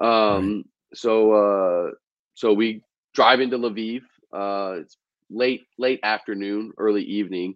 Um, 0.00 0.64
so 0.94 1.32
uh, 1.32 1.90
so 2.34 2.52
we 2.52 2.82
drive 3.14 3.40
into 3.40 3.58
Lviv. 3.58 4.02
Uh, 4.32 4.80
it's 4.80 4.96
late 5.30 5.66
late 5.78 6.00
afternoon, 6.02 6.72
early 6.78 7.02
evening, 7.02 7.54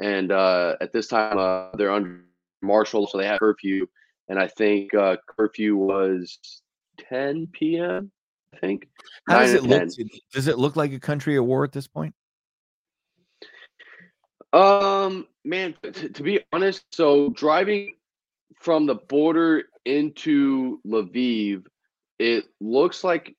and 0.00 0.32
uh, 0.32 0.76
at 0.80 0.92
this 0.92 1.08
time 1.08 1.38
uh, 1.38 1.70
they're 1.76 1.92
under 1.92 2.24
martial, 2.62 3.06
so 3.06 3.18
they 3.18 3.26
have 3.26 3.38
curfew, 3.38 3.86
and 4.28 4.38
I 4.38 4.48
think 4.48 4.94
uh, 4.94 5.16
curfew 5.26 5.76
was 5.76 6.38
10 7.08 7.48
p.m. 7.52 8.10
I 8.54 8.58
think. 8.58 8.88
How 9.28 9.40
does 9.40 9.54
it 9.54 9.62
look? 9.62 9.88
Does 10.32 10.48
it 10.48 10.58
look 10.58 10.76
like 10.76 10.92
a 10.92 11.00
country 11.00 11.36
at 11.36 11.44
war 11.44 11.64
at 11.64 11.72
this 11.72 11.86
point? 11.86 12.14
Um, 14.52 15.26
man, 15.44 15.74
t- 15.82 16.10
to 16.10 16.22
be 16.22 16.40
honest, 16.52 16.84
so 16.92 17.30
driving 17.30 17.94
from 18.60 18.86
the 18.86 18.94
border 18.94 19.64
into 19.84 20.80
Lviv, 20.86 21.66
it 22.18 22.44
looks 22.60 23.02
like 23.02 23.34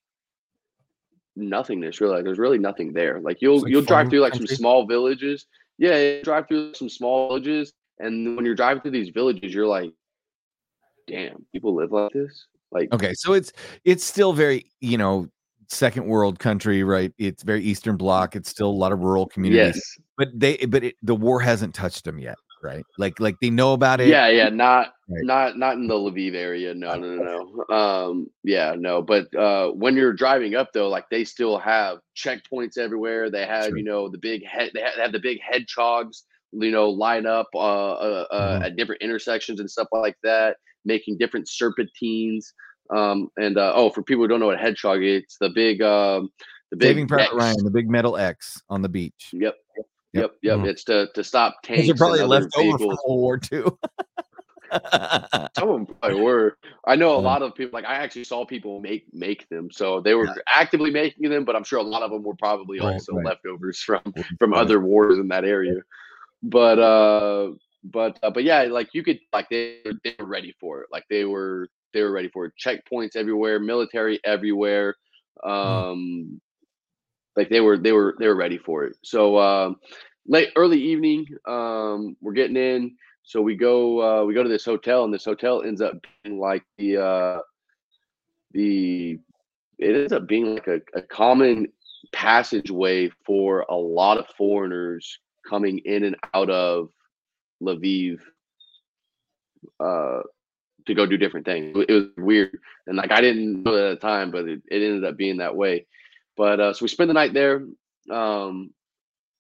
nothingness. 1.35 2.01
Really, 2.01 2.15
like 2.15 2.23
there's 2.25 2.39
really 2.39 2.59
nothing 2.59 2.91
there. 2.93 3.21
Like 3.21 3.41
you'll 3.41 3.61
like 3.61 3.71
you'll 3.71 3.81
drive 3.81 4.09
through 4.09 4.21
like 4.21 4.35
some 4.35 4.47
small 4.47 4.85
villages. 4.85 5.45
Yeah, 5.77 6.21
drive 6.21 6.47
through 6.47 6.73
some 6.73 6.89
small 6.89 7.29
villages, 7.29 7.73
and 7.99 8.35
when 8.35 8.45
you're 8.45 8.55
driving 8.55 8.81
through 8.81 8.91
these 8.91 9.09
villages, 9.09 9.53
you're 9.53 9.67
like, 9.67 9.93
"Damn, 11.07 11.45
people 11.53 11.75
live 11.75 11.91
like 11.91 12.11
this." 12.11 12.47
Like, 12.75 12.93
Okay, 12.93 13.13
so 13.15 13.33
it's 13.33 13.51
it's 13.85 14.03
still 14.03 14.33
very 14.33 14.65
you 14.81 14.97
know 14.97 15.27
second 15.69 16.05
world 16.05 16.37
country, 16.39 16.83
right? 16.83 17.11
It's 17.17 17.41
very 17.41 17.63
Eastern 17.63 17.97
Bloc. 17.97 18.35
It's 18.35 18.49
still 18.49 18.69
a 18.69 18.79
lot 18.83 18.91
of 18.91 18.99
rural 18.99 19.25
communities, 19.27 19.75
yes, 19.77 20.05
but 20.17 20.27
they 20.33 20.57
but 20.57 20.83
it, 20.83 20.95
the 21.01 21.15
war 21.15 21.39
hasn't 21.39 21.73
touched 21.73 22.03
them 22.03 22.19
yet, 22.19 22.35
right? 22.61 22.83
Like 22.97 23.19
like 23.19 23.35
they 23.41 23.49
know 23.49 23.73
about 23.73 23.99
it. 24.01 24.09
yeah, 24.09 24.27
yeah, 24.27 24.49
not 24.49 24.91
Right. 25.07 25.23
not 25.23 25.57
not 25.57 25.75
in 25.77 25.87
the 25.87 25.93
Lviv 25.93 26.33
area. 26.33 26.73
No, 26.73 26.95
no, 26.95 27.15
no, 27.15 27.63
no. 27.69 27.75
Um, 27.75 28.27
yeah, 28.43 28.73
no. 28.77 29.01
But 29.03 29.33
uh, 29.35 29.69
when 29.69 29.95
you're 29.95 30.13
driving 30.13 30.55
up 30.55 30.69
though, 30.73 30.89
like 30.89 31.07
they 31.11 31.23
still 31.23 31.57
have 31.59 31.99
checkpoints 32.17 32.77
everywhere. 32.77 33.29
They 33.29 33.45
have 33.45 33.65
Sure. 33.65 33.77
you 33.77 33.83
know 33.83 34.09
the 34.09 34.17
big 34.17 34.43
head. 34.45 34.71
They 34.73 34.81
have, 34.81 34.93
they 34.95 35.01
have 35.03 35.11
the 35.13 35.19
big 35.19 35.39
hedgehogs. 35.41 36.23
You 36.51 36.71
know, 36.71 36.89
line 36.89 37.25
up 37.25 37.49
uh, 37.53 37.57
uh, 37.59 38.25
uh, 38.31 38.59
Mhm. 38.59 38.65
at 38.65 38.75
different 38.77 39.01
intersections 39.01 39.59
and 39.59 39.69
stuff 39.69 39.89
like 39.91 40.15
that, 40.23 40.55
making 40.85 41.17
different 41.17 41.49
serpentines. 41.49 42.53
Um, 42.95 43.29
and 43.37 43.57
uh, 43.57 43.73
oh, 43.75 43.89
for 43.89 44.03
people 44.03 44.23
who 44.23 44.27
don't 44.27 44.39
know 44.39 44.45
what 44.47 44.55
a 44.55 44.61
hedgehog 44.61 45.01
is, 45.03 45.23
it's 45.23 45.37
the 45.39 45.49
big 45.49 45.81
um, 45.81 46.29
the 46.71 46.77
big 46.77 46.89
Saving 46.89 47.07
Private 47.07 47.25
X. 47.25 47.33
Ryan, 47.35 47.63
the 47.63 47.71
big 47.71 47.89
metal 47.89 48.17
X 48.17 48.61
on 48.69 48.81
the 48.81 48.89
beach. 48.89 49.29
Yep. 49.33 49.55
Yep. 49.75 49.85
Yep, 50.13 50.31
yep. 50.43 50.57
Mhm. 50.59 50.67
It's 50.67 50.83
to 50.85 51.09
to 51.13 51.23
stop 51.23 51.57
tanks. 51.63 51.87
Those 51.87 51.95
are 51.95 51.97
probably 51.97 52.19
and 52.21 52.31
other 52.31 52.41
left 52.43 52.57
over 52.57 52.77
from. 52.77 52.87
World 52.87 52.99
War 53.05 53.39
II. 53.51 53.63
Some 55.55 55.69
of 55.69 55.87
them 55.87 55.95
probably 56.01 56.21
were. 56.21 56.57
I 56.87 56.95
know 56.95 57.15
a 57.15 57.19
lot 57.19 57.41
of 57.41 57.53
people. 57.55 57.77
Like 57.77 57.85
I 57.85 57.95
actually 57.95 58.23
saw 58.23 58.45
people 58.45 58.79
make 58.79 59.05
make 59.13 59.47
them, 59.49 59.69
so 59.71 59.99
they 59.99 60.13
were 60.13 60.27
actively 60.47 60.89
making 60.91 61.29
them. 61.29 61.43
But 61.45 61.55
I'm 61.55 61.63
sure 61.63 61.79
a 61.79 61.83
lot 61.83 62.01
of 62.01 62.11
them 62.11 62.23
were 62.23 62.35
probably 62.35 62.79
Right, 62.79 62.93
also 62.93 63.13
right. 63.13 63.25
leftovers 63.25 63.79
from 63.79 64.01
Right. 64.15 64.25
from 64.39 64.53
other 64.53 64.79
wars 64.79 65.19
in 65.19 65.27
that 65.29 65.43
area. 65.43 65.81
But 66.43 66.79
uh, 66.79 67.51
but 67.91 68.19
uh, 68.23 68.29
but 68.31 68.43
yeah, 68.43 68.63
like 68.63 68.89
you 68.93 69.03
could 69.03 69.19
like 69.33 69.49
they 69.49 69.79
they 70.03 70.15
were 70.19 70.25
ready 70.25 70.53
for 70.59 70.81
it. 70.81 70.87
Like 70.91 71.05
they 71.09 71.25
were 71.25 71.69
they 71.93 72.01
were 72.01 72.11
ready 72.11 72.29
for 72.29 72.45
it. 72.45 72.53
Checkpoints 72.63 73.15
everywhere, 73.15 73.59
military 73.59 74.19
everywhere. 74.25 74.95
Um, 75.43 76.41
like 77.35 77.49
they 77.49 77.61
were 77.61 77.77
they 77.77 77.91
were 77.91 78.15
they 78.19 78.27
were 78.27 78.35
ready 78.35 78.57
for 78.57 78.83
it. 78.85 78.95
So 79.03 79.37
um, 79.39 79.77
late 80.27 80.49
early 80.55 80.81
evening, 80.81 81.27
um, 81.47 82.15
we're 82.21 82.33
getting 82.33 82.57
in. 82.57 82.95
So 83.23 83.41
we 83.41 83.55
go 83.55 84.01
uh, 84.01 84.25
we 84.25 84.33
go 84.33 84.43
to 84.43 84.49
this 84.49 84.65
hotel, 84.65 85.03
and 85.03 85.13
this 85.13 85.25
hotel 85.25 85.63
ends 85.63 85.81
up 85.81 85.95
being 86.23 86.39
like 86.39 86.63
the 86.77 86.97
uh, 86.97 87.39
the 88.51 89.19
it 89.77 89.95
ends 89.95 90.13
up 90.13 90.27
being 90.27 90.55
like 90.55 90.67
a, 90.67 90.79
a 90.95 91.01
common 91.01 91.67
passageway 92.13 93.09
for 93.25 93.65
a 93.69 93.75
lot 93.75 94.17
of 94.17 94.27
foreigners 94.37 95.19
coming 95.47 95.79
in 95.85 96.03
and 96.05 96.15
out 96.33 96.49
of 96.49 96.89
Lviv 97.61 98.19
uh, 99.79 100.21
to 100.85 100.93
go 100.93 101.05
do 101.05 101.17
different 101.17 101.45
things. 101.45 101.75
It 101.87 101.93
was 101.93 102.05
weird, 102.17 102.57
and 102.87 102.97
like 102.97 103.11
I 103.11 103.21
didn't 103.21 103.63
know 103.63 103.75
that 103.75 103.91
at 103.91 104.01
the 104.01 104.07
time, 104.07 104.31
but 104.31 104.47
it, 104.47 104.61
it 104.69 104.83
ended 104.83 105.05
up 105.05 105.17
being 105.17 105.37
that 105.37 105.55
way. 105.55 105.85
But 106.37 106.59
uh, 106.59 106.73
so 106.73 106.83
we 106.83 106.89
spend 106.89 107.09
the 107.09 107.13
night 107.13 107.33
there, 107.33 107.65
um, 108.11 108.71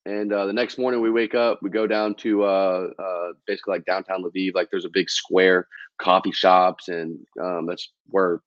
and 0.05 0.31
uh, 0.31 0.45
the 0.45 0.53
next 0.53 0.77
morning 0.77 1.01
we 1.01 1.11
wake 1.11 1.35
up. 1.35 1.59
We 1.61 1.69
go 1.69 1.87
down 1.87 2.15
to 2.15 2.43
uh, 2.43 2.87
uh, 2.97 3.33
basically 3.47 3.75
like 3.75 3.85
downtown 3.85 4.23
Lviv. 4.23 4.55
Like 4.55 4.69
there's 4.71 4.85
a 4.85 4.89
big 4.89 5.09
square, 5.09 5.67
coffee 5.99 6.31
shops, 6.31 6.87
and 6.87 7.19
um, 7.41 7.65
that's 7.65 7.91
where 8.07 8.41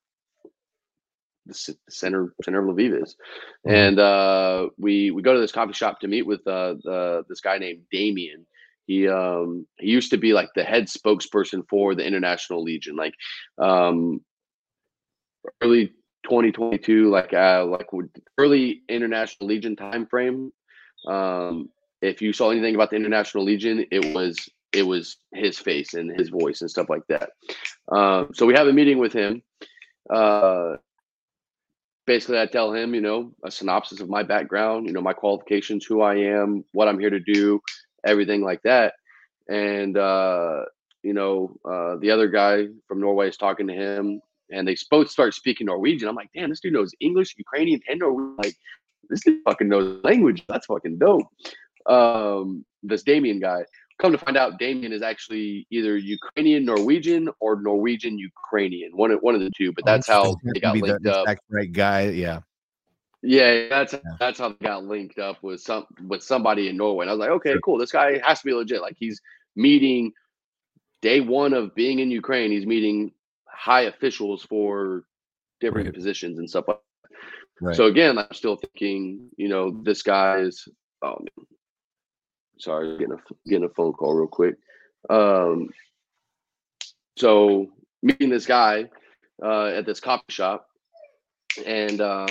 the 1.46 1.76
center 1.88 2.35
center 2.42 2.68
of 2.68 2.76
Lviv 2.76 3.02
is. 3.02 3.16
And 3.66 3.98
uh, 3.98 4.68
we 4.78 5.11
we 5.11 5.22
go 5.22 5.35
to 5.35 5.40
this 5.40 5.52
coffee 5.52 5.72
shop 5.72 6.00
to 6.00 6.09
meet 6.09 6.26
with 6.26 6.46
uh, 6.46 6.74
the, 6.83 7.24
this 7.28 7.40
guy 7.40 7.59
named 7.59 7.83
Damien. 7.90 8.46
He 8.88 9.07
um, 9.07 9.66
he 9.79 9.90
used 9.90 10.11
to 10.11 10.16
be 10.16 10.33
like 10.33 10.48
the 10.55 10.64
head 10.64 10.87
spokesperson 10.87 11.62
for 11.68 11.94
the 11.94 12.07
International 12.07 12.62
Legion. 12.62 12.96
Like 12.96 13.14
um, 13.59 14.22
early 15.61 15.88
2022, 16.24 17.11
like 17.11 17.35
uh, 17.35 17.66
like 17.66 17.87
early 18.38 18.81
International 18.88 19.46
Legion 19.46 19.77
time 19.77 20.07
frame. 20.07 20.51
Um, 21.07 21.68
if 22.01 22.22
you 22.22 22.33
saw 22.33 22.51
anything 22.51 22.74
about 22.74 22.88
the 22.88 22.96
International 22.96 23.44
Legion, 23.44 23.85
it 23.90 24.14
was 24.14 24.48
it 24.72 24.85
was 24.85 25.18
his 25.35 25.59
face 25.59 25.92
and 25.92 26.18
his 26.18 26.31
voice 26.31 26.62
and 26.62 26.70
stuff 26.70 26.88
like 26.88 27.07
that. 27.11 27.31
Um, 27.92 28.31
so 28.33 28.46
we 28.46 28.55
have 28.55 28.68
a 28.68 28.72
meeting 28.72 28.96
with 28.96 29.12
him. 29.12 29.42
Uh, 30.09 30.77
basically, 32.07 32.40
I 32.40 32.46
tell 32.46 32.72
him, 32.72 32.94
you 32.94 33.03
know, 33.03 33.33
a 33.44 33.51
synopsis 33.51 34.01
of 34.01 34.09
my 34.09 34.22
background, 34.22 34.87
you 34.87 34.94
know, 34.94 35.03
my 35.03 35.12
qualifications, 35.12 35.85
who 35.85 36.01
I 36.01 36.14
am, 36.14 36.64
what 36.72 36.88
I'm 36.88 36.98
here 36.98 37.11
to 37.11 37.20
do, 37.20 37.61
everything 38.04 38.42
like 38.42 38.62
that. 38.62 38.94
And 39.48 39.96
uh, 39.96 40.64
you 41.02 41.14
know, 41.14 41.56
uh, 41.64 41.96
the 42.00 42.11
other 42.11 42.28
guy 42.28 42.66
from 42.87 43.00
Norway 43.00 43.28
is 43.28 43.37
talking 43.37 43.66
to 43.68 43.74
him, 43.74 44.20
and 44.50 44.66
they 44.66 44.76
both 44.90 45.11
start 45.11 45.34
speaking 45.34 45.66
Norwegian. 45.66 46.08
I'm 46.08 46.14
like, 46.14 46.30
damn, 46.34 46.50
this 46.50 46.61
dude 46.61 46.72
knows 46.72 46.92
English, 47.00 47.34
Ukrainian, 47.38 47.80
and 47.88 48.00
Norwegian. 48.00 48.37
Like, 48.37 48.54
this 49.08 49.24
dude 49.24 49.40
fucking 49.44 49.68
knows 49.68 50.02
language. 50.04 50.44
That's 50.48 50.66
fucking 50.66 50.98
dope. 50.98 51.26
Um, 51.87 52.64
this 52.82 53.02
Damien 53.02 53.40
guy. 53.40 53.64
Come 53.98 54.12
to 54.12 54.18
find 54.18 54.37
out, 54.37 54.61
Damien 54.61 54.92
is 54.92 55.02
actually 55.02 55.66
either 55.70 55.96
Ukrainian 55.96 56.64
Norwegian 56.64 57.28
or 57.40 57.61
Norwegian 57.61 58.16
Ukrainian, 58.16 58.92
one 58.92 59.11
of 59.11 59.18
one 59.20 59.34
of 59.34 59.40
the 59.40 59.50
two. 59.56 59.72
But 59.72 59.84
that's 59.84 60.06
how 60.06 60.37
they 60.54 60.61
got 60.61 60.74
be 60.74 60.80
the 60.80 60.87
linked 60.87 61.06
up. 61.06 61.26
right 61.50 61.72
guy. 61.72 62.11
Yeah. 62.11 62.40
Yeah, 63.22 63.68
that's 63.68 63.94
that's 64.20 64.38
how 64.38 64.50
they 64.50 64.66
got 64.66 64.85
linked 64.85 65.18
up 65.18 65.42
with 65.42 65.61
some 65.61 65.87
with 66.07 66.22
somebody 66.22 66.68
in 66.68 66.76
Norway. 66.76 67.04
And 67.04 67.11
I 67.11 67.14
was 67.14 67.20
like, 67.20 67.31
okay, 67.31 67.54
cool. 67.64 67.78
This 67.78 67.92
guy 67.92 68.20
has 68.24 68.40
to 68.40 68.44
be 68.46 68.52
legit. 68.54 68.81
Like 68.81 68.96
he's 68.98 69.20
meeting 69.57 70.12
day 71.02 71.20
one 71.20 71.52
of 71.52 71.74
being 71.74 71.98
in 71.98 72.11
Ukraine. 72.11 72.50
He's 72.52 72.66
meeting 72.66 73.12
high 73.48 73.83
officials 73.83 74.44
for 74.44 75.04
different 75.61 75.87
Right. 75.87 75.94
positions 75.94 76.38
and 76.38 76.48
stuff. 76.48 76.68
like 76.68 76.78
Right. 77.61 77.74
So 77.76 77.87
again, 77.87 78.18
I'm 78.18 78.33
still 78.33 78.57
thinking, 78.57 79.31
you 79.37 79.48
know, 79.48 79.81
this 79.83 80.02
guy 80.02 80.38
is. 80.38 80.68
Oh, 81.02 81.18
sorry, 82.59 82.98
getting 82.98 83.14
a 83.14 83.48
getting 83.48 83.64
a 83.64 83.68
phone 83.70 83.92
call 83.94 84.14
real 84.14 84.28
quick. 84.28 84.57
Um, 85.11 85.68
so 87.16 87.66
meeting 88.02 88.31
this 88.31 88.46
guy 88.46 88.88
uh, 89.42 89.66
at 89.66 89.87
this 89.87 90.00
coffee 90.00 90.22
shop, 90.28 90.68
and 91.66 92.00
uh, 92.00 92.26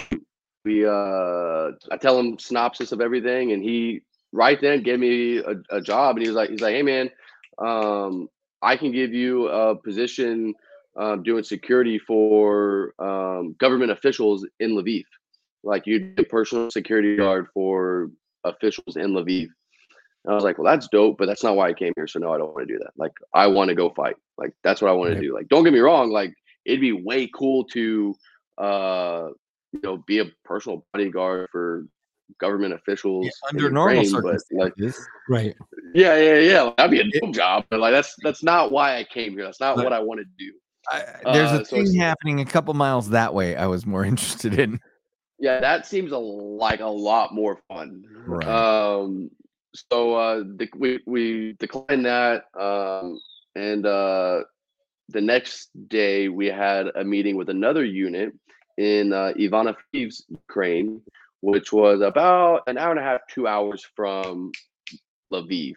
we 0.67 0.85
uh, 0.85 1.71
I 1.91 1.97
tell 1.99 2.19
him 2.19 2.37
synopsis 2.37 2.91
of 2.91 3.01
everything, 3.01 3.53
and 3.53 3.63
he 3.63 4.01
right 4.31 4.59
then 4.61 4.83
gave 4.83 4.99
me 4.99 5.37
a, 5.37 5.55
a 5.69 5.81
job, 5.81 6.15
and 6.15 6.23
he 6.23 6.29
was 6.29 6.35
like, 6.35 6.49
he's 6.49 6.61
like, 6.61 6.75
hey 6.75 6.83
man, 6.83 7.09
um, 7.57 8.29
I 8.61 8.75
can 8.77 8.91
give 8.91 9.13
you 9.13 9.47
a 9.47 9.75
position 9.75 10.53
um, 10.97 11.23
doing 11.23 11.43
security 11.43 11.99
for 11.99 12.93
um, 12.99 13.55
government 13.59 13.91
officials 13.91 14.45
in 14.59 14.71
Lviv. 14.71 15.03
Like 15.63 15.85
you'd 15.85 16.15
do 16.15 16.23
personal 16.23 16.71
security 16.71 17.15
guard 17.15 17.47
for 17.53 18.09
officials 18.43 18.95
in 18.95 19.13
Lviv. 19.13 19.47
And 20.25 20.31
I 20.31 20.35
was 20.35 20.43
like, 20.43 20.57
well, 20.57 20.71
that's 20.71 20.87
dope, 20.87 21.17
but 21.17 21.27
that's 21.27 21.43
not 21.43 21.55
why 21.55 21.69
I 21.69 21.73
came 21.73 21.93
here. 21.95 22.07
So 22.07 22.19
no, 22.19 22.33
I 22.33 22.37
don't 22.37 22.53
want 22.53 22.67
to 22.67 22.73
do 22.73 22.79
that. 22.79 22.91
Like 22.97 23.13
I 23.33 23.47
want 23.47 23.69
to 23.69 23.75
go 23.75 23.89
fight. 23.91 24.15
Like 24.37 24.53
that's 24.63 24.81
what 24.81 24.89
I 24.89 24.93
want 24.93 25.13
to 25.13 25.21
do. 25.21 25.33
Like 25.33 25.47
don't 25.47 25.63
get 25.63 25.73
me 25.73 25.79
wrong. 25.79 26.11
Like 26.11 26.33
it'd 26.65 26.81
be 26.81 26.91
way 26.91 27.29
cool 27.33 27.63
to, 27.65 28.15
uh, 28.57 29.29
you 29.73 29.79
know, 29.83 29.97
be 30.07 30.19
a 30.19 30.25
personal 30.45 30.85
bodyguard 30.93 31.47
for 31.51 31.85
government 32.39 32.73
officials 32.73 33.25
Yeah, 33.25 33.31
under 33.49 33.69
normal 33.69 34.03
Ukraine, 34.03 34.21
but 34.21 34.23
like 34.25 34.39
circumstances. 34.73 35.07
Right. 35.29 35.55
yeah, 35.93 36.17
yeah, 36.17 36.39
yeah. 36.39 36.71
That'd 36.77 36.91
be 36.91 36.99
a 37.01 37.19
dope 37.21 37.33
job. 37.33 37.65
But 37.69 37.79
like 37.79 37.93
that's 37.93 38.15
that's 38.23 38.43
not 38.43 38.71
why 38.71 38.97
I 38.97 39.03
came 39.03 39.33
here. 39.33 39.43
That's 39.45 39.59
not 39.59 39.75
But- 39.75 39.83
what 39.85 39.93
I 39.93 39.99
want 39.99 40.19
to 40.19 40.25
do. 40.37 40.53
I, 40.89 41.03
there's 41.33 41.51
Uh, 41.51 41.61
a 41.61 41.65
so 41.65 41.75
thing 41.75 41.81
it's- 41.81 41.95
happening 41.95 42.39
a 42.39 42.45
couple 42.45 42.73
miles 42.73 43.09
that 43.09 43.33
way. 43.33 43.55
I 43.57 43.67
was 43.67 43.85
more 43.85 44.05
interested 44.11 44.57
in. 44.57 44.79
Yeah, 45.39 45.59
that 45.59 45.85
seems 45.85 46.11
a, 46.13 46.17
like 46.17 46.79
a 46.79 46.85
lot 46.87 47.33
more 47.33 47.59
fun. 47.67 48.03
Right. 48.25 48.47
Um, 48.47 49.29
so 49.75 50.15
uh, 50.15 50.43
de- 50.43 50.69
we 50.75 50.99
we 51.05 51.53
declined 51.59 52.05
that, 52.05 52.45
um, 52.59 53.19
and 53.55 53.85
uh, 53.85 54.43
the 55.09 55.21
next 55.21 55.69
day 55.89 56.29
we 56.29 56.47
had 56.47 56.87
a 56.95 57.03
meeting 57.03 57.35
with 57.35 57.49
another 57.49 57.83
unit 57.85 58.33
in 58.77 59.11
uh, 59.11 59.33
Ivano-Frankivsk, 59.37 60.23
Ukraine, 60.29 61.01
which 61.41 61.71
was 61.73 62.01
about 62.01 62.63
an 62.67 62.77
hour 62.77 62.91
and 62.91 62.99
a 62.99 63.03
half, 63.03 63.21
two 63.27 63.47
hours 63.47 63.85
from 63.95 64.51
Lviv. 65.33 65.75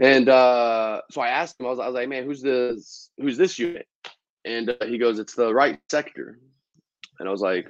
And 0.00 0.28
uh, 0.28 1.00
so 1.10 1.20
I 1.20 1.28
asked 1.28 1.58
him, 1.58 1.66
I 1.66 1.70
was, 1.70 1.78
I 1.80 1.86
was 1.86 1.94
like, 1.94 2.08
man, 2.08 2.24
who's 2.24 2.40
this? 2.42 3.10
Who's 3.18 3.36
this 3.36 3.58
unit? 3.58 3.86
And 4.44 4.70
uh, 4.70 4.86
he 4.86 4.98
goes, 4.98 5.18
it's 5.18 5.34
the 5.34 5.52
right 5.52 5.80
sector. 5.90 6.38
And 7.18 7.28
I 7.28 7.32
was 7.32 7.40
like, 7.40 7.68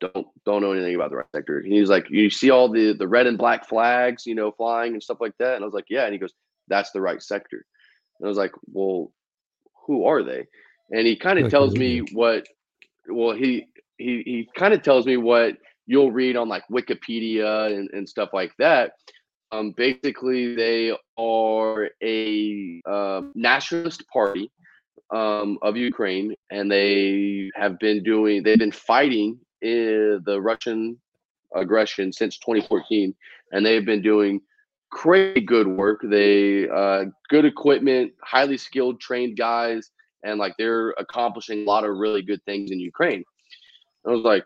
don't 0.00 0.26
don't 0.46 0.62
know 0.62 0.72
anything 0.72 0.94
about 0.94 1.10
the 1.10 1.16
right 1.16 1.26
sector. 1.34 1.58
And 1.58 1.72
he 1.72 1.80
was 1.80 1.90
like, 1.90 2.08
you 2.08 2.30
see 2.30 2.50
all 2.50 2.70
the 2.70 2.94
the 2.94 3.06
red 3.06 3.26
and 3.26 3.36
black 3.36 3.68
flags, 3.68 4.26
you 4.26 4.34
know, 4.34 4.52
flying 4.52 4.94
and 4.94 5.02
stuff 5.02 5.18
like 5.20 5.36
that. 5.38 5.56
And 5.56 5.62
I 5.62 5.66
was 5.66 5.74
like, 5.74 5.90
yeah. 5.90 6.04
And 6.04 6.12
he 6.12 6.18
goes, 6.18 6.32
that's 6.68 6.92
the 6.92 7.00
right 7.00 7.22
sector. 7.22 7.64
And 8.18 8.26
I 8.26 8.28
was 8.28 8.38
like, 8.38 8.52
well, 8.66 9.12
who 9.86 10.06
are 10.06 10.22
they? 10.22 10.46
And 10.90 11.06
he 11.06 11.16
kind 11.16 11.38
of 11.38 11.50
tells 11.50 11.74
me 11.74 12.00
what. 12.12 12.46
Well, 13.08 13.34
he 13.34 13.66
he 13.96 14.22
he 14.24 14.48
kind 14.56 14.74
of 14.74 14.82
tells 14.82 15.06
me 15.06 15.16
what 15.16 15.56
you'll 15.86 16.12
read 16.12 16.36
on 16.36 16.48
like 16.48 16.64
Wikipedia 16.70 17.72
and, 17.74 17.88
and 17.92 18.08
stuff 18.08 18.30
like 18.32 18.52
that. 18.58 18.92
Um, 19.50 19.72
basically, 19.76 20.54
they 20.54 20.94
are 21.18 21.90
a 22.02 22.82
uh, 22.86 23.22
nationalist 23.34 24.04
party 24.12 24.50
um, 25.10 25.58
of 25.62 25.76
Ukraine, 25.76 26.34
and 26.50 26.70
they 26.70 27.50
have 27.54 27.78
been 27.78 28.02
doing. 28.02 28.42
They've 28.42 28.58
been 28.58 28.72
fighting 28.72 29.38
in 29.62 30.22
the 30.26 30.40
Russian 30.40 30.98
aggression 31.54 32.12
since 32.12 32.38
2014, 32.38 33.14
and 33.52 33.64
they've 33.64 33.86
been 33.86 34.02
doing 34.02 34.40
crazy 34.90 35.40
good 35.40 35.66
work. 35.66 36.00
They 36.04 36.68
uh, 36.68 37.06
good 37.30 37.46
equipment, 37.46 38.12
highly 38.22 38.58
skilled, 38.58 39.00
trained 39.00 39.38
guys, 39.38 39.90
and 40.24 40.38
like 40.38 40.54
they're 40.58 40.90
accomplishing 40.98 41.62
a 41.62 41.64
lot 41.64 41.84
of 41.84 41.96
really 41.96 42.22
good 42.22 42.42
things 42.44 42.70
in 42.70 42.80
Ukraine. 42.80 43.24
I 44.06 44.10
was 44.10 44.22
like, 44.22 44.44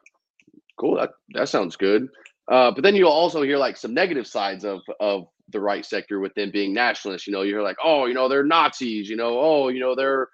cool, 0.79 0.97
that 0.97 1.11
that 1.35 1.49
sounds 1.49 1.77
good. 1.77 2.09
Uh, 2.51 2.71
but 2.73 2.83
then 2.83 2.97
you'll 2.97 3.11
also 3.11 3.43
hear 3.43 3.57
like 3.57 3.77
some 3.77 3.95
negative 3.95 4.27
sides 4.27 4.65
of 4.65 4.81
of 5.01 5.27
the 5.49 5.61
right 5.61 5.85
sector 5.85 6.21
with 6.21 6.35
them 6.35 6.51
being 6.51 6.73
nationalists. 6.73 7.27
You 7.27 7.33
know, 7.33 7.43
you 7.43 7.55
hear 7.55 7.63
like, 7.63 7.77
oh, 7.83 8.07
you 8.07 8.15
know, 8.15 8.29
they're 8.29 8.45
Nazis. 8.45 9.09
You 9.09 9.17
know, 9.17 9.39
oh, 9.39 9.69
you 9.69 9.81
know, 9.81 9.95
they're 9.95 10.29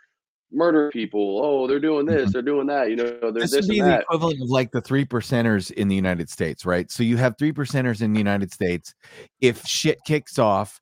murder 0.50 0.90
people. 0.90 1.40
Oh, 1.44 1.66
they're 1.66 1.80
doing 1.80 2.06
this, 2.06 2.32
they're 2.32 2.42
doing 2.42 2.66
that. 2.68 2.90
You 2.90 2.96
know, 2.96 3.18
they're 3.20 3.32
this 3.32 3.52
would 3.52 3.68
be 3.68 3.80
the 3.80 4.00
equivalent 4.00 4.40
of 4.42 4.48
like 4.48 4.70
the 4.70 4.80
three 4.80 5.04
percenters 5.04 5.70
in 5.70 5.88
the 5.88 5.94
United 5.94 6.30
States, 6.30 6.64
right? 6.64 6.90
So 6.90 7.02
you 7.02 7.16
have 7.16 7.36
three 7.38 7.52
percenters 7.52 8.02
in 8.02 8.12
the 8.12 8.18
United 8.18 8.52
States. 8.52 8.94
If 9.40 9.62
shit 9.64 9.98
kicks 10.06 10.38
off 10.38 10.80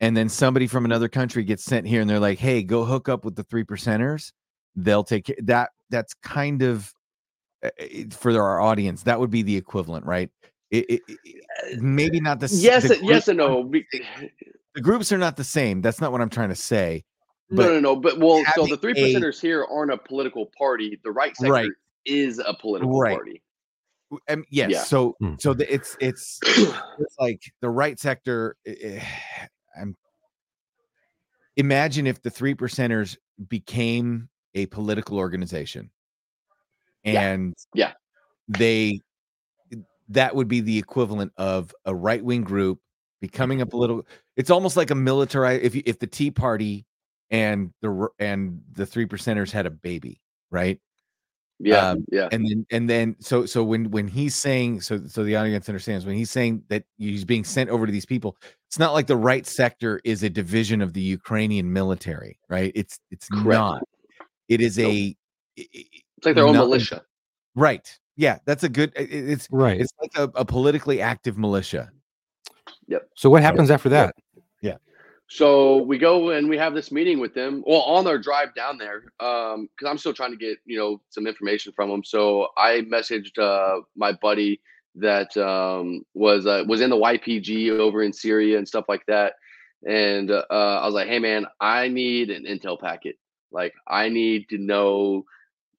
and 0.00 0.16
then 0.16 0.28
somebody 0.28 0.66
from 0.66 0.84
another 0.84 1.08
country 1.08 1.44
gets 1.44 1.64
sent 1.64 1.86
here 1.86 2.00
and 2.00 2.08
they're 2.08 2.20
like, 2.20 2.38
hey, 2.38 2.62
go 2.62 2.84
hook 2.84 3.08
up 3.08 3.24
with 3.24 3.34
the 3.36 3.44
three 3.44 3.64
percenters, 3.64 4.32
they'll 4.76 5.04
take 5.04 5.26
ca- 5.26 5.34
that. 5.44 5.70
That's 5.90 6.14
kind 6.22 6.62
of 6.62 6.92
uh, 7.64 7.70
uh, 7.80 7.86
for 8.10 8.30
our 8.40 8.60
audience, 8.60 9.02
that 9.04 9.18
would 9.18 9.30
be 9.30 9.42
the 9.42 9.56
equivalent, 9.56 10.04
right? 10.06 10.30
It, 10.70 10.84
it, 10.90 11.00
it- 11.24 11.80
maybe 11.82 12.20
not 12.20 12.38
the 12.40 12.44
s- 12.44 12.60
yes, 12.62 12.86
the 12.88 12.98
and- 12.98 13.08
yes, 13.08 13.24
group- 13.24 13.28
and 13.28 13.38
no. 13.38 13.72
The 14.74 14.80
groups 14.82 15.10
are 15.12 15.18
not 15.18 15.36
the 15.36 15.44
same. 15.44 15.80
That's 15.80 16.00
not 16.00 16.12
what 16.12 16.20
I'm 16.20 16.28
trying 16.28 16.50
to 16.50 16.54
say. 16.54 17.04
No, 17.50 17.64
no, 17.64 17.80
no. 17.80 17.96
But 17.96 18.18
well, 18.20 18.44
so 18.54 18.66
the 18.66 18.76
three 18.76 18.92
a- 18.92 18.94
percenters 18.94 19.40
here 19.40 19.64
aren't 19.64 19.90
a 19.90 19.96
political 19.96 20.50
party. 20.58 21.00
The 21.02 21.10
right 21.10 21.34
sector 21.36 21.52
Right. 21.52 21.70
is 22.04 22.38
a 22.38 22.54
political 22.54 23.00
Right. 23.00 23.16
party. 23.16 23.42
Um, 24.28 24.44
yes. 24.50 24.70
Yeah. 24.70 24.82
So 24.84 25.14
Hmm. 25.20 25.34
so 25.40 25.54
the, 25.54 25.72
it's 25.72 25.96
it's 26.00 26.38
it's 26.46 27.16
like 27.18 27.40
the 27.62 27.70
right 27.70 27.98
sector. 27.98 28.56
I'm 29.80 29.96
imagine 31.56 32.06
if 32.06 32.22
the 32.22 32.30
three 32.30 32.54
percenters 32.54 33.16
became 33.48 34.28
a 34.54 34.66
political 34.66 35.18
organization, 35.18 35.90
and 37.04 37.54
Yeah. 37.74 37.92
they 38.48 39.00
that 40.10 40.34
would 40.34 40.48
be 40.48 40.60
the 40.60 40.78
equivalent 40.78 41.32
of 41.36 41.74
a 41.84 41.94
right 41.94 42.24
wing 42.24 42.42
group 42.42 42.80
becoming 43.20 43.60
a 43.60 43.66
political. 43.66 44.06
It's 44.36 44.50
almost 44.50 44.76
like 44.76 44.90
a 44.90 44.94
military. 44.94 45.62
If 45.62 45.74
you, 45.74 45.82
if 45.84 45.98
the 45.98 46.06
Tea 46.06 46.30
Party 46.30 46.86
and 47.30 47.72
the 47.82 48.08
and 48.18 48.62
the 48.72 48.86
three 48.86 49.06
percenters 49.06 49.50
had 49.50 49.66
a 49.66 49.70
baby, 49.70 50.22
right? 50.50 50.80
Yeah, 51.60 51.90
Um, 51.90 52.04
yeah, 52.12 52.28
and 52.30 52.46
then 52.48 52.66
and 52.70 52.88
then 52.88 53.16
so 53.18 53.44
so 53.44 53.64
when 53.64 53.90
when 53.90 54.06
he's 54.06 54.34
saying 54.36 54.80
so 54.80 55.04
so 55.06 55.24
the 55.24 55.34
audience 55.34 55.68
understands 55.68 56.06
when 56.06 56.14
he's 56.14 56.30
saying 56.30 56.62
that 56.68 56.84
he's 56.98 57.24
being 57.24 57.42
sent 57.42 57.68
over 57.68 57.84
to 57.84 57.90
these 57.90 58.06
people 58.06 58.36
it's 58.68 58.78
not 58.78 58.92
like 58.92 59.08
the 59.08 59.16
right 59.16 59.44
sector 59.44 60.00
is 60.04 60.22
a 60.22 60.30
division 60.30 60.80
of 60.80 60.92
the 60.92 61.00
ukrainian 61.00 61.72
military 61.72 62.38
right 62.48 62.70
it's 62.76 63.00
it's 63.10 63.26
Correct. 63.28 63.46
not 63.48 63.82
it 64.48 64.60
is 64.60 64.78
Nope. 64.78 64.86
a 64.92 65.16
i- 65.58 65.68
i- 65.74 65.84
it's 66.16 66.26
like 66.26 66.36
their 66.36 66.46
own 66.46 66.52
nothing- 66.54 66.68
militia. 66.70 67.02
right 67.56 67.98
yeah 68.16 68.38
that's 68.44 68.62
a 68.62 68.68
good 68.68 68.92
i- 68.96 69.00
i- 69.02 69.06
it's 69.34 69.48
Right. 69.50 69.80
it's 69.80 69.92
like 70.00 70.12
a, 70.16 70.30
a 70.38 70.44
politically 70.44 71.00
active 71.00 71.36
militia 71.38 71.90
Yep. 72.86 73.08
So 73.16 73.28
what 73.30 73.42
happens 73.42 73.70
after 73.70 73.88
that? 73.90 74.14
So 75.30 75.82
we 75.82 75.98
go 75.98 76.30
and 76.30 76.48
we 76.48 76.56
have 76.56 76.74
this 76.74 76.90
meeting 76.90 77.20
with 77.20 77.34
them. 77.34 77.62
Well, 77.66 77.82
on 77.82 78.06
our 78.06 78.18
drive 78.18 78.54
down 78.54 78.78
there, 78.78 79.04
um, 79.20 79.68
because 79.76 79.90
I'm 79.90 79.98
still 79.98 80.14
trying 80.14 80.30
to 80.30 80.38
get 80.38 80.58
you 80.64 80.78
know 80.78 81.00
some 81.10 81.26
information 81.26 81.72
from 81.76 81.90
them. 81.90 82.02
So 82.02 82.48
I 82.56 82.80
messaged 82.90 83.38
uh, 83.38 83.82
my 83.94 84.12
buddy 84.12 84.60
that 84.94 85.36
um, 85.36 86.02
was 86.14 86.46
uh, 86.46 86.64
was 86.66 86.80
in 86.80 86.88
the 86.88 86.96
YPG 86.96 87.78
over 87.78 88.02
in 88.02 88.12
Syria 88.12 88.56
and 88.56 88.66
stuff 88.66 88.86
like 88.88 89.04
that, 89.06 89.34
and 89.86 90.30
uh, 90.30 90.44
I 90.50 90.86
was 90.86 90.94
like, 90.94 91.08
hey 91.08 91.18
man, 91.18 91.46
I 91.60 91.88
need 91.88 92.30
an 92.30 92.44
intel 92.44 92.80
packet. 92.80 93.16
Like 93.52 93.74
I 93.86 94.08
need 94.08 94.48
to 94.48 94.58
know 94.58 95.24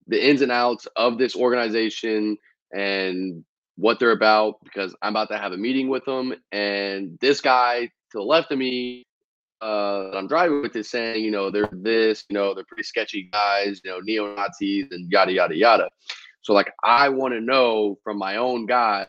the 0.07 0.29
ins 0.29 0.41
and 0.41 0.51
outs 0.51 0.87
of 0.95 1.17
this 1.17 1.35
organization 1.35 2.37
and 2.71 3.43
what 3.77 3.99
they're 3.99 4.11
about 4.11 4.55
because 4.63 4.95
I'm 5.01 5.13
about 5.13 5.29
to 5.29 5.37
have 5.37 5.53
a 5.53 5.57
meeting 5.57 5.87
with 5.87 6.05
them. 6.05 6.35
And 6.51 7.17
this 7.19 7.41
guy 7.41 7.85
to 8.11 8.17
the 8.17 8.21
left 8.21 8.51
of 8.51 8.57
me 8.57 9.05
uh, 9.61 10.09
that 10.09 10.17
I'm 10.17 10.27
driving 10.27 10.61
with 10.61 10.75
is 10.75 10.89
saying, 10.89 11.23
you 11.23 11.31
know, 11.31 11.49
they're 11.49 11.69
this, 11.71 12.25
you 12.29 12.33
know, 12.33 12.53
they're 12.53 12.65
pretty 12.65 12.83
sketchy 12.83 13.29
guys, 13.31 13.81
you 13.83 13.91
know, 13.91 13.99
neo 13.99 14.35
Nazis 14.35 14.87
and 14.91 15.11
yada 15.11 15.31
yada 15.31 15.55
yada. 15.55 15.89
So 16.41 16.53
like, 16.53 16.71
I 16.83 17.09
want 17.09 17.33
to 17.33 17.41
know 17.41 17.97
from 18.03 18.17
my 18.17 18.37
own 18.37 18.65
guy 18.65 19.05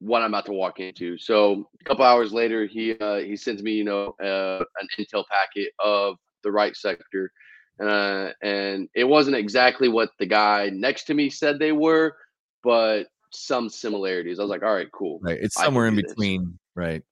what 0.00 0.22
I'm 0.22 0.30
about 0.30 0.46
to 0.46 0.52
walk 0.52 0.80
into. 0.80 1.18
So 1.18 1.68
a 1.80 1.84
couple 1.84 2.04
hours 2.04 2.32
later, 2.32 2.66
he 2.66 2.92
uh, 2.98 3.18
he 3.18 3.36
sends 3.36 3.62
me, 3.62 3.72
you 3.72 3.84
know, 3.84 4.14
uh, 4.22 4.64
an 4.80 4.88
intel 4.98 5.24
packet 5.30 5.72
of 5.78 6.16
the 6.42 6.50
right 6.50 6.74
sector, 6.76 7.30
uh, 7.80 8.30
and 8.42 8.88
it 8.94 9.04
wasn't 9.04 9.36
exactly 9.36 9.88
what 9.88 10.10
the 10.18 10.26
guy 10.26 10.70
next 10.72 11.04
to 11.04 11.14
me 11.14 11.30
said 11.30 11.58
they 11.58 11.72
were, 11.72 12.16
but 12.62 13.08
some 13.32 13.68
similarities. 13.68 14.38
I 14.38 14.42
was 14.42 14.50
like, 14.50 14.62
all 14.62 14.74
right, 14.74 14.90
cool. 14.92 15.20
right 15.22 15.38
it's 15.40 15.54
somewhere 15.54 15.86
in 15.86 15.94
do 15.94 16.02
this. 16.02 16.12
between 16.12 16.58
right 16.74 17.02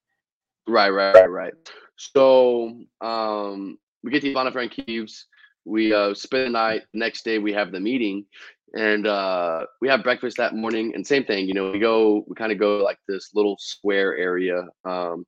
Right, 0.69 0.89
right, 0.89 1.15
right, 1.15 1.29
right. 1.29 1.53
So 1.99 2.77
um, 3.01 3.77
we 4.03 4.11
get 4.11 4.21
to 4.21 4.33
Ivano-Frankivsk. 4.33 5.23
We 5.65 5.93
uh, 5.93 6.13
spend 6.13 6.47
the 6.47 6.49
night. 6.49 6.83
Next 6.93 7.25
day, 7.25 7.39
we 7.39 7.51
have 7.53 7.71
the 7.71 7.79
meeting, 7.79 8.25
and 8.73 9.05
uh, 9.05 9.65
we 9.81 9.89
have 9.89 10.01
breakfast 10.03 10.37
that 10.37 10.55
morning. 10.55 10.93
And 10.95 11.05
same 11.05 11.25
thing, 11.25 11.47
you 11.47 11.53
know, 11.53 11.71
we 11.71 11.79
go, 11.79 12.23
we 12.27 12.35
kind 12.35 12.53
of 12.53 12.57
go 12.57 12.77
like 12.77 12.97
this 13.07 13.31
little 13.35 13.57
square 13.59 14.15
area. 14.15 14.65
Um, 14.85 15.25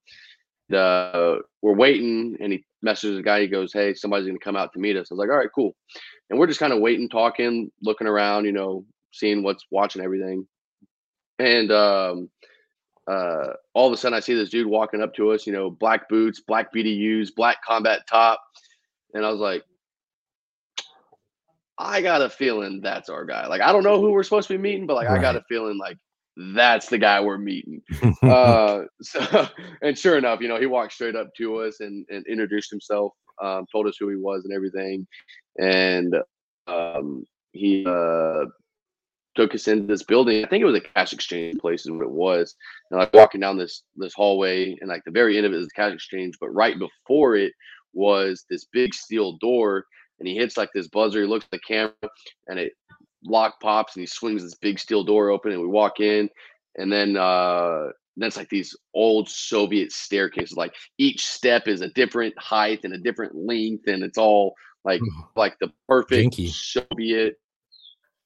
the 0.70 1.42
we're 1.62 1.76
waiting, 1.76 2.38
and 2.40 2.54
he 2.54 2.66
messages 2.82 3.18
the 3.18 3.24
guy. 3.24 3.42
He 3.42 3.48
goes, 3.48 3.74
"Hey, 3.74 3.94
somebody's 3.94 4.28
gonna 4.28 4.40
come 4.40 4.56
out 4.56 4.72
to 4.74 4.80
meet 4.80 4.96
us." 4.96 5.12
I 5.12 5.14
was 5.14 5.20
like, 5.20 5.30
"All 5.30 5.38
right, 5.38 5.50
cool." 5.54 5.76
And 6.30 6.40
we're 6.40 6.48
just 6.48 6.62
kind 6.62 6.72
of 6.72 6.80
waiting, 6.80 7.10
talking, 7.10 7.70
looking 7.84 8.08
around, 8.08 8.46
you 8.46 8.54
know, 8.54 8.86
seeing 9.12 9.44
what's 9.44 9.66
watching 9.70 10.02
everything. 10.02 10.48
And 11.38 11.70
um, 11.74 12.30
uh, 13.08 13.54
all 13.74 13.88
of 13.88 13.94
a 13.94 13.98
sudden 13.98 14.16
I 14.16 14.20
see 14.20 14.34
this 14.34 14.50
dude 14.50 14.68
walking 14.68 15.02
up 15.02 15.14
to 15.16 15.32
us, 15.32 15.48
you 15.48 15.54
know, 15.54 15.70
black 15.70 16.08
boots, 16.10 16.40
black 16.40 16.74
BDUs, 16.74 17.30
black 17.36 17.64
combat 17.64 18.02
top. 18.08 18.42
And 19.14 19.26
I 19.26 19.30
was 19.30 19.40
like, 19.40 19.64
I 21.78 22.02
got 22.02 22.22
a 22.22 22.30
feeling 22.30 22.82
that's 22.82 23.10
our 23.10 23.26
guy. 23.26 23.48
Like, 23.48 23.62
I 23.62 23.72
don't 23.72 23.84
know 23.84 24.00
who 24.00 24.12
we're 24.12 24.24
supposed 24.24 24.48
to 24.50 24.54
be 24.54 24.62
meeting, 24.62 24.86
but 24.86 24.96
like, 24.96 25.08
I 25.08 25.20
got 25.20 25.36
a 25.36 25.44
feeling 25.50 25.78
like 25.80 25.98
that's 26.54 26.88
the 26.88 26.98
guy 26.98 27.20
we're 27.22 27.38
meeting. 27.38 27.82
uh, 28.22 28.82
so, 29.02 29.48
and 29.82 29.98
sure 29.98 30.18
enough, 30.18 30.42
you 30.42 30.48
know, 30.48 30.60
he 30.60 30.68
walked 30.68 30.94
straight 30.94 31.16
up 31.16 31.34
to 31.38 31.58
us 31.58 31.80
and, 31.80 32.06
and 32.10 32.26
introduced 32.28 32.70
himself, 32.70 33.14
um, 33.42 33.66
told 33.72 33.88
us 33.88 33.98
who 34.00 34.10
he 34.10 34.16
was 34.16 34.46
and 34.46 34.54
everything. 34.54 35.08
And 35.60 36.16
um, 36.68 37.26
he 37.52 37.84
uh, 37.86 38.46
took 39.36 39.56
us 39.56 39.68
into 39.68 39.88
this 39.88 40.04
building. 40.04 40.46
I 40.46 40.48
think 40.48 40.62
it 40.62 40.66
was 40.66 40.76
a 40.76 40.82
cash 40.82 41.14
exchange 41.14 41.60
place 41.60 41.86
is 41.86 41.92
what 41.92 42.04
it 42.04 42.12
was. 42.12 42.56
And 42.92 43.00
like 43.00 43.14
walking 43.14 43.42
down 43.42 43.58
this 43.58 43.84
this 43.96 44.14
hallway, 44.14 44.76
and 44.82 44.90
like 44.90 45.04
the 45.06 45.12
very 45.12 45.38
end 45.38 45.46
of 45.46 45.54
it 45.54 45.60
is 45.60 45.66
the 45.66 45.72
cash 45.76 45.94
exchange, 45.94 46.36
but 46.40 46.50
right 46.50 46.78
before 46.78 47.38
it 47.38 47.54
was 47.94 48.46
this 48.50 48.66
big 48.74 48.94
steel 48.94 49.38
door. 49.38 49.86
And 50.20 50.28
he 50.28 50.36
hits 50.36 50.58
like 50.58 50.70
this 50.76 50.88
buzzer. 50.90 51.22
He 51.22 51.28
looks 51.28 51.46
at 51.46 51.52
the 51.52 51.60
camera, 51.60 51.94
and 52.48 52.60
it 52.60 52.74
lock 53.24 53.60
pops, 53.62 53.96
and 53.96 54.02
he 54.02 54.08
swings 54.08 54.44
this 54.44 54.56
big 54.56 54.78
steel 54.78 55.04
door 55.04 55.30
open, 55.30 55.52
and 55.52 55.62
we 55.62 55.68
walk 55.68 56.00
in, 56.00 56.30
and 56.78 56.92
then 56.92 57.18
uh 57.18 57.88
then 58.18 58.28
it's 58.28 58.38
like 58.38 58.50
these 58.50 58.76
old 58.94 59.30
Soviet 59.30 59.92
staircases. 59.92 60.58
Like 60.58 60.74
each 60.98 61.26
step 61.26 61.68
is 61.68 61.82
a 61.82 61.90
different 61.90 62.38
height 62.38 62.82
and 62.84 62.94
a 62.94 62.98
different 62.98 63.34
length, 63.36 63.88
and 63.88 64.04
it's 64.04 64.18
all 64.18 64.54
like 64.84 65.02
like 65.36 65.58
the 65.60 65.72
perfect 65.88 66.36
Janky. 66.36 66.50
Soviet 66.50 67.36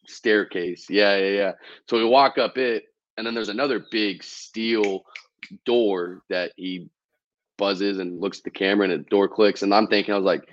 staircase. 0.08 0.88
Yeah, 0.90 1.18
yeah, 1.18 1.30
yeah. 1.30 1.52
So 1.88 1.98
we 1.98 2.06
walk 2.06 2.38
up 2.38 2.58
it, 2.58 2.86
and 3.18 3.26
then 3.26 3.34
there's 3.34 3.50
another 3.50 3.80
big 3.92 4.24
steel 4.24 5.06
door 5.66 6.22
that 6.30 6.52
he 6.56 6.90
buzzes 7.58 8.00
and 8.00 8.20
looks 8.20 8.40
at 8.40 8.44
the 8.44 8.50
camera, 8.52 8.90
and 8.90 9.06
the 9.06 9.10
door 9.10 9.28
clicks. 9.28 9.62
And 9.62 9.74
I'm 9.74 9.88
thinking, 9.88 10.14
I 10.14 10.18
was 10.18 10.26
like, 10.26 10.48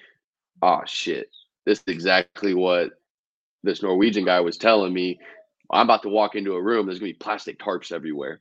oh 0.63 0.83
shit, 0.87 1.31
this 1.65 1.79
is 1.79 1.85
exactly 1.89 2.55
what 2.55 2.91
this 3.63 3.83
Norwegian 3.83 4.25
guy 4.25 4.41
was 4.41 4.57
telling 4.57 4.93
me. 4.93 5.19
I'm 5.71 5.87
about 5.87 6.03
to 6.03 6.09
walk 6.09 6.35
into 6.35 6.55
a 6.55 6.63
room. 6.63 6.87
There's 6.87 6.99
gonna 6.99 7.11
be 7.13 7.19
plastic 7.19 7.59
tarps 7.59 7.93
everywhere. 7.93 8.41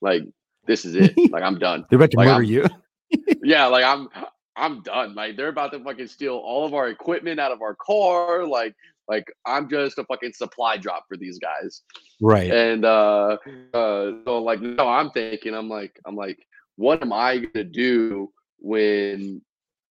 Like 0.00 0.22
this 0.66 0.84
is 0.84 0.94
it. 0.94 1.14
Like 1.32 1.42
I'm 1.42 1.58
done 1.58 1.84
They're 1.90 1.96
about 1.98 2.10
to 2.12 2.16
Like, 2.18 2.26
murder 2.28 2.34
I'm- 2.36 2.44
you. 2.44 2.66
yeah, 3.42 3.66
like 3.66 3.84
I'm 3.84 4.08
I'm 4.54 4.82
done. 4.82 5.14
Like 5.14 5.36
they're 5.36 5.48
about 5.48 5.72
to 5.72 5.80
fucking 5.82 6.06
steal 6.08 6.34
all 6.36 6.64
of 6.66 6.74
our 6.74 6.88
equipment 6.88 7.40
out 7.40 7.52
of 7.52 7.62
our 7.62 7.74
car. 7.74 8.44
Like 8.46 8.74
like 9.08 9.24
I'm 9.46 9.68
just 9.68 9.98
a 9.98 10.04
fucking 10.04 10.34
supply 10.34 10.76
drop 10.76 11.04
for 11.08 11.16
these 11.16 11.38
guys. 11.38 11.82
Right. 12.20 12.50
And 12.50 12.84
uh 12.84 13.38
uh 13.74 14.10
so 14.24 14.42
like 14.42 14.60
no, 14.60 14.88
I'm 14.88 15.10
thinking 15.10 15.54
I'm 15.54 15.68
like 15.68 15.98
I'm 16.06 16.14
like 16.16 16.38
what 16.76 17.02
am 17.02 17.12
I 17.12 17.38
gonna 17.38 17.64
do 17.64 18.30
when 18.58 19.42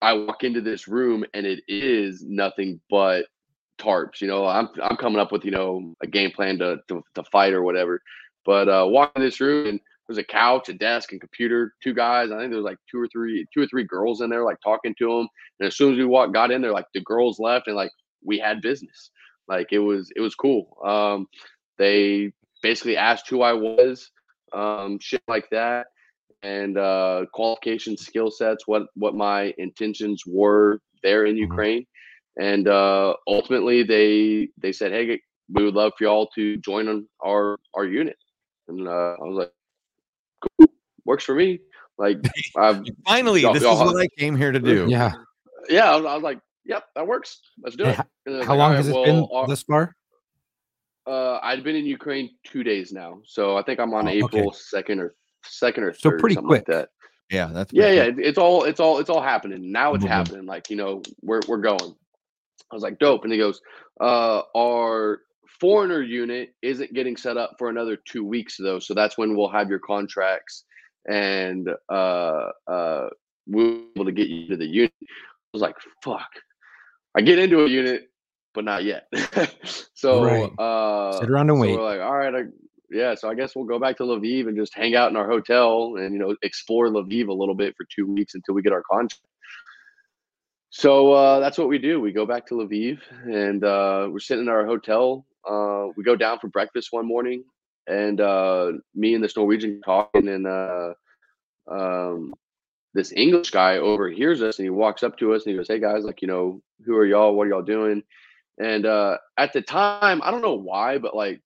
I 0.01 0.13
walk 0.13 0.43
into 0.43 0.61
this 0.61 0.87
room 0.87 1.25
and 1.33 1.45
it 1.45 1.61
is 1.67 2.23
nothing 2.23 2.79
but 2.89 3.25
tarps. 3.79 4.21
You 4.21 4.27
know, 4.27 4.45
I'm 4.45 4.69
I'm 4.81 4.97
coming 4.97 5.19
up 5.19 5.31
with, 5.31 5.43
you 5.43 5.51
know, 5.51 5.93
a 6.01 6.07
game 6.07 6.31
plan 6.31 6.59
to 6.59 6.77
to, 6.89 7.03
to 7.15 7.23
fight 7.31 7.53
or 7.53 7.63
whatever. 7.63 8.01
But 8.45 8.69
uh 8.69 8.85
walk 8.87 9.13
in 9.15 9.21
this 9.21 9.41
room 9.41 9.67
and 9.67 9.79
there's 10.07 10.17
a 10.17 10.23
couch, 10.23 10.69
a 10.69 10.73
desk, 10.73 11.11
and 11.11 11.19
computer. 11.19 11.73
Two 11.83 11.93
guys. 11.93 12.31
I 12.31 12.37
think 12.37 12.51
there 12.51 12.59
was 12.59 12.65
like 12.65 12.77
two 12.89 12.99
or 12.99 13.07
three, 13.09 13.45
two 13.53 13.61
or 13.61 13.67
three 13.67 13.83
girls 13.83 14.21
in 14.21 14.29
there, 14.29 14.45
like 14.45 14.57
talking 14.63 14.95
to 14.99 15.05
them. 15.05 15.27
And 15.59 15.67
as 15.67 15.75
soon 15.75 15.93
as 15.93 15.97
we 15.97 16.05
walked, 16.05 16.33
got 16.33 16.51
in 16.51 16.61
there, 16.61 16.71
like 16.71 16.85
the 16.93 17.01
girls 17.01 17.39
left, 17.39 17.67
and 17.67 17.75
like 17.75 17.91
we 18.23 18.37
had 18.39 18.61
business. 18.61 19.11
Like 19.47 19.67
it 19.71 19.79
was, 19.79 20.11
it 20.15 20.21
was 20.21 20.35
cool. 20.35 20.77
Um, 20.85 21.27
they 21.77 22.31
basically 22.61 22.97
asked 22.97 23.29
who 23.29 23.41
I 23.41 23.53
was, 23.53 24.09
um, 24.53 24.97
shit 24.99 25.21
like 25.27 25.49
that, 25.51 25.87
and 26.43 26.77
uh, 26.77 27.25
qualifications, 27.33 28.05
skill 28.05 28.29
sets, 28.31 28.67
what 28.67 28.83
what 28.95 29.15
my 29.15 29.53
intentions 29.57 30.23
were 30.25 30.79
there 31.03 31.25
in 31.25 31.35
Mhm. 31.35 31.39
Ukraine, 31.49 31.85
and 32.39 32.67
uh, 32.67 33.13
ultimately 33.27 33.83
they 33.83 34.49
they 34.57 34.71
said, 34.71 34.91
hey, 34.91 35.19
we 35.53 35.63
would 35.63 35.75
love 35.75 35.93
for 35.97 36.03
y'all 36.05 36.27
to 36.35 36.57
join 36.57 36.87
on 36.87 37.07
our 37.25 37.57
our 37.75 37.85
unit. 37.85 38.17
And 38.67 38.87
uh, 38.87 38.91
I 39.21 39.23
was 39.23 39.37
like, 39.37 39.51
cool, 40.59 40.67
works 41.05 41.23
for 41.23 41.35
me. 41.35 41.59
Like, 41.97 42.17
I've, 42.57 42.83
finally 43.05 43.41
Y'all- 43.41 43.53
this 43.53 43.63
y'all 43.63 43.73
is 43.87 43.93
what 43.93 44.01
i 44.03 44.07
came 44.17 44.35
here 44.35 44.51
to 44.51 44.59
do 44.59 44.87
Yeah. 44.89 45.13
yeah, 45.69 45.91
I 45.91 45.95
was, 45.95 46.05
I 46.05 46.13
was 46.15 46.23
like, 46.23 46.39
yep, 46.67 46.83
that 46.95 47.07
works. 47.07 47.39
Let's 47.63 47.75
do 47.75 47.85
it. 47.85 47.95
How 47.95 48.55
long 48.55 48.71
"All 48.71 48.77
has 48.77 48.87
right, 48.89 48.97
it 48.97 49.05
been 49.05 49.15
well, 49.15 49.29
our- 49.33 49.47
thus 49.47 49.63
far? 49.63 49.95
Uh, 51.05 51.39
I've 51.41 51.63
been 51.63 51.75
in 51.77 51.85
Ukraine 51.85 52.31
two 52.45 52.63
days 52.63 52.91
now, 52.91 53.21
so 53.25 53.57
I 53.57 53.63
think 53.63 53.79
I'm 53.79 53.93
on 53.93 54.07
Oh. 54.07 54.11
April 54.11 54.51
second 54.51 54.99
or 54.99 55.15
second 55.45 55.83
or 55.85 55.93
third. 55.93 56.01
So 56.01 56.09
third, 56.11 56.19
pretty 56.19 56.35
quick. 56.35 56.49
like 56.49 56.65
that. 56.67 56.89
Yeah, 57.31 57.47
that's 57.53 57.71
Yeah, 57.73 57.91
yeah, 57.91 58.11
it's 58.17 58.37
all 58.37 58.63
it's 58.65 58.79
all 58.79 58.99
it's 58.99 59.09
all 59.09 59.21
happening 59.21 59.71
now. 59.71 59.93
It's 59.93 60.03
Mhm. 60.03 60.09
happening. 60.09 60.45
Like 60.45 60.69
you 60.69 60.75
know, 60.75 61.01
we're 61.21 61.41
we're 61.47 61.57
going. 61.61 61.95
I 62.71 62.75
was 62.75 62.83
like, 62.83 62.99
dope, 62.99 63.23
and 63.23 63.31
he 63.31 63.39
goes, 63.39 63.61
uh, 64.01 64.41
our 64.55 65.21
foreigner 65.61 66.01
unit 66.01 66.53
isn't 66.61 66.93
getting 66.93 67.15
set 67.15 67.37
up 67.37 67.55
for 67.57 67.69
another 67.69 67.95
two 67.95 68.25
weeks 68.25 68.57
though, 68.59 68.79
so 68.79 68.93
that's 68.93 69.17
when 69.17 69.35
we'll 69.35 69.47
have 69.49 69.69
your 69.69 69.79
contracts 69.79 70.65
and 71.09 71.69
uh 71.89 72.49
uh 72.67 73.09
we'll 73.47 73.77
be 73.79 73.87
able 73.95 74.05
to 74.05 74.11
get 74.11 74.27
you 74.27 74.47
to 74.49 74.57
the 74.57 74.65
unit. 74.65 74.93
I 75.01 75.05
was 75.53 75.61
like, 75.61 75.75
fuck. 76.03 76.27
I 77.17 77.21
get 77.21 77.39
into 77.39 77.63
a 77.63 77.67
unit, 77.67 78.11
but 78.53 78.63
not 78.63 78.83
yet. 78.83 79.07
so 79.95 80.23
Right. 80.23 80.59
uh 80.59 81.19
Sit 81.19 81.29
around 81.29 81.49
and 81.49 81.57
so 81.57 81.61
wait. 81.61 81.71
we're 81.71 81.83
like, 81.83 81.99
all 81.99 82.15
right, 82.15 82.35
I, 82.35 82.43
yeah. 82.91 83.15
So 83.15 83.27
I 83.27 83.33
guess 83.33 83.55
we'll 83.55 83.65
go 83.65 83.79
back 83.79 83.97
to 83.97 84.03
Lviv 84.03 84.47
and 84.47 84.55
just 84.55 84.75
hang 84.75 84.95
out 84.95 85.09
in 85.09 85.17
our 85.17 85.27
hotel 85.27 85.95
and 85.97 86.13
you 86.13 86.19
know 86.19 86.35
explore 86.43 86.89
Lviv 86.89 87.27
a 87.27 87.33
little 87.33 87.55
bit 87.55 87.75
for 87.75 87.87
two 87.93 88.05
weeks 88.05 88.35
until 88.35 88.53
we 88.53 88.61
get 88.61 88.71
our 88.71 88.83
contract. 88.89 89.23
So 90.69 91.13
uh, 91.13 91.39
that's 91.39 91.57
what 91.57 91.69
we 91.69 91.79
do. 91.79 91.99
We 91.99 92.11
go 92.11 92.27
back 92.27 92.45
to 92.47 92.55
Lviv 92.55 92.99
and 93.23 93.63
uh, 93.63 94.09
we're 94.11 94.19
sitting 94.19 94.43
in 94.43 94.49
our 94.49 94.65
hotel. 94.65 95.25
Uh, 95.49 95.87
we 95.97 96.03
go 96.03 96.15
down 96.15 96.37
for 96.37 96.49
breakfast 96.49 96.89
one 96.91 97.07
morning, 97.07 97.45
and 97.87 98.21
uh, 98.21 98.73
me 98.93 99.15
and 99.15 99.23
this 99.23 99.35
Norwegian 99.35 99.81
talking, 99.81 100.27
and 100.27 100.45
uh, 100.45 100.93
um, 101.67 102.33
this 102.97 103.13
English 103.15 103.51
guy 103.51 103.77
overhears 103.77 104.41
us, 104.41 104.57
and 104.57 104.65
he 104.65 104.71
walks 104.71 105.03
up 105.03 105.17
to 105.19 105.33
us 105.35 105.45
and 105.45 105.51
he 105.51 105.57
goes, 105.57 105.67
"Hey 105.67 105.79
guys, 105.79 106.03
like 106.03 106.21
you 106.23 106.27
know, 106.27 106.61
who 106.83 106.95
are 106.95 107.05
y'all? 107.05 107.35
What 107.35 107.45
are 107.45 107.51
y'all 107.51 107.61
doing?" 107.61 108.01
And 108.57 108.87
uh, 108.87 109.19
at 109.37 109.53
the 109.53 109.61
time, 109.61 110.19
I 110.23 110.31
don't 110.31 110.41
know 110.41 110.55
why, 110.55 110.97
but 110.97 111.15
like 111.15 111.39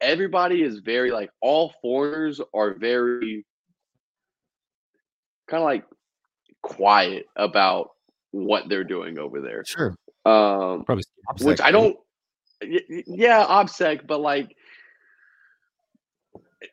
everybody 0.00 0.62
is 0.62 0.78
very 0.78 1.10
like 1.10 1.30
all 1.42 1.74
foreigners 1.82 2.40
are 2.54 2.72
very 2.72 3.44
kind 5.46 5.62
of 5.62 5.66
like 5.66 5.84
quiet 6.62 7.26
about 7.36 7.90
what 8.30 8.70
they're 8.70 8.82
doing 8.82 9.18
over 9.18 9.42
there. 9.42 9.64
Sure. 9.66 9.94
Um, 10.24 10.84
Probably 10.84 11.04
which 11.42 11.60
I 11.60 11.70
don't. 11.70 11.98
Yeah, 12.62 13.44
OPSEC, 13.44 14.06
but 14.06 14.22
like 14.22 14.56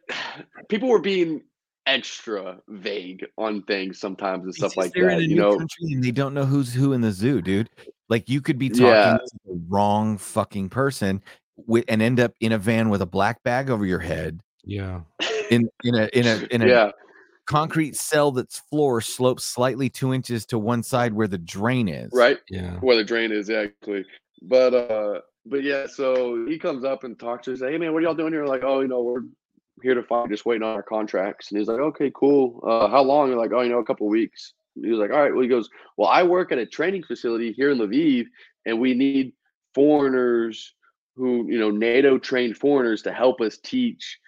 people 0.69 0.87
were 0.87 1.01
being 1.01 1.41
extra 1.89 2.59
vague 2.67 3.25
on 3.37 3.63
things 3.63 3.99
sometimes 3.99 4.43
and 4.45 4.53
stuff 4.53 4.77
like 4.77 4.91
they're 4.93 5.05
that. 5.07 5.13
in 5.13 5.19
a 5.19 5.21
You 5.23 5.27
new 5.29 5.35
know, 5.41 5.57
country 5.57 5.91
and 5.93 6.03
they 6.03 6.11
don't 6.11 6.33
know 6.33 6.45
who's 6.45 6.73
who 6.73 6.93
in 6.93 7.01
the 7.01 7.11
zoo, 7.11 7.41
dude. 7.41 7.69
Like 8.09 8.29
you 8.29 8.41
could 8.41 8.57
be 8.59 8.69
talking 8.69 8.85
Yeah. 8.87 9.17
to 9.17 9.37
the 9.47 9.61
wrong 9.67 10.17
fucking 10.17 10.69
person 10.69 11.21
wi- 11.67 11.85
and 11.87 12.01
end 12.01 12.19
up 12.19 12.33
in 12.41 12.51
a 12.51 12.57
van 12.57 12.89
with 12.89 13.01
a 13.01 13.05
black 13.05 13.41
bag 13.43 13.69
over 13.69 13.85
your 13.85 13.99
head 13.99 14.39
Yeah. 14.63 15.01
in 15.49 15.67
in 15.83 15.95
a 15.95 16.09
in 16.13 16.25
a 16.27 16.47
in 16.51 16.61
a 16.61 16.67
yeah, 16.67 16.91
concrete 17.47 17.95
cell 17.95 18.31
that's 18.31 18.59
floor 18.69 19.01
slopes 19.01 19.45
slightly 19.45 19.89
two 19.89 20.13
inches 20.13 20.45
to 20.47 20.59
one 20.59 20.83
side 20.83 21.13
where 21.13 21.27
the 21.27 21.37
drain 21.39 21.87
is. 21.87 22.11
right. 22.13 22.37
Yeah. 22.49 22.75
where 22.81 22.97
the 22.97 23.03
drain 23.03 23.31
is 23.31 23.49
actually. 23.49 24.05
But 24.43 24.73
uh 24.73 25.21
but 25.45 25.63
yeah, 25.63 25.87
so 25.87 26.45
he 26.45 26.59
comes 26.59 26.83
up 26.83 27.03
and 27.03 27.17
talks 27.17 27.45
to 27.45 27.53
us, 27.53 27.61
hey 27.61 27.77
man, 27.79 27.93
what 27.93 27.99
are 27.99 28.05
y'all 28.05 28.13
doing 28.13 28.33
here? 28.33 28.45
Like, 28.45 28.61
oh, 28.63 28.81
you 28.81 28.87
know, 28.87 29.01
we're 29.01 29.21
here 29.81 29.95
to 29.95 30.03
fight, 30.03 30.29
just 30.29 30.45
waiting 30.45 30.63
on 30.63 30.75
our 30.75 30.83
contracts. 30.83 31.51
And 31.51 31.59
he's 31.59 31.67
like, 31.67 31.79
Okay, 31.79 32.11
cool. 32.13 32.63
Uh 32.67 32.87
how 32.89 33.01
long? 33.01 33.29
We're 33.29 33.37
like, 33.37 33.51
oh, 33.53 33.61
you 33.61 33.69
know, 33.69 33.79
a 33.79 33.85
couple 33.85 34.07
weeks. 34.07 34.53
He 34.75 34.89
was 34.89 34.99
like, 34.99 35.11
All 35.11 35.21
right. 35.21 35.33
Well, 35.33 35.41
he 35.43 35.47
goes, 35.47 35.69
Well, 35.97 36.09
I 36.09 36.23
work 36.23 36.51
at 36.51 36.57
a 36.57 36.65
training 36.65 37.03
facility 37.03 37.51
here 37.51 37.71
in 37.71 37.77
Lviv, 37.77 38.25
and 38.65 38.79
we 38.79 38.93
need 38.93 39.33
foreigners 39.73 40.73
who, 41.15 41.47
you 41.49 41.59
know, 41.59 41.69
NATO 41.69 42.17
trained 42.17 42.57
foreigners 42.57 43.01
to 43.03 43.11
help 43.11 43.41
us 43.41 43.57
teach 43.57 44.19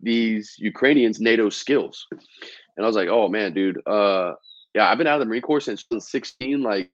these 0.00 0.54
Ukrainians 0.58 1.20
NATO 1.20 1.48
skills. 1.48 2.06
And 2.10 2.84
I 2.84 2.86
was 2.86 2.96
like, 2.96 3.08
Oh 3.08 3.28
man, 3.28 3.52
dude, 3.52 3.80
uh 3.86 4.34
yeah, 4.74 4.90
I've 4.90 4.98
been 4.98 5.06
out 5.06 5.14
of 5.14 5.20
the 5.20 5.26
Marine 5.26 5.42
Corps 5.42 5.60
since 5.60 5.84
16. 5.98 6.62
Like 6.62 6.90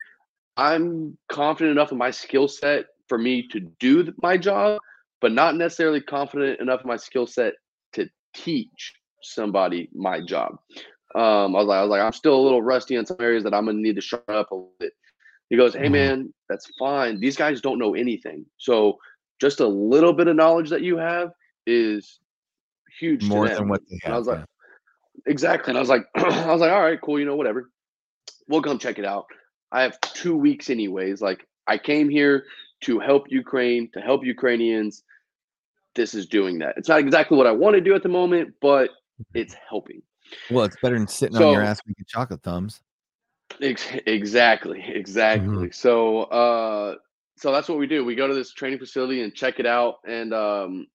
I'm 0.56 1.18
confident 1.28 1.72
enough 1.72 1.92
in 1.92 1.98
my 1.98 2.10
skill 2.10 2.48
set 2.48 2.86
for 3.08 3.18
me 3.18 3.46
to 3.48 3.60
do 3.60 4.12
my 4.22 4.36
job, 4.36 4.80
but 5.20 5.32
not 5.32 5.56
necessarily 5.56 6.00
confident 6.00 6.60
enough 6.60 6.82
in 6.82 6.88
my 6.88 6.96
skill 6.96 7.26
set 7.26 7.54
teach 8.34 8.94
somebody 9.22 9.88
my 9.94 10.20
job. 10.20 10.58
Um, 11.14 11.54
I 11.54 11.60
was 11.60 11.66
like, 11.68 11.78
I 11.78 11.82
was 11.82 11.90
like, 11.90 12.02
I'm 12.02 12.12
still 12.12 12.34
a 12.34 12.42
little 12.42 12.62
rusty 12.62 12.96
in 12.96 13.06
some 13.06 13.16
areas 13.20 13.44
that 13.44 13.54
I'm 13.54 13.66
gonna 13.66 13.78
need 13.78 13.94
to 13.96 14.00
sharpen 14.02 14.34
up 14.34 14.50
a 14.50 14.54
little 14.54 14.72
bit. 14.80 14.92
He 15.50 15.56
goes, 15.56 15.74
Hey 15.74 15.88
Mhm. 15.88 15.92
man, 15.92 16.34
that's 16.48 16.66
fine. 16.78 17.20
These 17.20 17.36
guys 17.36 17.60
don't 17.60 17.78
know 17.78 17.94
anything. 17.94 18.44
So 18.58 18.98
just 19.40 19.60
a 19.60 19.66
little 19.66 20.12
bit 20.12 20.26
of 20.28 20.36
knowledge 20.36 20.70
that 20.70 20.82
you 20.82 20.96
have 20.96 21.32
is 21.66 22.20
huge. 22.98 23.20
to 23.20 23.26
More 23.26 23.48
them." 23.48 23.56
than 23.56 23.68
what 23.68 23.82
they 23.88 23.98
And 24.04 24.14
I 24.14 24.18
was 24.18 24.26
like. 24.26 24.44
Exactly. 25.26 25.70
And 25.70 25.78
I 25.78 25.80
was 25.80 25.88
like, 25.88 26.04
I 26.16 26.50
was 26.52 26.60
like, 26.60 26.72
all 26.72 26.82
right, 26.82 27.00
cool, 27.00 27.18
you 27.18 27.24
know, 27.24 27.36
whatever. 27.36 27.70
We'll 28.48 28.62
come 28.62 28.78
check 28.78 28.98
it 28.98 29.04
out. 29.04 29.26
I 29.72 29.82
have 29.82 30.00
two 30.00 30.36
weeks 30.36 30.70
anyways. 30.70 31.20
Like 31.22 31.46
I 31.66 31.78
came 31.78 32.08
here 32.08 32.44
to 32.82 32.98
help 32.98 33.30
Ukraine, 33.30 33.88
to 33.94 34.00
help 34.00 34.24
Ukrainians. 34.24 35.02
This 35.94 36.14
is 36.14 36.26
doing 36.26 36.58
that. 36.58 36.74
It's 36.76 36.88
not 36.88 36.98
exactly 36.98 37.36
what 37.38 37.46
I 37.46 37.52
want 37.52 37.74
to 37.74 37.80
do 37.80 37.94
at 37.94 38.02
the 38.02 38.08
moment, 38.08 38.54
but 38.60 38.90
it's 39.32 39.54
helping. 39.68 40.02
Well, 40.50 40.64
it's 40.64 40.76
better 40.82 40.98
than 40.98 41.06
sitting 41.06 41.36
on 41.36 41.42
your 41.52 41.64
So- 41.64 41.70
ass 41.70 41.80
making 41.86 42.04
chocolate 42.08 42.42
thumbs. 42.42 42.80
Ex- 43.60 43.86
exactly, 44.06 44.82
exactly. 44.88 45.70
So, 45.70 46.22
uh, 46.24 46.96
so 47.36 47.52
that's 47.52 47.68
what 47.68 47.78
we 47.78 47.86
do. 47.86 48.04
We 48.04 48.14
go 48.14 48.26
to 48.26 48.34
this 48.34 48.52
training 48.52 48.78
facility 48.78 49.22
and 49.22 49.32
check 49.34 49.60
it 49.60 49.66
out, 49.66 49.96
and 50.06 50.32
um, 50.34 50.86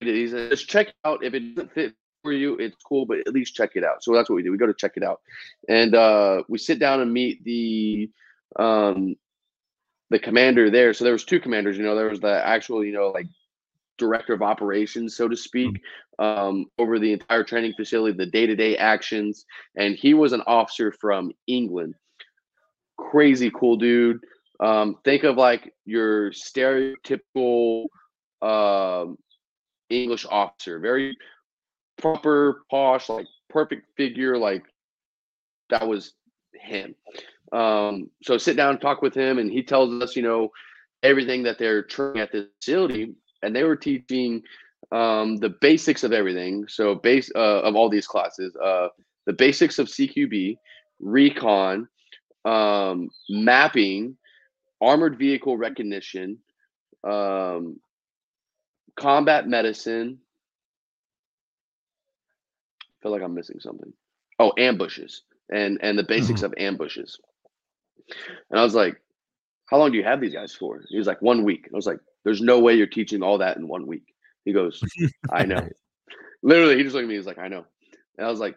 he 0.00 0.26
said, 0.28 0.50
just 0.50 0.68
check 0.68 0.88
it 0.88 0.94
out. 1.04 1.22
If 1.22 1.34
it 1.34 1.54
doesn't 1.54 1.72
fit 1.72 1.94
for 2.22 2.32
you, 2.32 2.56
it's 2.56 2.76
cool, 2.82 3.06
but 3.06 3.18
at 3.18 3.32
least 3.32 3.54
check 3.54 3.72
it 3.76 3.84
out. 3.84 4.02
So 4.02 4.12
that's 4.14 4.28
what 4.28 4.36
we 4.36 4.42
do. 4.42 4.50
We 4.50 4.58
go 4.58 4.66
to 4.66 4.74
check 4.74 4.92
it 4.96 5.04
out, 5.04 5.20
and 5.68 5.94
uh, 5.94 6.42
we 6.48 6.58
sit 6.58 6.78
down 6.80 7.00
and 7.00 7.12
meet 7.12 7.44
the 7.44 8.10
um, 8.56 9.14
the 10.10 10.18
commander 10.18 10.70
there. 10.70 10.92
So 10.94 11.04
there 11.04 11.12
was 11.12 11.24
two 11.24 11.38
commanders. 11.40 11.76
You 11.76 11.84
know, 11.84 11.94
there 11.94 12.10
was 12.10 12.20
the 12.20 12.44
actual, 12.44 12.84
you 12.84 12.92
know, 12.92 13.10
like 13.10 13.26
director 13.98 14.32
of 14.32 14.42
operations, 14.42 15.16
so 15.16 15.28
to 15.28 15.36
speak, 15.36 15.80
um, 16.18 16.66
over 16.78 16.98
the 16.98 17.12
entire 17.12 17.44
training 17.44 17.74
facility, 17.76 18.16
the 18.16 18.26
day 18.26 18.46
to 18.46 18.54
day 18.56 18.76
actions 18.76 19.44
and 19.76 19.96
he 19.96 20.14
was 20.14 20.32
an 20.32 20.42
officer 20.46 20.92
from 20.92 21.32
England. 21.46 21.94
Crazy 22.98 23.50
cool 23.50 23.76
dude. 23.76 24.20
Um, 24.60 24.96
think 25.04 25.24
of 25.24 25.36
like 25.36 25.74
your 25.84 26.30
stereotypical 26.30 27.86
um, 28.40 29.18
English 29.90 30.26
officer, 30.30 30.78
very 30.78 31.16
proper, 31.98 32.62
posh, 32.70 33.08
like 33.08 33.26
perfect 33.50 33.86
figure. 33.96 34.38
Like 34.38 34.64
that 35.70 35.86
was 35.86 36.14
him. 36.52 36.94
Um, 37.52 38.10
so 38.22 38.38
sit 38.38 38.56
down 38.56 38.70
and 38.70 38.80
talk 38.80 39.02
with 39.02 39.14
him, 39.14 39.38
and 39.38 39.50
he 39.50 39.62
tells 39.62 40.02
us, 40.02 40.16
you 40.16 40.22
know, 40.22 40.50
everything 41.02 41.42
that 41.44 41.58
they're 41.58 41.82
training 41.82 42.20
at 42.20 42.32
the 42.32 42.48
facility, 42.60 43.14
and 43.44 43.54
they 43.54 43.64
were 43.64 43.76
teaching 43.76 44.42
um, 44.92 45.36
the 45.36 45.50
basics 45.60 46.04
of 46.04 46.12
everything. 46.12 46.66
So 46.68 46.94
base 46.94 47.30
uh, 47.34 47.60
of 47.62 47.76
all 47.76 47.88
these 47.88 48.06
classes, 48.06 48.56
uh, 48.56 48.88
the 49.26 49.32
basics 49.32 49.78
of 49.78 49.88
CQB, 49.88 50.56
recon, 51.00 51.88
um, 52.44 53.10
mapping, 53.28 54.16
armored 54.80 55.18
vehicle 55.18 55.56
recognition, 55.56 56.38
um, 57.04 57.80
combat 58.96 59.48
medicine. 59.48 60.18
I 62.82 62.96
feel 63.02 63.12
like 63.12 63.22
I'm 63.22 63.34
missing 63.34 63.60
something. 63.60 63.92
Oh, 64.38 64.52
ambushes 64.58 65.22
and 65.50 65.78
and 65.82 65.98
the 65.98 66.04
basics 66.04 66.42
of 66.42 66.54
ambushes. 66.58 67.18
And 68.50 68.58
I 68.60 68.62
was 68.62 68.74
like, 68.74 69.00
"How 69.66 69.78
long 69.78 69.92
do 69.92 69.98
you 69.98 70.04
have 70.04 70.20
these 70.20 70.34
guys 70.34 70.54
for?" 70.54 70.82
He 70.88 70.98
was 70.98 71.06
like, 71.06 71.22
"One 71.22 71.44
week." 71.44 71.68
I 71.72 71.76
was 71.76 71.86
like, 71.86 72.00
"There's 72.24 72.40
no 72.42 72.58
way 72.60 72.74
you're 72.74 72.86
teaching 72.86 73.22
all 73.22 73.38
that 73.38 73.56
in 73.56 73.68
one 73.68 73.86
week." 73.86 74.14
He 74.44 74.52
goes, 74.52 74.82
"I 75.32 75.44
know." 75.46 75.68
Literally, 76.42 76.76
he 76.76 76.82
just 76.82 76.94
looked 76.94 77.04
at 77.04 77.08
me. 77.08 77.16
He's 77.16 77.26
like, 77.26 77.38
"I 77.38 77.48
know," 77.48 77.64
and 78.18 78.26
I 78.26 78.30
was 78.30 78.40
like, 78.40 78.56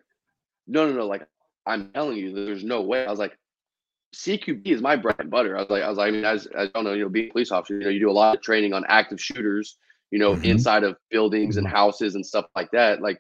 "No, 0.68 0.88
no, 0.88 0.94
no! 0.96 1.08
Like, 1.08 1.28
I'm 1.66 1.92
telling 1.94 2.18
you, 2.18 2.34
there's 2.34 2.64
no 2.64 2.82
way." 2.82 3.06
I 3.06 3.10
was 3.10 3.20
like, 3.20 3.38
"CQB 4.16 4.68
is 4.68 4.82
my 4.82 4.96
bread 4.96 5.16
and 5.20 5.30
butter." 5.32 5.58
I 5.58 5.62
was 5.62 5.70
like, 5.70 5.84
"I 5.84 5.90
was 5.90 5.98
like, 5.98 6.10
I 6.10 6.12
mean, 6.12 6.26
as 6.26 6.48
I 6.58 6.68
don't 6.68 6.84
know, 6.86 6.94
you 6.94 7.04
know, 7.04 7.10
being 7.10 7.30
a 7.30 7.32
police 7.34 7.52
officer, 7.52 7.76
you 7.76 7.86
know, 7.86 7.90
you 7.90 8.00
do 8.00 8.12
a 8.12 8.12
lot 8.12 8.36
of 8.36 8.42
training 8.42 8.74
on 8.74 8.84
active 8.88 9.22
shooters, 9.22 9.78
you 10.12 10.20
know, 10.20 10.36
Mhm. 10.36 10.46
inside 10.46 10.84
of 10.84 10.98
buildings 11.12 11.58
and 11.58 11.68
houses 11.68 12.16
and 12.16 12.26
stuff 12.26 12.46
like 12.56 12.72
that. 12.72 13.02
Like, 13.02 13.20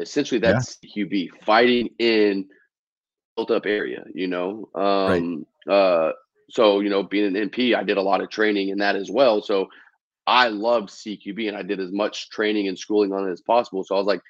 essentially, 0.00 0.40
that's 0.40 0.78
CQB 0.84 1.28
fighting 1.44 1.90
in 1.98 2.46
built 3.36 3.50
up 3.50 3.66
area, 3.66 4.04
you 4.14 4.28
know. 4.28 4.68
Um, 4.74 5.46
uh, 5.68 6.12
so 6.50 6.80
you 6.80 6.90
know, 6.90 7.02
being 7.02 7.36
an 7.36 7.50
MP, 7.50 7.74
I 7.74 7.82
did 7.82 7.96
a 7.96 8.02
lot 8.02 8.20
of 8.20 8.30
training 8.30 8.68
in 8.68 8.78
that 8.78 8.96
as 8.96 9.10
well. 9.10 9.42
So 9.42 9.68
I 10.26 10.48
loved 10.48 10.90
CQB 10.90 11.48
and 11.48 11.56
I 11.56 11.62
did 11.62 11.80
as 11.80 11.92
much 11.92 12.30
training 12.30 12.68
and 12.68 12.78
schooling 12.78 13.12
on 13.12 13.28
it 13.28 13.32
as 13.32 13.40
possible. 13.42 13.84
So 13.84 13.94
I 13.94 13.98
was 13.98 14.06
like, 14.06 14.22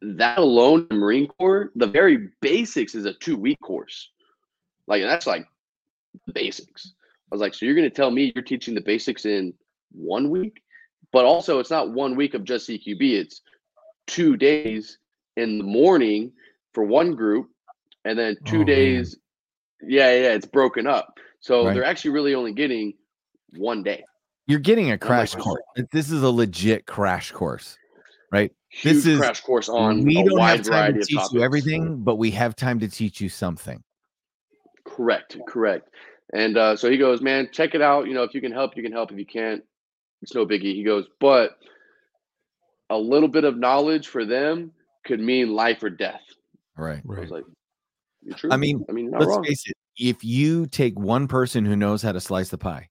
that 0.00 0.38
alone, 0.38 0.86
Marine 0.90 1.26
Corps, 1.26 1.70
the 1.74 1.86
very 1.86 2.28
basics 2.40 2.94
is 2.94 3.04
a 3.04 3.14
two 3.14 3.36
week 3.36 3.58
course. 3.60 4.10
Like, 4.86 5.02
that's 5.02 5.26
like 5.26 5.46
the 6.26 6.32
basics. 6.32 6.94
I 7.30 7.34
was 7.34 7.40
like, 7.40 7.52
so 7.52 7.66
you're 7.66 7.74
going 7.74 7.88
to 7.88 7.94
tell 7.94 8.10
me 8.10 8.32
you're 8.34 8.44
teaching 8.44 8.74
the 8.74 8.80
basics 8.80 9.26
in 9.26 9.52
one 9.92 10.30
week, 10.30 10.62
but 11.12 11.24
also 11.24 11.58
it's 11.58 11.70
not 11.70 11.92
one 11.92 12.16
week 12.16 12.34
of 12.34 12.44
just 12.44 12.68
CQB. 12.68 13.00
It's 13.00 13.42
two 14.06 14.36
days 14.36 14.98
in 15.36 15.58
the 15.58 15.64
morning 15.64 16.32
for 16.72 16.84
one 16.84 17.14
group, 17.14 17.50
and 18.04 18.18
then 18.18 18.36
two 18.44 18.62
Oh, 18.62 18.64
days. 18.64 19.18
Yeah, 19.82 20.10
yeah, 20.12 20.32
it's 20.34 20.46
broken 20.46 20.86
up. 20.86 21.18
So 21.40 21.66
Right. 21.66 21.74
they're 21.74 21.84
actually 21.84 22.10
really 22.12 22.34
only 22.34 22.52
getting 22.52 22.94
one 23.56 23.82
day. 23.82 24.04
You're 24.46 24.58
getting 24.58 24.90
a 24.90 24.98
crash 24.98 25.34
"Oh." 25.36 25.40
course. 25.40 25.62
This 25.92 26.10
is 26.10 26.22
a 26.22 26.30
legit 26.30 26.86
crash 26.86 27.30
course, 27.32 27.76
right? 28.32 28.50
This 28.82 29.04
Huge 29.04 29.06
is- 29.14 29.18
crash 29.18 29.40
course 29.40 29.68
on 29.68 30.04
we 30.04 30.18
a 30.20 30.24
don't 30.24 30.38
wide 30.38 30.58
have 30.58 30.66
time 30.66 30.94
to 30.94 31.04
teach 31.04 31.20
you 31.32 31.42
everything, 31.42 32.02
but 32.02 32.16
we 32.16 32.30
have 32.32 32.56
time 32.56 32.78
to 32.80 32.88
teach 32.88 33.20
you 33.20 33.28
something. 33.28 33.82
Correct, 34.84 35.36
correct. 35.46 35.90
And 36.34 36.56
uh, 36.58 36.76
so 36.76 36.90
he 36.90 36.98
goes, 36.98 37.22
man, 37.22 37.48
check 37.52 37.74
it 37.74 37.80
out. 37.82 38.06
You 38.06 38.14
know, 38.14 38.22
if 38.22 38.34
you 38.34 38.40
can 38.40 38.52
help, 38.52 38.76
you 38.76 38.82
can 38.82 38.92
help. 38.92 39.12
If 39.12 39.18
you 39.18 39.24
can't, 39.26 39.62
it's 40.22 40.34
no 40.34 40.44
biggie. 40.44 40.74
He 40.74 40.82
goes, 40.82 41.06
but 41.20 41.56
a 42.90 42.98
little 42.98 43.28
bit 43.28 43.44
of 43.44 43.56
knowledge 43.56 44.08
for 44.08 44.24
them 44.24 44.72
could 45.04 45.20
mean 45.20 45.54
life 45.54 45.82
or 45.82 45.90
death. 45.90 46.22
Right. 46.76 46.98
I 47.04 47.08
was 47.08 47.18
Right. 47.18 47.30
like, 47.30 47.44
"You're 47.44 47.44
true. 47.44 47.54
I 48.50 48.56
mean, 48.56 48.84
I 48.88 48.92
mean, 48.92 49.10
Let's 49.10 49.26
wrong. 49.26 49.44
face 49.44 49.68
it. 49.68 49.76
If 49.96 50.22
you 50.22 50.66
take 50.66 50.98
one 50.98 51.28
person 51.28 51.64
who 51.64 51.76
knows 51.76 52.02
how 52.02 52.12
to 52.12 52.20
slice 52.20 52.48
the 52.50 52.58
pie, 52.58 52.88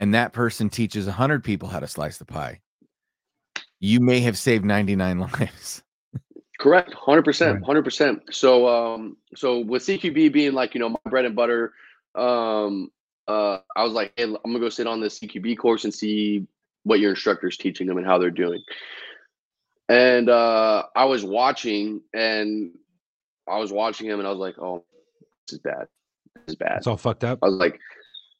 and 0.00 0.14
that 0.14 0.32
person 0.32 0.68
teaches 0.70 1.06
a 1.06 1.12
hundred 1.12 1.44
people 1.44 1.68
how 1.68 1.80
to 1.80 1.88
slice 1.88 2.18
the 2.18 2.24
pie, 2.24 2.60
you 3.80 4.00
may 4.00 4.20
have 4.20 4.38
saved 4.38 4.64
99 4.64 5.18
lives. 5.40 5.82
Correct, 6.58 6.92
hundred 6.94 7.24
percent, 7.24 7.64
hundred 7.64 7.84
percent. 7.84 8.22
So, 8.30 8.66
um, 8.68 9.16
so 9.36 9.60
with 9.60 9.82
CQB 9.84 10.32
being 10.32 10.54
like 10.54 10.74
you 10.74 10.80
know 10.80 10.88
my 10.88 10.98
bread 11.08 11.24
and 11.24 11.36
butter, 11.36 11.72
um, 12.16 12.90
uh, 13.28 13.58
I 13.76 13.84
was 13.84 13.92
like, 13.92 14.12
hey, 14.16 14.24
I'm 14.24 14.36
gonna 14.42 14.58
go 14.58 14.68
sit 14.68 14.88
on 14.88 15.00
this 15.00 15.20
CQB 15.20 15.56
course 15.56 15.84
and 15.84 15.94
see 15.94 16.46
what 16.82 16.98
your 16.98 17.10
instructor's 17.10 17.56
teaching 17.56 17.86
them 17.86 17.96
and 17.96 18.06
how 18.06 18.18
they're 18.18 18.30
doing. 18.30 18.62
And 19.88 20.28
uh, 20.28 20.84
I 20.96 21.04
was 21.04 21.24
watching, 21.24 22.00
and 22.12 22.72
I 23.50 23.58
was 23.58 23.72
watching 23.72 24.06
him, 24.08 24.18
and 24.18 24.26
I 24.26 24.30
was 24.30 24.38
like, 24.38 24.58
oh, 24.58 24.84
this 25.46 25.54
is 25.54 25.58
bad. 25.60 25.86
This 26.34 26.52
is 26.52 26.56
bad. 26.56 26.78
It's 26.78 26.86
all 26.86 26.96
fucked 26.96 27.24
up. 27.24 27.38
I 27.42 27.46
was 27.46 27.56
like, 27.56 27.78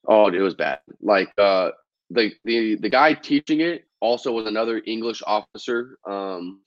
oh, 0.07 0.29
it 0.29 0.41
was 0.41 0.55
bad. 0.55 0.81
Like 1.01 1.33
uh, 1.39 1.71
the 2.11 2.33
the 2.45 2.77
the 2.77 2.89
guy 2.89 3.15
teaching 3.15 3.61
it 3.61 3.85
also 4.01 4.33
was 4.33 4.47
another 4.47 4.83
English 4.87 5.23
officer. 5.27 5.99
Um, 6.07 6.61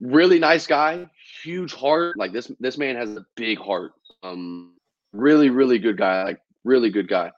really 0.00 0.38
nice 0.38 0.66
guy, 0.66 1.06
huge 1.42 1.74
heart. 1.74 2.16
Like 2.18 2.32
this 2.32 2.50
this 2.60 2.78
man 2.78 2.96
has 2.96 3.10
a 3.10 3.26
big 3.36 3.58
heart. 3.58 3.92
Um, 4.22 4.74
really 5.12 5.50
really 5.50 5.78
good 5.78 5.96
guy. 5.96 6.24
Like 6.24 6.40
really 6.64 6.90
good 6.90 7.08
guy. 7.08 7.30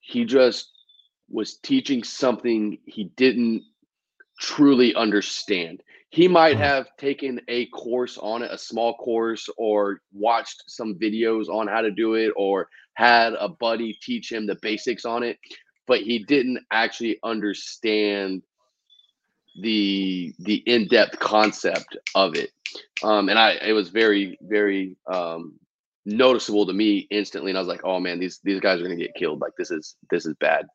He 0.00 0.24
just 0.24 0.70
was 1.30 1.58
teaching 1.58 2.02
something 2.02 2.78
he 2.86 3.04
didn't 3.16 3.62
truly 4.40 4.94
understand. 4.94 5.82
He 6.10 6.28
might 6.28 6.56
Hmm. 6.56 6.58
have 6.58 6.86
taken 6.98 7.40
a 7.48 7.66
course 7.66 8.18
on 8.18 8.42
it, 8.42 8.50
a 8.52 8.58
small 8.58 8.94
course, 8.94 9.48
or 9.56 10.00
watched 10.12 10.64
some 10.68 10.94
videos 10.98 11.48
on 11.48 11.66
how 11.68 11.82
to 11.82 11.90
do 11.90 12.14
it, 12.14 12.32
or 12.36 12.68
had 12.94 13.34
a 13.34 13.48
buddy 13.48 13.98
teach 14.02 14.30
him 14.32 14.46
the 14.46 14.56
basics 14.62 15.04
on 15.04 15.22
it, 15.22 15.38
but 15.86 16.00
he 16.00 16.24
didn't 16.24 16.60
actually 16.70 17.18
understand 17.24 18.42
the 19.60 20.34
the 20.40 20.56
in-depth 20.66 21.18
concept 21.18 21.96
of 22.14 22.34
it. 22.34 22.50
Um, 23.02 23.28
and 23.28 23.38
I 23.38 23.52
it 23.52 23.72
was 23.72 23.88
very, 23.88 24.38
very 24.42 24.96
um 25.12 25.58
noticeable 26.06 26.66
to 26.66 26.72
me 26.72 27.06
instantly. 27.10 27.50
And 27.50 27.58
I 27.58 27.60
was 27.60 27.68
like, 27.68 27.84
oh 27.84 28.00
man, 28.00 28.18
these 28.20 28.40
these 28.44 28.60
guys 28.60 28.80
are 28.80 28.84
gonna 28.84 28.96
get 28.96 29.14
killed. 29.14 29.40
Like 29.40 29.52
this 29.58 29.70
is 29.70 29.96
this 30.10 30.26
is 30.26 30.34
bad. 30.40 30.66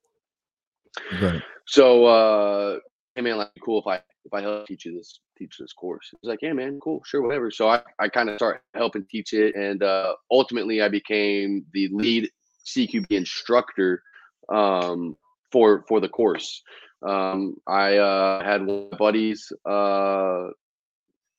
Right. 1.22 1.44
So 1.66 2.06
uh 2.06 2.80
hey 3.16 3.22
man, 3.22 3.38
like 3.38 3.52
cool 3.64 3.80
if 3.80 3.88
I 3.88 3.94
if 4.26 4.34
I 4.34 4.42
help 4.42 4.68
teach 4.68 4.86
you 4.86 4.96
this 4.96 5.20
teach 5.38 5.58
this 5.60 5.74
course. 5.74 6.10
He's 6.12 6.30
like, 6.30 6.42
yeah 6.42 6.54
man, 6.54 6.80
cool, 6.82 7.02
sure, 7.06 7.22
whatever. 7.22 7.52
So 7.52 7.68
I, 7.70 7.82
I 8.00 8.08
kind 8.10 8.30
of 8.30 8.38
start 8.38 8.62
helping 8.74 9.06
teach 9.10 9.34
it 9.34 9.56
and 9.56 9.84
uh 9.84 10.16
ultimately 10.32 10.82
I 10.82 10.90
became 10.90 11.66
the 11.74 11.90
lead 11.92 12.30
CQB 12.66 13.12
instructor 13.12 14.02
um 14.50 15.16
for 15.52 15.84
for 15.88 16.00
the 16.00 16.10
course. 16.10 16.62
Um 17.06 17.58
I 17.68 17.98
uh 17.98 18.44
had 18.44 18.66
one 18.66 18.78
of 18.86 18.92
my 18.92 18.98
buddies 18.98 19.52
uh 19.66 20.48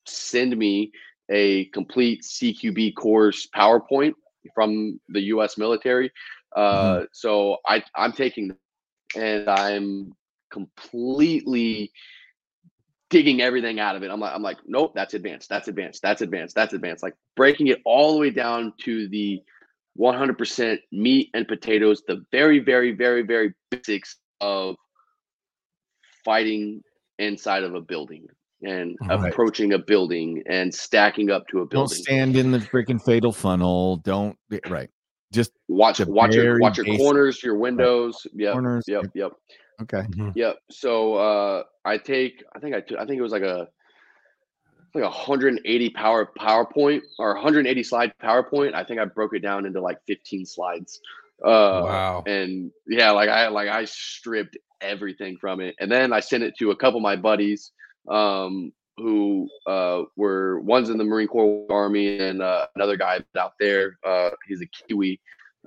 send 0.05 0.55
me 0.55 0.91
a 1.31 1.65
complete 1.65 2.21
CQB 2.21 2.95
course 2.95 3.47
PowerPoint 3.55 4.13
from 4.53 4.99
the 5.09 5.21
US 5.33 5.57
military. 5.57 6.11
Uh 6.55 7.03
so 7.11 7.57
I 7.67 7.83
I'm 7.95 8.13
taking 8.13 8.55
and 9.15 9.49
I'm 9.49 10.13
completely 10.51 11.91
digging 13.15 13.39
everything 13.41 13.79
out 13.79 13.95
of 13.95 14.03
it. 14.03 14.11
I'm 14.11 14.19
like, 14.19 14.33
I'm 14.35 14.41
like, 14.41 14.57
nope, 14.67 14.91
that's 14.93 15.13
advanced, 15.13 15.47
that's 15.47 15.69
advanced, 15.69 16.01
that's 16.01 16.21
advanced, 16.21 16.53
that's 16.53 16.73
advanced. 16.73 17.01
Like 17.01 17.13
breaking 17.37 17.67
it 17.67 17.79
all 17.85 18.11
the 18.11 18.19
way 18.19 18.29
down 18.29 18.73
to 18.83 19.07
the 19.07 19.41
100% 19.97 20.77
meat 20.91 21.29
and 21.33 21.47
potatoes, 21.47 22.03
the 22.09 22.25
very, 22.33 22.59
very, 22.59 22.91
very, 22.93 23.21
very 23.21 23.53
basics 23.71 24.17
of 24.41 24.75
fighting 26.25 26.81
inside 27.19 27.63
of 27.63 27.73
a 27.73 27.79
building 27.79 28.27
and 28.63 28.97
Right. 29.07 29.31
approaching 29.31 29.71
a 29.71 29.79
building 29.79 30.43
and 30.47 30.73
stacking 30.75 31.31
up 31.31 31.47
to 31.47 31.59
a 31.61 31.65
building. 31.65 31.79
Don't 31.79 31.87
stand 31.87 32.35
in 32.35 32.51
the 32.51 32.57
freaking 32.59 33.01
fatal 33.01 33.31
funnel. 33.31 33.95
Don't 34.03 34.37
right. 34.67 34.89
Just 35.31 35.51
Watch 35.69 36.01
watch 36.01 36.35
your 36.35 36.59
watch 36.59 36.75
your 36.77 36.85
basic- 36.85 36.99
corners, 36.99 37.41
your 37.41 37.57
windows. 37.57 38.27
Yep. 38.33 38.51
Corners, 38.51 38.83
Yep. 38.89 39.05
yep. 39.15 39.31
Yep. 39.79 39.93
okay. 39.93 40.07
Mhm. 40.07 40.31
Yep. 40.35 40.57
So 40.71 41.15
uh 41.15 41.63
I 41.83 41.97
take 41.97 42.43
I 42.55 42.59
think 42.59 42.75
I 42.75 42.81
took 42.81 42.97
I 42.99 43.05
think 43.05 43.19
it 43.19 43.23
was 43.23 43.31
like 43.31 43.43
a 43.43 43.67
like 44.93 45.03
a 45.03 45.07
180 45.09 45.89
power 45.89 46.31
PowerPoint 46.39 47.01
or 47.19 47.33
180 47.33 47.83
slide 47.83 48.13
PowerPoint. 48.23 48.73
I 48.73 48.83
think 48.83 48.99
I 48.99 49.05
broke 49.05 49.35
it 49.35 49.39
down 49.39 49.65
into 49.65 49.81
like 49.81 49.97
15 50.07 50.45
slides. 50.45 50.99
Uh 51.43 51.81
Wow. 51.83 52.23
and 52.25 52.71
yeah, 52.87 53.11
like 53.11 53.29
I 53.29 53.47
like 53.49 53.67
I 53.69 53.85
stripped 53.85 54.57
everything 54.81 55.37
from 55.39 55.59
it. 55.59 55.75
And 55.79 55.91
then 55.91 56.13
I 56.13 56.19
sent 56.21 56.43
it 56.43 56.55
to 56.59 56.71
a 56.71 56.75
couple 56.75 56.97
of 56.97 57.03
my 57.03 57.15
buddies 57.15 57.71
um 58.09 58.71
who 58.97 59.49
uh 59.67 60.03
were 60.15 60.61
one's 60.61 60.89
in 60.89 60.97
the 60.97 61.03
Marine 61.03 61.27
Corps 61.27 61.65
Army 61.69 62.17
and 62.19 62.41
uh, 62.41 62.67
another 62.75 62.95
guy 62.95 63.19
out 63.37 63.53
there. 63.59 63.97
Uh 64.05 64.29
he's 64.47 64.61
a 64.61 64.67
Kiwi 64.67 65.19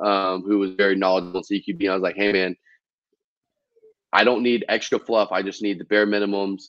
um 0.02 0.42
who 0.42 0.58
was 0.58 0.70
very 0.72 0.96
knowledgeable 0.96 1.40
in 1.40 1.60
CQB. 1.60 1.80
And 1.80 1.90
I 1.90 1.94
was 1.94 2.02
like, 2.02 2.16
hey 2.16 2.32
man, 2.32 2.56
I 4.12 4.24
don't 4.24 4.42
need 4.42 4.64
extra 4.68 4.98
fluff. 4.98 5.32
I 5.32 5.42
just 5.42 5.62
need 5.62 5.78
the 5.78 5.84
bare 5.84 6.06
minimums. 6.06 6.64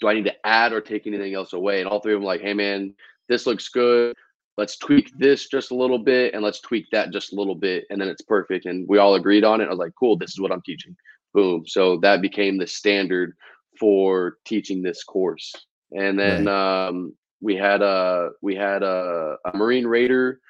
Do 0.00 0.08
I 0.08 0.14
need 0.14 0.24
to 0.24 0.46
add 0.46 0.72
or 0.72 0.80
take 0.80 1.06
anything 1.06 1.34
else 1.34 1.52
away? 1.52 1.80
And 1.80 1.88
all 1.88 2.00
three 2.00 2.12
of 2.12 2.16
them 2.16 2.24
were 2.24 2.32
like, 2.32 2.40
hey 2.40 2.54
man, 2.54 2.94
this 3.28 3.46
looks 3.46 3.68
good. 3.68 4.16
Let's 4.56 4.76
tweak 4.76 5.16
this 5.18 5.48
just 5.48 5.70
a 5.70 5.74
little 5.74 5.98
bit 5.98 6.34
and 6.34 6.42
let's 6.42 6.60
tweak 6.60 6.86
that 6.92 7.12
just 7.12 7.32
a 7.32 7.36
little 7.36 7.54
bit. 7.54 7.84
And 7.90 8.00
then 8.00 8.08
it's 8.08 8.22
perfect. 8.22 8.66
And 8.66 8.86
we 8.88 8.98
all 8.98 9.14
agreed 9.14 9.44
on 9.44 9.60
it. 9.60 9.66
I 9.66 9.70
was 9.70 9.78
like, 9.78 9.94
cool, 9.98 10.16
this 10.16 10.30
is 10.30 10.40
what 10.40 10.52
I'm 10.52 10.62
teaching. 10.62 10.96
Boom. 11.32 11.64
So 11.66 11.98
that 11.98 12.20
became 12.20 12.58
the 12.58 12.66
standard 12.66 13.36
for 13.78 14.36
teaching 14.44 14.82
this 14.82 15.04
course. 15.04 15.54
And 15.96 16.18
then 16.18 16.46
um, 16.48 17.14
we 17.40 17.56
had 17.56 17.82
a 17.82 18.30
we 18.42 18.54
had 18.54 18.82
a, 18.82 19.36
a 19.44 19.56
Marine 19.56 19.86
Raider, 19.86 20.40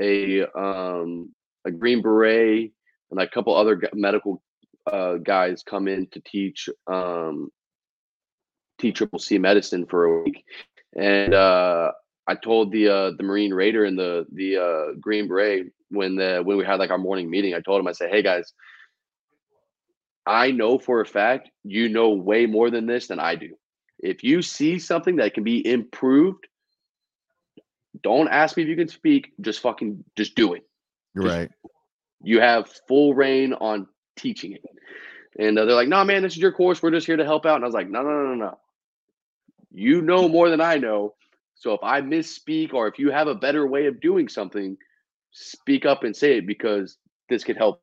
a 0.00 0.44
um, 0.58 1.32
a 1.64 1.70
Green 1.70 2.02
Beret, 2.02 2.72
and 3.10 3.20
a 3.20 3.28
couple 3.28 3.54
other 3.54 3.80
medical 3.94 4.42
uh, 4.90 5.16
guys 5.16 5.62
come 5.62 5.88
in 5.88 6.06
to 6.08 6.20
teach 6.20 6.68
um, 6.86 7.50
T 8.78 8.92
Triple 8.92 9.18
C 9.18 9.38
medicine 9.38 9.86
for 9.86 10.04
a 10.04 10.22
week, 10.22 10.44
and 10.96 11.34
uh, 11.34 11.92
I 12.26 12.34
told 12.34 12.72
the 12.72 12.88
uh, 12.88 13.10
the 13.16 13.22
Marine 13.22 13.52
Raider 13.52 13.84
and 13.84 13.98
the 13.98 14.26
the 14.32 14.56
uh, 14.56 14.94
Green 15.00 15.28
Beret 15.28 15.66
when 15.90 16.16
the 16.16 16.40
when 16.44 16.56
we 16.56 16.64
had 16.64 16.78
like 16.78 16.90
our 16.90 16.98
morning 16.98 17.30
meeting, 17.30 17.54
I 17.54 17.60
told 17.60 17.80
him 17.80 17.88
I 17.88 17.92
said, 17.92 18.10
"Hey 18.10 18.22
guys, 18.22 18.52
I 20.26 20.50
know 20.50 20.78
for 20.78 21.00
a 21.00 21.06
fact 21.06 21.50
you 21.64 21.88
know 21.88 22.10
way 22.10 22.46
more 22.46 22.70
than 22.70 22.86
this 22.86 23.08
than 23.08 23.20
I 23.20 23.34
do. 23.34 23.56
If 23.98 24.24
you 24.24 24.42
see 24.42 24.78
something 24.78 25.16
that 25.16 25.34
can 25.34 25.44
be 25.44 25.66
improved, 25.66 26.46
don't 28.02 28.28
ask 28.28 28.56
me 28.56 28.62
if 28.62 28.68
you 28.68 28.76
can 28.76 28.88
speak. 28.88 29.32
Just 29.40 29.60
fucking 29.60 30.04
just 30.16 30.34
do 30.34 30.54
it." 30.54 30.62
You're 31.14 31.24
right. 31.24 31.50
you 32.22 32.40
have 32.40 32.70
full 32.86 33.14
rein 33.14 33.52
on 33.54 33.88
teaching 34.20 34.52
it. 34.52 34.64
And 35.38 35.58
uh, 35.58 35.64
they're 35.64 35.74
like, 35.74 35.88
no, 35.88 36.04
man, 36.04 36.22
this 36.22 36.32
is 36.32 36.38
your 36.38 36.52
course. 36.52 36.82
We're 36.82 36.90
just 36.90 37.06
here 37.06 37.16
to 37.16 37.24
help 37.24 37.46
out. 37.46 37.56
And 37.56 37.64
I 37.64 37.66
was 37.66 37.74
like, 37.74 37.88
no, 37.88 38.02
no, 38.02 38.26
no, 38.26 38.34
no. 38.34 38.58
You 39.72 40.02
know 40.02 40.28
more 40.28 40.50
than 40.50 40.60
I 40.60 40.76
know. 40.76 41.14
So 41.54 41.72
if 41.74 41.80
I 41.82 42.00
misspeak 42.00 42.74
or 42.74 42.88
if 42.88 42.98
you 42.98 43.10
have 43.10 43.28
a 43.28 43.34
better 43.34 43.66
way 43.66 43.86
of 43.86 44.00
doing 44.00 44.28
something, 44.28 44.76
speak 45.30 45.86
up 45.86 46.04
and 46.04 46.16
say 46.16 46.38
it 46.38 46.46
because 46.46 46.96
this 47.28 47.44
could 47.44 47.56
help. 47.56 47.82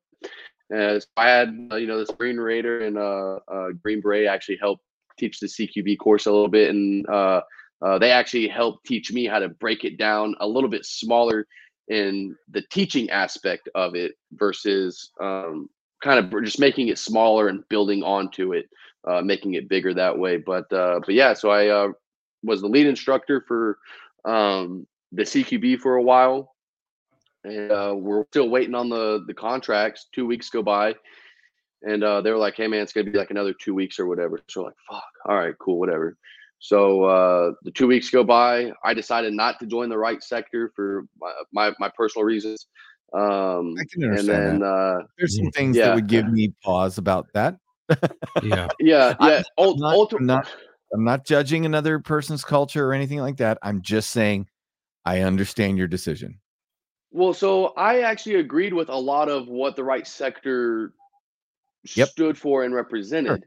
Uh, 0.74 1.00
so 1.00 1.06
I 1.16 1.30
had, 1.30 1.70
uh, 1.72 1.76
you 1.78 1.88
know, 1.88 2.00
this 2.00 2.12
Green 2.12 2.38
Raider 2.38 2.80
and 2.86 2.98
uh, 2.98 3.40
uh, 3.48 3.70
Green 3.82 4.02
Beret 4.02 4.28
actually 4.28 4.58
helped 4.60 4.84
teach 5.18 5.40
the 5.40 5.48
CQB 5.48 5.98
course 6.00 6.26
a 6.26 6.32
little 6.32 6.50
bit. 6.50 6.70
And 6.70 7.08
uh, 7.08 7.42
uh, 7.82 8.00
they 8.00 8.12
actually 8.12 8.48
helped 8.48 8.86
teach 8.86 9.12
me 9.12 9.26
how 9.26 9.40
to 9.40 9.50
break 9.50 9.86
it 9.86 9.98
down 9.98 10.36
a 10.40 10.48
little 10.48 10.70
bit 10.70 10.86
smaller 10.86 11.48
in 11.88 12.36
the 12.50 12.64
teaching 12.70 13.10
aspect 13.10 13.70
of 13.76 13.96
it 13.96 14.16
versus 14.34 15.12
um, 15.22 15.70
kind 16.02 16.20
of 16.20 16.44
just 16.44 16.60
making 16.60 16.90
it 16.90 16.98
smaller 16.98 17.48
and 17.48 17.68
building 17.70 18.04
onto 18.04 18.54
it, 18.54 18.70
uh, 19.08 19.22
making 19.22 19.56
it 19.56 19.70
bigger 19.70 19.94
that 19.94 20.18
way. 20.18 20.38
But 20.38 20.72
uh, 20.72 21.00
but 21.06 21.16
yeah, 21.16 21.34
so 21.34 21.50
I 21.50 21.68
uh, 21.68 21.90
was 22.44 22.62
the 22.62 22.68
lead 22.68 22.86
instructor 22.86 23.44
for 23.48 23.80
um, 24.26 24.86
the 25.12 25.24
CQB 25.24 25.80
for 25.80 25.96
a 25.96 26.04
while, 26.04 26.56
and 27.44 27.72
uh, 27.72 27.94
we're 27.96 28.26
still 28.26 28.50
waiting 28.50 28.76
on 28.76 28.90
the 28.90 29.24
the 29.28 29.34
contracts. 29.34 30.08
Two 30.14 30.26
weeks 30.26 30.50
go 30.50 30.62
by, 30.62 30.96
and 31.84 32.04
uh, 32.04 32.22
they 32.22 32.32
were 32.32 32.38
like, 32.38 32.56
"Hey 32.56 32.68
man, 32.68 32.82
it's 32.82 32.94
gonna 32.94 33.10
be 33.10 33.18
like 33.18 33.32
another 33.32 33.54
two 33.54 33.74
weeks 33.74 34.00
or 34.00 34.08
whatever." 34.08 34.40
So 34.50 34.64
like, 34.64 34.76
"Fuck, 34.90 35.04
all 35.26 35.36
right, 35.36 35.56
cool, 35.60 35.80
whatever." 35.80 36.18
So 36.60 37.04
uh, 37.04 37.52
the 37.64 37.72
two 37.72 37.88
weeks 37.88 38.10
go 38.10 38.24
by. 38.24 38.72
I 38.84 38.94
decided 38.94 39.34
not 39.34 39.60
to 39.60 39.68
join 39.68 39.90
the 39.90 39.98
right 39.98 40.22
sector 40.24 40.72
for 40.76 41.06
my 41.20 41.32
my, 41.52 41.74
my 41.80 41.92
personal 41.96 42.26
reasons. 42.26 42.68
Um, 43.14 43.76
I 43.80 43.86
can 43.92 44.04
and 44.04 44.12
understand 44.12 44.62
then 44.62 44.64
uh, 44.64 45.00
There's 45.18 45.38
some 45.38 45.50
things 45.52 45.78
Yeah. 45.78 45.88
that 45.88 45.96
would 45.96 46.08
give 46.08 46.28
me 46.32 46.54
pause 46.64 46.98
about 46.98 47.28
that. 47.34 47.58
Yeah. 48.44 48.68
yeah, 48.80 49.16
I'm- 49.20 49.30
yeah. 49.32 49.42
ult- 49.58 49.80
not- 49.80 49.96
ulti- 49.96 50.18
I'm 50.20 50.26
not- 50.26 50.48
I'm 50.94 51.04
not 51.04 51.26
judging 51.26 51.66
another 51.66 52.00
person's 52.00 52.44
culture 52.46 52.86
or 52.90 52.94
anything 52.94 53.20
like 53.20 53.38
that. 53.38 53.58
I'm 53.62 53.82
just 53.82 54.12
saying 54.12 54.48
I 55.06 55.22
understand 55.22 55.78
your 55.78 55.88
decision. 55.88 56.40
Well, 57.12 57.34
so 57.34 57.68
I 57.78 58.02
actually 58.02 58.36
agreed 58.36 58.74
with 58.74 58.88
a 58.90 58.96
lot 58.96 59.28
of 59.30 59.48
what 59.48 59.76
the 59.76 59.84
right 59.84 60.08
sector 60.08 60.94
Yep. 61.96 62.08
stood 62.10 62.38
for 62.38 62.64
and 62.64 62.74
represented. 62.74 63.46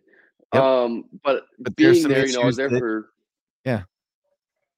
Yep. 0.55 0.63
Um, 0.63 1.05
but, 1.23 1.45
But 1.59 1.77
there's 1.77 1.99
being 1.99 2.03
some 2.03 2.13
there, 2.13 2.27
you 2.27 2.33
know, 2.35 2.43
I 2.43 2.47
was 2.47 2.57
there 2.57 2.69
that- 2.71 2.79
for 2.79 3.11
Yeah. 3.65 3.83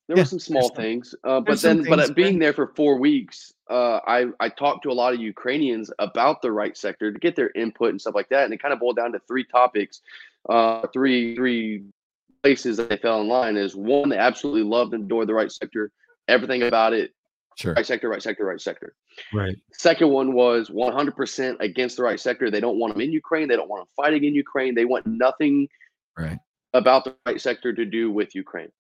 There 0.09 0.17
Yeah, 0.17 0.23
were 0.23 0.27
some 0.27 0.39
small 0.41 0.69
things, 0.71 1.15
uh, 1.25 1.41
but 1.41 1.61
then, 1.61 1.79
but 1.85 1.99
things 1.99 2.11
at 2.11 2.17
being 2.17 2.39
there 2.39 2.53
for 2.53 2.67
four 2.67 2.99
weeks, 2.99 3.55
uh, 3.71 4.01
I 4.07 4.27
I 4.41 4.49
talked 4.49 4.83
to 4.83 4.91
a 4.91 4.93
lot 4.93 5.15
of 5.15 5.21
Ukrainians 5.21 5.91
about 6.01 6.43
the 6.43 6.51
right 6.51 6.77
sector 6.77 7.13
to 7.13 7.19
get 7.19 7.37
their 7.37 7.51
input 7.55 7.91
and 7.91 8.01
stuff 8.01 8.15
like 8.15 8.29
that, 8.31 8.45
and 8.45 8.53
it 8.53 8.61
kind 8.61 8.75
of 8.75 8.81
boiled 8.81 8.97
down 8.97 9.13
to 9.13 9.21
three 9.29 9.45
topics, 9.45 10.03
uh, 10.49 10.87
three 10.93 11.37
three 11.37 11.85
places 12.43 12.77
that 12.79 12.89
they 12.89 12.97
fell 12.97 13.21
in 13.21 13.29
line. 13.29 13.57
Is 13.57 13.77
one 13.77 14.09
they 14.09 14.19
absolutely 14.19 14.65
loved 14.65 14.93
and 14.93 15.05
adored 15.05 15.29
the 15.29 15.35
right 15.35 15.53
sector, 15.53 15.93
everything 16.27 16.65
about 16.65 16.93
it, 16.93 17.13
Sure. 17.57 17.75
right 17.75 17.87
sector, 17.87 18.09
right 18.09 18.23
sector, 18.23 18.45
right 18.45 18.61
sector. 18.61 18.95
Right. 19.33 19.57
Second 19.73 20.09
one 20.11 20.33
was 20.33 20.69
100% 20.71 21.57
against 21.61 21.99
the 21.99 22.03
right 22.03 22.19
sector. 22.19 22.51
They 22.51 22.61
don't 22.61 22.79
want 22.79 22.95
them 22.95 23.03
in 23.03 23.13
Ukraine. 23.13 23.47
They 23.47 23.57
don't 23.57 23.69
want 23.69 23.83
them 23.83 23.89
fighting 23.95 24.25
in 24.25 24.35
Ukraine. 24.35 24.75
They 24.75 24.87
want 24.87 25.07
nothing 25.07 25.69
Right. 26.19 26.39
about 26.75 27.05
the 27.05 27.15
right 27.27 27.41
sector 27.41 27.73
to 27.73 27.85
do 27.85 28.11
with 28.11 28.35
Ukraine. 28.35 28.73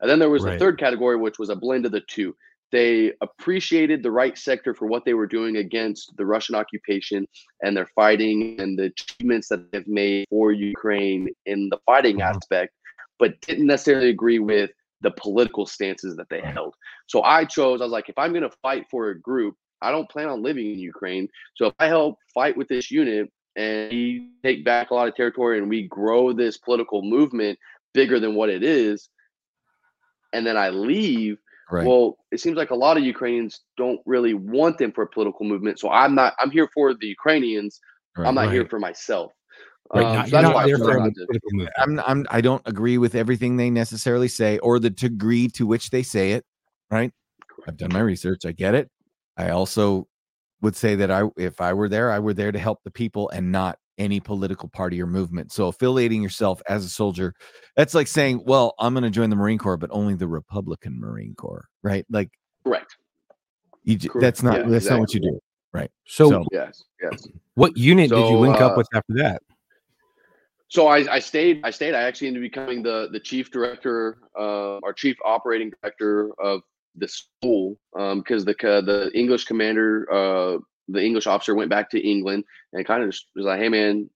And 0.00 0.10
then 0.10 0.18
there 0.18 0.30
was 0.30 0.44
Right. 0.44 0.52
the 0.52 0.58
third 0.58 0.78
category, 0.78 1.16
which 1.16 1.38
was 1.38 1.50
a 1.50 1.56
blend 1.56 1.86
of 1.86 1.92
the 1.92 2.00
two. 2.02 2.36
They 2.70 3.12
appreciated 3.22 4.02
the 4.02 4.10
right 4.10 4.36
sector 4.36 4.74
for 4.74 4.86
what 4.86 5.04
they 5.04 5.14
were 5.14 5.26
doing 5.26 5.56
against 5.56 6.14
the 6.16 6.26
Russian 6.26 6.54
occupation 6.54 7.26
and 7.62 7.76
their 7.76 7.86
fighting 7.94 8.60
and 8.60 8.78
the 8.78 8.84
achievements 8.84 9.48
that 9.48 9.72
they've 9.72 9.88
made 9.88 10.26
for 10.28 10.52
Ukraine 10.52 11.30
in 11.46 11.70
the 11.70 11.78
fighting 11.86 12.18
Mhm. 12.18 12.28
aspect, 12.28 12.74
but 13.18 13.40
didn't 13.40 13.66
necessarily 13.66 14.10
agree 14.10 14.38
with 14.38 14.70
the 15.00 15.10
political 15.12 15.64
stances 15.64 16.16
that 16.16 16.28
they 16.28 16.40
held. 16.40 16.74
So 17.06 17.22
I 17.22 17.44
chose, 17.44 17.80
I 17.80 17.84
was 17.84 17.92
like, 17.92 18.08
if 18.08 18.18
I'm 18.18 18.32
going 18.32 18.42
to 18.42 18.56
fight 18.62 18.84
for 18.90 19.10
a 19.10 19.18
group, 19.18 19.54
I 19.80 19.90
don't 19.90 20.08
plan 20.10 20.28
on 20.28 20.42
living 20.42 20.66
in 20.72 20.78
Ukraine. 20.78 21.28
So 21.54 21.66
if 21.66 21.74
I 21.78 21.86
help 21.86 22.18
fight 22.34 22.56
with 22.56 22.68
this 22.68 22.90
unit 22.90 23.30
and 23.56 23.90
we 23.90 24.28
take 24.42 24.64
back 24.64 24.90
a 24.90 24.94
lot 24.94 25.08
of 25.08 25.14
territory 25.14 25.58
and 25.58 25.68
we 25.70 25.86
grow 25.88 26.32
this 26.32 26.58
political 26.58 27.00
movement 27.02 27.58
bigger 27.94 28.18
than 28.20 28.34
what 28.34 28.50
it 28.50 28.62
is, 28.62 29.08
and 30.32 30.46
then 30.46 30.56
I 30.56 30.70
leave, 30.70 31.38
Right. 31.70 31.86
well, 31.86 32.16
it 32.32 32.40
seems 32.40 32.56
like 32.56 32.70
a 32.70 32.74
lot 32.74 32.96
of 32.96 33.04
Ukrainians 33.04 33.60
don't 33.76 34.00
really 34.06 34.32
want 34.32 34.78
them 34.78 34.90
for 34.90 35.02
a 35.02 35.06
political 35.06 35.44
movement. 35.44 35.78
So 35.78 35.90
I'm 35.90 36.14
not. 36.14 36.34
I'm 36.38 36.50
here 36.50 36.68
for 36.72 36.94
the 36.94 37.06
Ukrainians. 37.06 37.78
right. 38.16 38.26
I'm 38.26 38.34
not 38.34 38.50
here 38.50 38.66
for 38.66 38.78
myself. 38.78 39.32
Right. 39.94 40.04
Um, 40.04 40.14
not, 40.14 40.28
so 40.28 40.36
that's 40.42 40.54
why 40.54 40.62
I 40.62 40.66
there 40.66 40.78
for 40.78 40.96
a 40.96 41.00
political 41.10 41.50
movement. 41.52 41.74
I'm 41.78 42.00
I'm 42.00 42.26
I 42.30 42.40
don't 42.40 42.62
agree 42.66 42.96
with 42.96 43.14
everything 43.14 43.56
they 43.56 43.70
necessarily 43.70 44.28
say 44.28 44.58
or 44.58 44.78
the 44.78 44.90
degree 44.90 45.48
to 45.48 45.66
which 45.66 45.90
they 45.90 46.02
say 46.02 46.32
it, 46.32 46.44
right? 46.90 47.12
I've 47.66 47.76
done 47.76 47.92
my 47.92 48.00
research. 48.00 48.46
I 48.46 48.52
get 48.52 48.74
it. 48.74 48.90
I 49.36 49.50
also 49.50 50.08
would 50.62 50.74
say 50.74 50.94
that 50.96 51.10
I 51.10 51.24
if 51.36 51.60
I 51.60 51.74
were 51.74 51.88
there, 51.88 52.10
I 52.10 52.18
were 52.18 52.34
there 52.34 52.52
to 52.52 52.58
help 52.58 52.82
the 52.82 52.90
people 52.90 53.28
and 53.30 53.52
not 53.52 53.78
any 53.98 54.20
political 54.20 54.68
party 54.68 55.02
or 55.02 55.06
movement. 55.06 55.52
So 55.52 55.68
affiliating 55.68 56.22
yourself 56.22 56.62
as 56.68 56.84
a 56.84 56.88
soldier, 56.88 57.34
that's 57.76 57.94
like 57.94 58.06
saying, 58.06 58.42
well, 58.46 58.74
I'm 58.78 58.94
going 58.94 59.04
to 59.04 59.10
join 59.10 59.30
the 59.30 59.36
Marine 59.36 59.58
Corps, 59.58 59.76
but 59.76 59.90
only 59.92 60.14
the 60.14 60.28
Republican 60.28 60.98
Marine 60.98 61.34
Corps, 61.34 61.66
right? 61.82 62.06
Like 62.10 62.30
Correct. 62.64 62.96
you, 63.82 63.98
Correct. 63.98 64.20
that's 64.20 64.42
not 64.42 64.58
Yeah, 64.60 64.68
that's 64.68 64.88
not 64.88 65.00
what 65.00 65.12
you 65.12 65.18
exactly. 65.18 65.30
do. 65.32 65.40
So, 66.06 66.30
So- 66.30 66.44
Yes. 66.52 66.84
Yes. 67.02 67.28
what 67.54 67.76
unit 67.76 68.08
did 68.10 68.18
you 68.18 68.24
So, 68.26 68.40
link 68.40 68.56
up 68.56 68.72
uh, 68.72 68.76
with 68.78 68.88
after 68.94 69.12
that? 69.14 69.42
So 70.70 70.86
I, 70.86 71.14
I 71.14 71.18
stayed. 71.18 71.60
I 71.64 71.70
stayed. 71.70 71.94
I 71.94 72.02
actually 72.02 72.26
ended 72.28 72.42
up 72.42 72.50
becoming 72.50 72.82
the 72.82 73.08
the 73.10 73.20
chief 73.20 73.50
director, 73.50 74.18
uh, 74.38 74.78
or 74.82 74.92
chief 74.92 75.16
operating 75.24 75.72
director 75.80 76.30
of 76.38 76.60
the 76.96 77.08
school, 77.08 77.78
because 77.94 78.44
the 78.44 78.54
co- 78.54 78.82
the 78.82 79.10
English 79.14 79.44
commander, 79.46 80.06
uh, 80.12 80.58
the 80.88 81.02
English 81.02 81.26
officer, 81.26 81.54
went 81.54 81.70
back 81.70 81.90
to 81.90 82.00
England 82.00 82.44
and 82.72 82.86
kind 82.86 83.02
of 83.02 83.10
just 83.10 83.26
was 83.34 83.46
like, 83.46 83.60
"Hey, 83.60 83.68
man, 83.68 84.08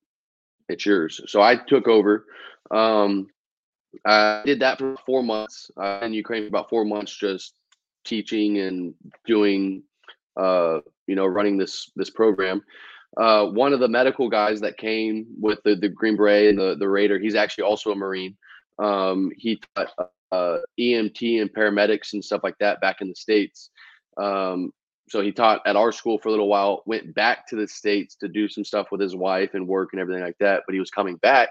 it's 0.69 0.87
yours." 0.87 1.21
So 1.27 1.41
I 1.41 1.57
took 1.57 1.89
over. 1.89 2.27
Um, 2.71 3.29
I 4.07 4.43
did 4.47 4.61
that 4.61 4.79
for 4.79 4.97
four 5.05 5.23
months 5.23 5.71
uh, 5.77 6.01
in 6.03 6.15
Ukraine 6.15 6.47
about 6.47 6.71
four 6.71 6.85
months, 6.85 7.17
just 7.17 7.55
teaching 8.05 8.59
and 8.59 8.95
doing, 9.27 9.83
uh, 10.37 10.79
you 11.07 11.15
know, 11.15 11.27
running 11.27 11.59
this 11.59 11.91
this 11.97 12.11
program 12.11 12.63
uh, 13.17 13.47
one 13.47 13.73
of 13.73 13.81
the 13.81 13.89
medical 13.89 14.29
guys 14.29 14.61
that 14.61 14.79
came 14.79 15.27
with 15.39 15.63
the, 15.65 15.75
the 15.75 15.89
Green 15.89 16.17
Beret 16.17 16.49
and 16.49 16.59
the, 16.59 16.77
the 16.79 16.89
Raider, 16.89 17.19
he's 17.19 17.35
actually 17.35 17.65
also 17.65 17.91
a 17.91 17.95
Marine. 17.95 18.37
Um, 18.79 19.31
he 19.37 19.61
taught 19.77 20.11
uh, 20.33 20.59
EMT 20.81 21.43
and 21.43 21.53
paramedics 21.53 22.15
and 22.15 22.25
stuff 22.25 22.41
like 22.43 22.57
that 22.59 22.81
back 22.81 23.03
in 23.03 23.09
the 23.09 23.15
States. 23.15 23.71
Um, 24.17 24.73
so 25.09 25.21
he 25.21 25.33
taught 25.33 25.61
at 25.67 25.77
our 25.77 25.93
school 25.93 26.19
for 26.19 26.29
a 26.29 26.31
little 26.31 26.49
while, 26.49 26.83
went 26.87 27.15
back 27.15 27.47
to 27.49 27.57
the 27.57 27.69
States 27.69 28.15
to 28.17 28.29
do 28.29 28.49
some 28.49 28.65
stuff 28.65 28.89
with 28.91 29.01
his 29.01 29.15
wife 29.15 29.51
and 29.55 29.67
work 29.67 29.91
and 29.93 30.01
everything 30.01 30.23
like 30.23 30.39
that. 30.39 30.63
But 30.67 30.75
he 30.75 30.81
was 30.81 30.91
coming 30.91 31.17
back 31.17 31.51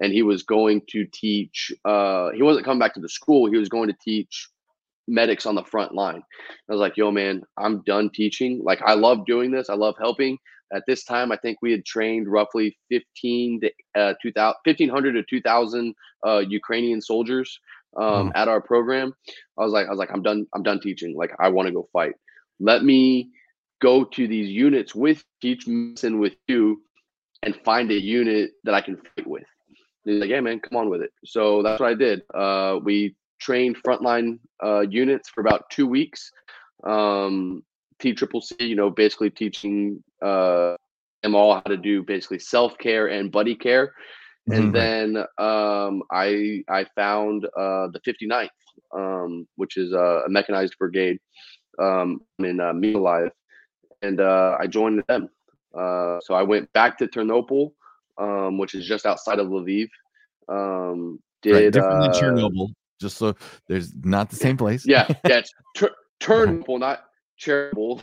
and 0.00 0.12
he 0.12 0.22
was 0.22 0.42
going 0.42 0.82
to 0.90 1.06
teach, 1.06 1.72
uh, 1.84 2.30
he 2.30 2.42
wasn't 2.42 2.64
coming 2.64 2.80
back 2.80 2.94
to 2.94 3.00
the 3.00 3.08
school, 3.08 3.50
he 3.50 3.56
was 3.56 3.68
going 3.68 3.88
to 3.88 3.96
teach 4.02 4.48
medics 5.06 5.46
on 5.46 5.54
the 5.54 5.64
front 5.64 5.94
line. 5.94 6.22
I 6.68 6.72
was 6.72 6.80
like, 6.80 6.96
yo, 6.96 7.10
man, 7.10 7.42
I'm 7.56 7.82
done 7.82 8.10
teaching. 8.10 8.60
Like, 8.62 8.82
I 8.82 8.94
love 8.94 9.24
doing 9.26 9.50
this, 9.50 9.70
I 9.70 9.74
love 9.74 9.94
helping 9.98 10.38
at 10.72 10.84
this 10.86 11.04
time, 11.04 11.32
I 11.32 11.36
think 11.36 11.58
we 11.62 11.72
had 11.72 11.84
trained 11.84 12.28
roughly 12.28 12.76
15 12.90 13.60
to 13.60 13.70
uh, 14.00 14.14
2000, 14.20 14.54
1500 14.64 15.12
to 15.12 15.22
2000 15.28 15.94
uh, 16.26 16.38
Ukrainian 16.38 17.00
soldiers 17.00 17.58
um, 17.96 18.32
at 18.34 18.48
our 18.48 18.60
program. 18.60 19.14
I 19.58 19.64
was 19.64 19.72
like, 19.72 19.86
I 19.86 19.90
was 19.90 19.98
like, 19.98 20.10
I'm 20.12 20.22
done. 20.22 20.46
I'm 20.54 20.62
done 20.62 20.80
teaching. 20.80 21.16
Like, 21.16 21.32
I 21.40 21.48
want 21.48 21.66
to 21.68 21.72
go 21.72 21.88
fight. 21.92 22.14
Let 22.60 22.84
me 22.84 23.30
go 23.80 24.04
to 24.04 24.26
these 24.28 24.50
units 24.50 24.94
with 24.94 25.24
teach 25.40 25.66
medicine 25.68 26.18
with 26.18 26.34
you 26.42 26.80
and 27.42 27.54
find 27.64 27.90
a 27.90 27.94
unit 27.94 28.50
that 28.64 28.74
I 28.74 28.80
can 28.80 28.96
fight 28.96 29.26
with. 29.26 29.44
And 30.04 30.12
he's 30.12 30.20
like, 30.20 30.30
yeah, 30.30 30.40
man, 30.40 30.60
come 30.60 30.76
on 30.78 30.88
with 30.90 31.02
it. 31.02 31.10
So 31.24 31.62
that's 31.62 31.78
what 31.78 31.88
I 31.90 31.94
did. 31.94 32.22
Uh, 32.34 32.78
we 32.82 33.14
trained 33.40 33.76
frontline 33.82 34.38
uh, 34.64 34.80
units 34.80 35.28
for 35.30 35.40
about 35.40 35.70
two 35.70 35.86
weeks. 35.86 36.30
Um, 36.86 37.62
T 38.00 38.12
Triple 38.14 38.40
C, 38.42 38.56
you 38.64 38.76
know, 38.76 38.90
basically 38.90 39.30
teaching 39.30 40.02
uh, 40.22 40.76
them 41.22 41.34
all 41.34 41.54
how 41.54 41.62
to 41.62 41.76
do 41.76 42.02
basically 42.02 42.38
self 42.38 42.76
care 42.78 43.06
and 43.08 43.30
buddy 43.30 43.54
care. 43.54 43.92
And 44.50 44.72
Mhm. 44.72 44.74
then 44.74 45.16
um, 45.38 46.02
I 46.12 46.62
I 46.68 46.84
found 46.96 47.44
uh, 47.46 47.88
the 47.92 48.00
59th, 48.04 48.48
um, 48.96 49.46
which 49.56 49.76
is 49.76 49.92
uh, 49.92 50.24
a 50.26 50.28
mechanized 50.28 50.74
brigade 50.78 51.18
um, 51.78 52.20
in 52.38 52.60
uh, 52.60 52.72
Mykolaiv, 52.72 53.30
and 54.02 54.20
uh, 54.20 54.56
I 54.58 54.66
joined 54.66 55.02
them. 55.08 55.28
Uh, 55.76 56.18
so 56.20 56.34
I 56.34 56.42
went 56.42 56.72
back 56.72 56.98
to 56.98 57.06
Ternopil, 57.06 57.72
um, 58.18 58.58
which 58.58 58.74
is 58.74 58.86
just 58.86 59.06
outside 59.06 59.38
of 59.38 59.48
Lviv. 59.48 59.88
Um, 60.48 61.20
did 61.42 61.52
right, 61.52 61.72
different 61.72 62.00
than 62.02 62.10
uh, 62.10 62.14
Chernobyl, 62.14 62.72
just 63.00 63.18
so 63.18 63.34
there's 63.68 63.92
not 64.02 64.30
the 64.30 64.36
same 64.36 64.56
place. 64.56 64.86
yeah, 64.86 65.06
yeah, 65.26 65.38
it's 65.38 65.52
tur- 65.76 65.94
Ternopil, 66.20 66.80
not 66.80 67.04
Chernobyl. 67.40 68.02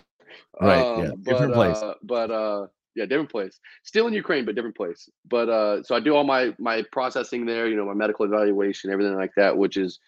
Right, 0.61 0.79
Um, 0.79 1.03
yeah, 1.03 1.11
but, 1.17 1.31
different 1.31 1.53
place. 1.53 1.77
Uh, 1.77 1.93
but 2.03 2.31
uh, 2.31 2.67
yeah, 2.95 3.05
different 3.05 3.29
place. 3.29 3.59
Still 3.83 4.07
in 4.07 4.13
Ukraine, 4.13 4.45
but 4.45 4.55
different 4.55 4.75
place. 4.75 5.09
But 5.29 5.49
uh, 5.49 5.83
so 5.83 5.95
I 5.95 5.99
do 5.99 6.15
all 6.15 6.23
my 6.23 6.55
my 6.59 6.83
processing 6.91 7.45
there. 7.45 7.67
You 7.67 7.75
know, 7.75 7.85
my 7.85 7.93
medical 7.93 8.25
evaluation, 8.25 8.91
everything 8.91 9.15
like 9.15 9.31
that, 9.35 9.57
which 9.57 9.75
is 9.77 9.99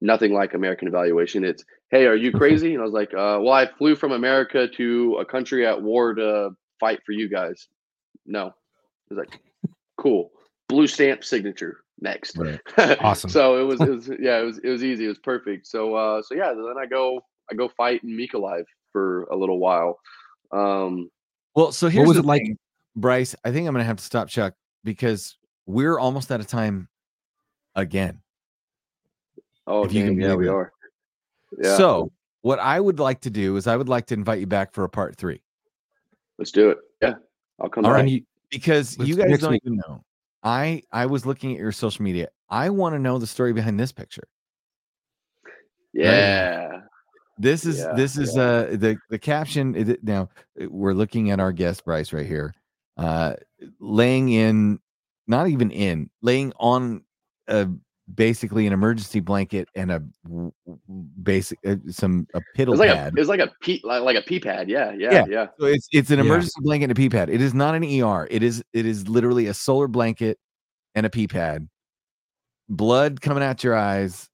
nothing 0.00 0.32
like 0.32 0.54
American 0.54 0.88
evaluation. 0.88 1.44
It's 1.44 1.64
hey, 1.90 2.06
are 2.06 2.16
you 2.16 2.32
crazy? 2.32 2.72
And 2.74 2.80
I 2.82 2.84
was 2.84 2.92
like, 2.92 3.12
uh, 3.14 3.38
well, 3.40 3.52
I 3.52 3.66
flew 3.78 3.94
from 3.96 4.12
America 4.12 4.66
to 4.68 5.16
a 5.20 5.24
country 5.24 5.66
at 5.66 5.80
war 5.80 6.14
to 6.14 6.50
fight 6.80 7.00
for 7.06 7.12
you 7.12 7.28
guys. 7.28 7.68
No, 8.26 8.46
I 8.48 9.14
was 9.14 9.18
like, 9.18 9.40
cool, 9.98 10.30
blue 10.68 10.86
stamp 10.86 11.24
signature. 11.24 11.78
Next. 12.00 12.36
Right. 12.36 12.60
Awesome. 13.00 13.30
so 13.30 13.58
it 13.58 13.64
was, 13.64 13.80
it 13.80 13.88
was, 13.94 14.08
yeah, 14.20 14.38
it 14.40 14.44
was, 14.44 14.58
it 14.58 14.68
was 14.68 14.84
easy. 14.84 15.06
It 15.06 15.08
was 15.08 15.18
perfect. 15.18 15.66
So, 15.66 15.94
uh, 15.94 16.20
so 16.22 16.34
yeah, 16.34 16.52
then 16.52 16.74
I 16.78 16.84
go, 16.84 17.20
I 17.50 17.54
go 17.54 17.68
fight 17.68 18.02
in 18.04 18.10
Mykolaiv 18.10 18.64
for 18.92 19.22
a 19.24 19.36
little 19.36 19.58
while. 19.58 19.98
Um, 20.52 21.08
Well, 21.54 21.72
so 21.72 21.88
here's 21.88 22.06
was 22.06 22.16
the 22.16 22.22
it 22.22 22.26
like- 22.26 22.42
thing. 22.42 22.58
Bryce, 22.96 23.34
I 23.44 23.50
think 23.52 23.66
I'm 23.66 23.74
going 23.74 23.82
to 23.82 23.86
have 23.86 23.96
to 23.98 24.04
stop 24.04 24.28
Chuck 24.28 24.54
because 24.82 25.36
we're 25.66 25.98
almost 25.98 26.30
out 26.32 26.40
of 26.40 26.46
time 26.46 26.88
again. 27.74 28.20
Oh, 29.66 29.84
If 29.84 29.92
you 29.92 30.02
dang, 30.02 30.12
can 30.12 30.20
yeah, 30.20 30.26
believe 30.28 30.38
we 30.38 30.46
it. 30.48 30.52
are. 30.52 30.72
Yeah, 31.62 31.76
So, 31.76 32.12
what 32.42 32.58
I 32.58 32.78
would 32.80 32.98
like 33.00 33.20
to 33.22 33.30
do 33.30 33.56
is 33.56 33.66
I 33.66 33.76
would 33.76 33.88
like 33.88 34.06
to 34.06 34.14
invite 34.14 34.40
you 34.40 34.46
back 34.46 34.72
for 34.72 34.84
a 34.84 34.88
part 34.88 35.16
three 35.16 35.40
let's 36.38 36.50
do 36.52 36.68
it. 36.70 36.78
Yeah, 37.00 37.14
I'll 37.58 37.68
come 37.70 37.84
All 37.86 37.92
back. 37.92 38.02
right. 38.02 38.08
You- 38.10 38.22
because 38.50 38.98
Let's- 38.98 39.08
you 39.08 39.16
guys 39.16 39.40
don't 39.40 39.52
week. 39.52 39.62
even 39.64 39.78
know. 39.78 40.04
I 40.42 40.82
I 40.92 41.06
was 41.06 41.24
looking 41.26 41.52
at 41.52 41.58
your 41.58 41.72
social 41.72 42.02
media. 42.04 42.28
I 42.50 42.68
want 42.70 42.94
to 42.94 42.98
know 42.98 43.18
the 43.18 43.26
story 43.26 43.52
behind 43.54 43.80
this 43.80 43.90
picture. 43.90 44.28
Yeah, 45.92 46.82
This 47.38 47.64
is 47.64 47.78
Yeah, 47.78 47.94
this 47.94 48.16
is 48.18 48.36
uh 48.36 48.76
the 48.78 48.96
the 49.10 49.18
caption 49.18 49.74
is 49.74 49.88
it- 49.90 50.04
now 50.04 50.28
we're 50.68 50.92
looking 50.92 51.30
at 51.30 51.40
our 51.40 51.52
guest 51.52 51.84
Bryce 51.84 52.12
right 52.12 52.26
here. 52.26 52.54
Uh 52.96 53.34
laying 53.80 54.28
in 54.30 54.78
not 55.26 55.48
even 55.48 55.70
in, 55.70 56.08
laying 56.22 56.52
on 56.60 57.02
a 57.48 57.68
basically 58.14 58.66
an 58.66 58.72
emergency 58.72 59.18
blanket 59.20 59.68
and 59.74 59.90
a 59.90 60.02
basic 61.22 61.58
uh, 61.66 61.74
some 61.90 62.26
a 62.34 62.40
piddle 62.56 62.68
was 62.70 62.78
like 62.80 62.90
pad. 62.90 63.12
a 63.12 63.16
it 63.16 63.18
was 63.18 63.28
like 63.28 63.40
a 63.40 63.50
pee 63.60 63.80
like, 63.84 64.02
like 64.02 64.16
a 64.16 64.22
pee 64.22 64.38
pad. 64.38 64.68
Yeah, 64.68 64.92
yeah, 64.92 65.12
Yeah. 65.12 65.24
yeah. 65.28 65.46
So 65.58 65.66
it's 65.66 65.88
it's 65.92 66.10
an 66.10 66.18
Yeah. 66.18 66.24
emergency 66.26 66.60
blanket 66.62 66.84
and 66.84 66.92
a 66.92 66.94
pee 66.94 67.08
pad. 67.08 67.28
It 67.30 67.40
is 67.40 67.52
not 67.54 67.74
an 67.74 67.82
ER. 67.84 68.28
It 68.30 68.42
is 68.42 68.62
it 68.72 68.86
is 68.86 69.08
literally 69.08 69.46
a 69.48 69.54
solar 69.54 69.88
blanket 69.88 70.38
and 70.94 71.04
a 71.04 71.10
pee 71.10 71.26
pad. 71.26 71.68
Blood 72.68 73.20
coming 73.20 73.42
out 73.42 73.62
your 73.64 73.74
eyes, 73.76 74.28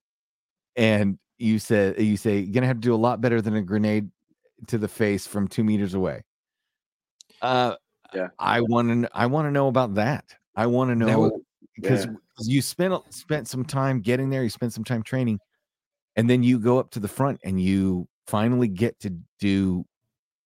and 0.75 1.17
you 1.39 1.57
said 1.59 1.99
you 1.99 2.17
say 2.17 2.39
you're 2.39 2.53
gonna 2.53 2.67
have 2.67 2.77
to 2.77 2.81
do 2.81 2.93
a 2.93 2.97
lot 2.97 3.21
better 3.21 3.41
than 3.41 3.55
a 3.55 3.61
grenade 3.61 4.09
to 4.67 4.77
the 4.77 4.87
face 4.87 5.25
from 5.27 5.47
two 5.47 5.63
meters 5.63 5.93
away. 5.93 6.23
Uh, 7.41 7.75
Yeah. 8.13 8.27
I 8.37 8.61
want 8.61 9.03
to 9.03 9.09
I 9.17 9.25
want 9.25 9.47
to 9.47 9.51
know 9.51 9.67
about 9.67 9.95
that. 9.95 10.25
I 10.55 10.67
want 10.67 10.89
to 10.91 10.95
know 10.95 11.19
would- 11.21 11.33
because 11.75 12.07
you 12.39 12.61
spent 12.61 12.93
spent 13.13 13.47
some 13.47 13.65
time 13.65 14.01
getting 14.01 14.29
there. 14.29 14.43
You 14.43 14.49
spent 14.49 14.73
some 14.73 14.83
time 14.83 15.03
training, 15.03 15.39
and 16.15 16.29
then 16.29 16.43
you 16.43 16.59
go 16.59 16.79
up 16.79 16.91
to 16.91 16.99
the 16.99 17.07
front 17.07 17.39
and 17.43 17.59
you 17.61 18.07
finally 18.27 18.67
get 18.67 18.99
to 19.01 19.15
do 19.39 19.85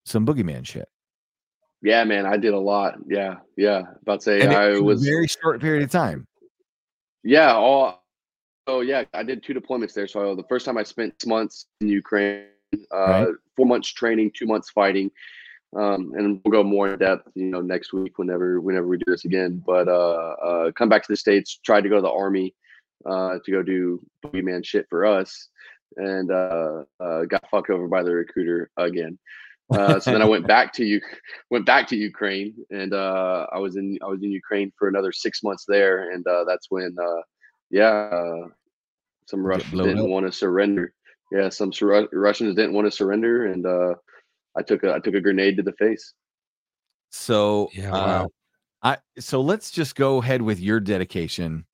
some 0.06 0.26
boogeyman 0.26 0.66
shit. 0.66 0.88
Yeah, 1.82 2.04
man, 2.04 2.26
I 2.26 2.38
did 2.38 2.54
a 2.54 2.60
lot. 2.60 2.96
Yeah, 3.08 3.36
yeah. 3.56 3.84
About 4.02 4.22
to 4.22 4.24
say 4.24 4.42
and 4.42 4.52
I 4.52 4.80
was 4.80 5.06
a 5.06 5.10
very 5.10 5.28
short 5.28 5.62
period 5.62 5.84
of 5.84 5.92
time. 5.92 6.26
Yeah, 7.24 7.54
all 7.54 8.04
oh 8.66 8.82
yeah, 8.82 9.04
I 9.14 9.24
did 9.24 9.44
two 9.44 9.54
deployments 9.54 9.94
there. 9.94 10.08
So 10.08 10.36
the 10.36 10.44
first 10.44 10.66
time 10.66 10.78
I 10.78 10.84
spent 10.84 11.14
months 11.26 11.68
in 11.82 11.88
Ukraine, 11.90 12.46
uh, 12.92 12.98
Right. 12.98 13.28
four 13.56 13.66
months 13.66 13.90
training, 13.90 14.32
two 14.34 14.46
months 14.46 14.70
fighting. 14.70 15.12
Um, 15.76 16.14
and 16.16 16.42
we'll 16.44 16.52
go 16.52 16.64
more 16.64 16.94
in 16.94 17.00
depth, 17.00 17.30
you 17.36 17.46
know, 17.46 17.62
next 17.62 17.94
week 17.94 18.18
whenever 18.18 18.62
whenever 18.62 18.88
we 18.88 18.98
do 18.98 19.06
this 19.08 19.26
again. 19.26 19.62
But 19.66 19.88
uh, 19.88 20.36
uh, 20.44 20.72
come 20.72 20.90
back 20.90 21.04
to 21.04 21.12
the 21.12 21.18
states, 21.18 21.60
tried 21.64 21.82
to 21.82 21.90
go 21.90 21.96
to 21.96 22.02
the 22.02 22.10
army 22.10 22.56
uh, 23.06 23.40
to 23.44 23.52
go 23.52 23.62
do 23.62 24.00
boogeyman 24.26 24.66
shit 24.66 24.88
for 24.90 25.06
us, 25.06 25.50
and 25.98 26.32
uh, 26.32 26.84
uh, 27.00 27.26
got 27.26 27.50
fucked 27.50 27.70
over 27.70 27.88
by 27.88 28.04
the 28.04 28.14
recruiter 28.14 28.70
again. 28.78 29.20
Uh, 29.70 30.00
so 30.00 30.12
then 30.12 30.22
I 30.22 30.26
went 30.26 30.48
back 30.48 30.72
to 30.74 30.86
you, 30.86 31.02
went 31.52 31.66
back 31.66 31.88
to 31.90 31.98
Ukraine, 31.98 32.56
and 32.70 32.94
uh, 32.94 33.48
I 33.52 33.60
was 33.60 33.76
in 33.76 33.98
I 34.02 34.08
was 34.08 34.24
in 34.24 34.32
Ukraine 34.32 34.72
for 34.78 34.88
another 34.88 35.12
six 35.12 35.44
months 35.44 35.66
there, 35.68 36.12
and 36.12 36.26
uh, 36.26 36.46
that's 36.46 36.68
when 36.70 36.96
uh, 37.02 37.22
yeah, 37.70 37.90
uh, 37.90 38.48
some 39.26 39.46
Russians 39.46 39.72
didn't 39.74 40.10
want 40.10 40.26
to 40.26 40.32
surrender. 40.32 40.94
Yeah, 41.32 41.50
some 41.50 41.72
Russians 42.14 42.56
didn't 42.56 42.74
want 42.74 42.88
to 42.88 42.92
surrender, 42.92 43.48
and 43.48 43.66
uh, 43.66 43.96
I 44.58 44.64
took 44.64 44.84
a 44.84 44.94
I 44.94 45.00
took 45.00 45.14
a 45.14 45.22
grenade 45.22 45.58
to 45.58 45.64
the 45.64 45.74
face. 45.74 46.14
So 47.12 47.70
Yeah, 47.74 47.96
uh. 47.96 48.28
I 48.84 48.98
so 49.20 49.42
let's 49.42 49.72
just 49.72 49.96
go 49.96 50.18
ahead 50.18 50.42
with 50.42 50.60
your 50.60 50.80
dedication 50.80 51.66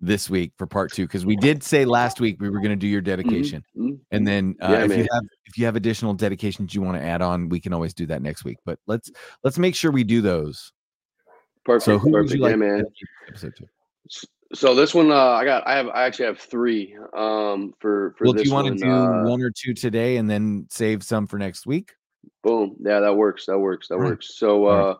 this 0.00 0.28
week 0.30 0.52
for 0.56 0.66
part 0.66 0.92
two 0.92 1.06
because 1.06 1.26
we 1.26 1.36
did 1.36 1.62
say 1.62 1.84
last 1.84 2.20
week 2.20 2.40
we 2.40 2.50
were 2.50 2.58
going 2.58 2.70
to 2.70 2.76
do 2.76 2.86
your 2.86 3.00
dedication, 3.00 3.64
Mhm. 3.76 3.98
and 4.10 4.26
then 4.26 4.56
uh, 4.60 4.68
Yeah, 4.70 4.84
if 4.84 4.96
you 4.96 5.06
have 5.12 5.22
if 5.46 5.58
you 5.58 5.64
have 5.66 5.76
additional 5.76 6.14
dedications 6.14 6.74
you 6.74 6.82
want 6.82 6.96
to 6.96 7.02
add 7.02 7.22
on, 7.22 7.48
we 7.48 7.60
can 7.60 7.72
always 7.72 7.94
do 7.94 8.06
that 8.06 8.22
next 8.22 8.44
week. 8.44 8.58
But 8.64 8.78
let's 8.86 9.10
let's 9.44 9.58
make 9.58 9.74
sure 9.74 9.90
we 9.92 10.04
do 10.04 10.20
those. 10.20 10.72
Perfect, 11.64 11.84
So 11.84 11.98
who 11.98 12.10
would 12.10 12.30
you 12.30 12.38
like 12.38 12.50
yeah, 12.52 12.56
man. 12.56 12.86
episode 13.28 13.54
to? 13.56 13.66
So 14.54 14.74
this 14.74 14.94
one, 14.94 15.10
uh, 15.12 15.14
I 15.14 15.44
got, 15.44 15.66
I 15.66 15.76
have, 15.76 15.88
I 15.88 16.04
actually 16.04 16.24
have 16.26 16.38
three. 16.38 16.96
Um, 17.14 17.74
for 17.80 18.14
for 18.16 18.24
Well, 18.24 18.32
do 18.32 18.42
you 18.42 18.52
want 18.52 18.66
to 18.68 18.74
do 18.82 18.90
uh, 18.90 19.24
one 19.24 19.42
or 19.42 19.50
two 19.50 19.74
today 19.74 20.16
and 20.16 20.28
then 20.28 20.66
save 20.70 21.02
some 21.02 21.26
for 21.26 21.38
next 21.38 21.66
week? 21.66 21.92
Boom. 22.42 22.76
Yeah, 22.80 23.00
that 23.00 23.16
works. 23.16 23.46
That 23.46 23.58
works. 23.58 23.88
That 23.88 23.98
right. 23.98 24.10
works. 24.10 24.38
So 24.38 24.66
uh 24.66 24.94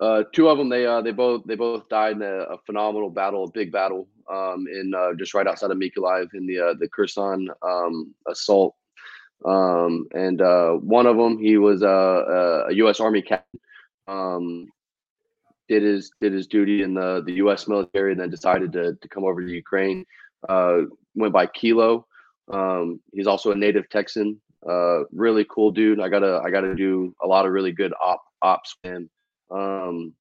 uh 0.00 0.24
two 0.32 0.48
of 0.48 0.58
them 0.58 0.68
they 0.68 0.86
uh 0.86 1.00
they 1.02 1.12
both 1.12 1.44
they 1.44 1.54
both 1.54 1.88
died 1.88 2.16
in 2.16 2.22
a, 2.22 2.54
a 2.54 2.58
phenomenal 2.66 3.10
battle, 3.10 3.44
a 3.44 3.50
big 3.50 3.72
battle 3.72 4.08
um 4.32 4.66
in 4.72 4.92
uh 4.94 5.14
just 5.18 5.34
right 5.34 5.46
outside 5.46 5.70
of 5.70 5.78
Mykolaiv 5.78 6.28
in 6.34 6.46
the 6.46 6.60
uh 6.60 6.74
the 6.78 6.88
Kherson 6.88 7.48
um 7.62 8.14
assault. 8.28 8.74
Um 9.44 10.06
and 10.14 10.40
uh 10.40 10.72
one 10.72 11.06
of 11.06 11.16
them 11.16 11.38
he 11.38 11.58
was 11.58 11.82
uh, 11.82 11.86
a, 11.88 12.66
a 12.68 12.74
US 12.74 13.00
Army 13.00 13.22
captain. 13.22 13.60
Um 14.06 14.66
did 15.68 15.82
his 15.82 16.10
did 16.20 16.32
his 16.32 16.46
duty 16.46 16.82
in 16.82 16.94
the 16.94 17.22
the 17.26 17.34
US 17.34 17.66
military 17.66 18.12
and 18.12 18.20
then 18.20 18.30
decided 18.30 18.72
to 18.72 18.94
to 18.94 19.08
come 19.08 19.24
over 19.24 19.44
to 19.44 19.52
Ukraine. 19.52 20.06
Uh 20.48 20.82
went 21.14 21.32
by 21.32 21.46
Kilo. 21.46 22.06
Um 22.52 23.00
he's 23.12 23.26
also 23.26 23.50
a 23.50 23.56
native 23.56 23.88
Texan 23.88 24.40
uh 24.68 25.04
really 25.12 25.44
cool 25.50 25.70
dude. 25.70 26.00
I 26.00 26.08
gotta 26.08 26.40
i 26.44 26.50
gotta 26.50 26.74
do 26.74 27.14
a 27.22 27.26
lot 27.26 27.46
of 27.46 27.52
really 27.52 27.72
good 27.72 27.92
op 28.02 28.22
ops 28.42 28.76
him 28.82 29.08
um 29.50 30.14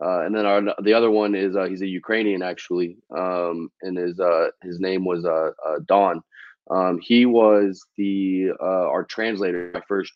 uh, 0.00 0.20
and 0.20 0.34
then 0.34 0.46
our 0.46 0.62
the 0.82 0.92
other 0.92 1.10
one 1.10 1.34
is 1.34 1.56
uh, 1.56 1.64
he's 1.64 1.82
a 1.82 1.86
ukrainian 1.86 2.42
actually. 2.42 2.96
Um 3.16 3.70
and 3.82 3.96
his 3.96 4.20
uh 4.20 4.48
his 4.62 4.78
name 4.78 5.04
was 5.04 5.24
uh, 5.24 5.50
uh 5.66 5.78
don. 5.86 6.20
Um 6.70 7.00
he 7.02 7.26
was 7.26 7.84
the 7.96 8.50
uh 8.60 8.88
our 8.88 9.04
translator 9.04 9.70
my 9.74 9.82
first 9.88 10.12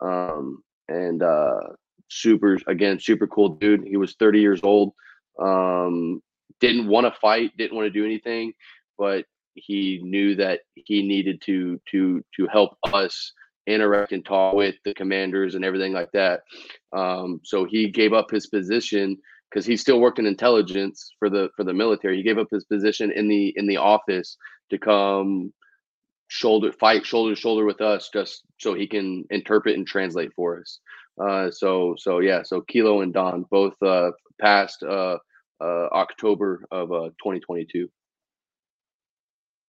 um 0.00 0.62
and 0.88 1.22
uh 1.22 1.60
super 2.08 2.58
again 2.66 2.98
super 3.00 3.26
cool 3.26 3.50
dude. 3.50 3.84
He 3.86 3.96
was 3.96 4.14
30 4.18 4.40
years 4.40 4.60
old. 4.62 4.92
Um 5.38 6.22
didn't 6.60 6.88
want 6.88 7.06
to 7.06 7.20
fight 7.20 7.56
didn't 7.58 7.76
want 7.76 7.86
to 7.86 7.90
do 7.90 8.04
anything 8.04 8.52
but 8.98 9.24
he 9.56 10.00
knew 10.02 10.34
that 10.36 10.60
he 10.74 11.02
needed 11.02 11.40
to 11.42 11.80
to 11.90 12.22
to 12.36 12.46
help 12.46 12.76
us 12.92 13.32
interact 13.66 14.12
and 14.12 14.24
talk 14.24 14.54
with 14.54 14.76
the 14.84 14.94
commanders 14.94 15.54
and 15.54 15.64
everything 15.64 15.92
like 15.92 16.10
that. 16.12 16.42
Um, 16.92 17.40
so 17.42 17.64
he 17.64 17.90
gave 17.90 18.12
up 18.12 18.30
his 18.30 18.46
position 18.46 19.18
because 19.50 19.66
he 19.66 19.76
still 19.76 20.00
worked 20.00 20.18
in 20.18 20.26
intelligence 20.26 21.12
for 21.18 21.28
the 21.30 21.48
for 21.56 21.64
the 21.64 21.74
military. 21.74 22.16
He 22.16 22.22
gave 22.22 22.38
up 22.38 22.48
his 22.50 22.64
position 22.64 23.10
in 23.12 23.28
the 23.28 23.52
in 23.56 23.66
the 23.66 23.76
office 23.76 24.36
to 24.70 24.78
come 24.78 25.52
shoulder 26.28 26.72
fight 26.72 27.06
shoulder 27.06 27.34
to 27.34 27.40
shoulder 27.40 27.64
with 27.64 27.80
us 27.80 28.10
just 28.12 28.42
so 28.58 28.74
he 28.74 28.86
can 28.86 29.24
interpret 29.30 29.76
and 29.76 29.86
translate 29.86 30.32
for 30.34 30.60
us. 30.60 30.80
Uh, 31.20 31.50
so 31.50 31.94
so 31.98 32.18
yeah, 32.20 32.42
so 32.42 32.60
Kilo 32.62 33.00
and 33.00 33.12
Don 33.12 33.44
both 33.50 33.74
uh, 33.82 34.10
passed 34.40 34.82
uh, 34.82 35.16
uh, 35.60 35.88
October 35.92 36.64
of 36.70 36.92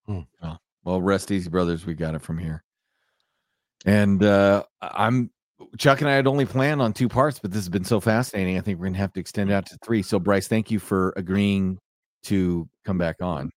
uh, 0.07 0.13
2022. 0.13 0.57
Well, 0.83 1.01
rest 1.01 1.31
easy, 1.31 1.49
brothers. 1.49 1.85
We 1.85 1.93
got 1.95 2.15
it 2.15 2.21
from 2.21 2.37
here. 2.37 2.63
And 3.85 4.23
uh 4.23 4.63
I'm 4.81 5.29
Chuck 5.77 6.01
and 6.01 6.09
I 6.09 6.13
had 6.13 6.27
only 6.27 6.45
planned 6.45 6.81
on 6.81 6.93
two 6.93 7.09
parts, 7.09 7.39
but 7.39 7.51
this 7.51 7.59
has 7.59 7.69
been 7.69 7.83
so 7.83 7.99
fascinating. 7.99 8.57
I 8.57 8.61
think 8.61 8.79
we're 8.79 8.85
gonna 8.87 8.97
have 8.97 9.13
to 9.13 9.19
extend 9.19 9.49
it 9.49 9.53
out 9.53 9.65
to 9.67 9.77
three. 9.83 10.01
So, 10.01 10.19
Bryce, 10.19 10.47
thank 10.47 10.71
you 10.71 10.79
for 10.79 11.13
agreeing 11.17 11.77
to 12.23 12.67
come 12.85 12.97
back 12.97 13.17
on, 13.21 13.51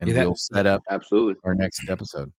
and 0.00 0.08
Yeah, 0.08 0.16
that- 0.16 0.26
we'll 0.26 0.36
set 0.36 0.66
up 0.66 0.82
Absolutely. 0.90 1.34
our 1.44 1.54
next 1.54 1.88
episode. 1.88 2.32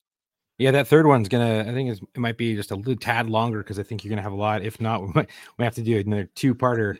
Yeah, 0.59 0.72
that 0.72 0.88
third 0.88 1.07
one's 1.07 1.28
gonna. 1.30 1.61
I 1.61 1.74
think 1.74 1.91
it's, 1.91 2.01
it 2.14 2.20
might 2.20 2.38
be 2.38 2.55
just 2.55 2.72
a 2.72 2.76
little 2.76 2.95
tad 2.95 3.30
longer 3.30 3.59
because 3.59 3.80
I 3.80 3.84
think 3.84 4.03
you're 4.03 4.09
gonna 4.09 4.22
have 4.22 4.34
a 4.34 4.36
lot. 4.36 4.61
If 4.64 4.80
not, 4.80 5.01
we 5.05 5.11
might 5.14 5.30
we 5.57 5.66
have 5.66 5.76
to 5.76 5.82
do 5.82 5.97
another 5.97 6.30
two 6.36 6.53
parter 6.53 6.97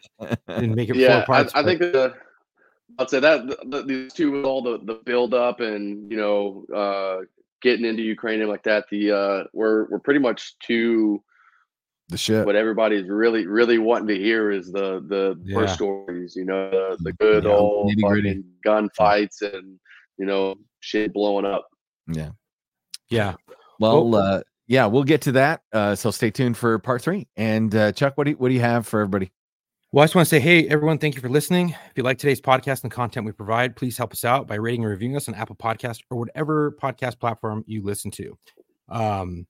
and 0.48 0.76
make 0.76 0.90
it 0.90 0.96
yeah, 0.98 1.20
four 1.20 1.36
parts. 1.36 1.54
I, 1.56 1.60
I 1.60 1.64
think 1.64 1.80
the, 1.80 2.14
I'd 3.00 3.10
say 3.10 3.20
that 3.20 3.48
the, 3.48 3.58
the, 3.66 3.82
these 3.84 4.14
two 4.14 4.32
with 4.32 4.46
all 4.46 4.62
the 4.62 4.80
the 4.84 4.96
build 5.06 5.34
up 5.34 5.60
and 5.60 6.12
you 6.12 6.18
know 6.18 6.66
uh, 6.76 7.26
getting 7.62 7.86
into 7.86 8.04
Ukraine 8.04 8.42
and 8.42 8.50
like 8.50 8.64
that. 8.64 8.86
The 8.92 9.12
uh, 9.12 9.44
we're 9.54 9.88
we're 9.90 10.00
pretty 10.00 10.20
much 10.20 10.58
to 10.68 11.22
the 12.10 12.18
shit. 12.18 12.46
what 12.46 12.56
everybody's 12.56 13.08
really 13.08 13.48
really 13.48 13.78
wanting 13.78 14.08
to 14.10 14.16
hear 14.18 14.52
is 14.52 14.72
the 14.72 15.04
the 15.08 15.40
Yeah. 15.44 15.56
war 15.56 15.68
stories. 15.68 16.36
You 16.36 16.46
know, 16.46 16.70
the, 16.70 16.98
the 17.00 17.14
good 17.14 17.44
Yeah, 17.46 17.52
old 17.52 17.92
nitty-gritty. 17.92 18.30
fucking 18.30 18.90
gunfights 19.00 19.42
and 19.42 19.80
you 20.18 20.26
know 20.26 20.56
shit 20.82 21.14
blowing 21.14 21.46
up. 21.46 21.66
Yeah. 22.08 22.32
yeah, 23.10 23.36
Well, 23.80 24.14
uh, 24.16 24.42
yeah, 24.68 24.86
we'll 24.88 25.06
get 25.06 25.22
to 25.22 25.32
that. 25.34 25.62
Uh, 25.72 25.96
so 25.96 26.12
stay 26.12 26.32
tuned 26.32 26.58
for 26.58 26.78
part 26.80 27.02
three. 27.02 27.28
And 27.38 27.74
uh, 27.74 27.94
Chuck, 27.94 28.18
what 28.18 28.26
do 28.26 28.32
you, 28.32 28.38
what 28.38 28.50
do 28.50 28.54
you 28.54 28.60
have 28.62 28.86
for 28.86 29.00
everybody? 29.00 29.32
Well, 29.94 30.02
I 30.02 30.06
just 30.06 30.16
want 30.16 30.28
to 30.28 30.30
say, 30.32 30.40
hey, 30.40 30.68
everyone, 30.70 30.98
thank 30.98 31.14
you 31.14 31.22
for 31.22 31.30
listening. 31.30 31.70
If 31.70 31.92
you 31.96 32.02
like 32.02 32.18
today's 32.18 32.42
podcast 32.42 32.82
and 32.82 32.92
content 32.92 33.28
we 33.28 33.32
provide, 33.32 33.76
please 33.76 33.96
help 33.96 34.12
us 34.12 34.26
out 34.26 34.48
by 34.48 34.56
rating 34.56 34.82
and 34.82 34.90
reviewing 34.90 35.16
us 35.16 35.30
on 35.30 35.36
Apple 35.36 35.56
Podcast 35.56 36.00
or 36.10 36.18
whatever 36.18 36.76
podcast 36.82 37.20
platform 37.20 37.64
you 37.68 37.84
listen 37.84 38.10
to. 38.10 38.36
Um, 38.90 39.46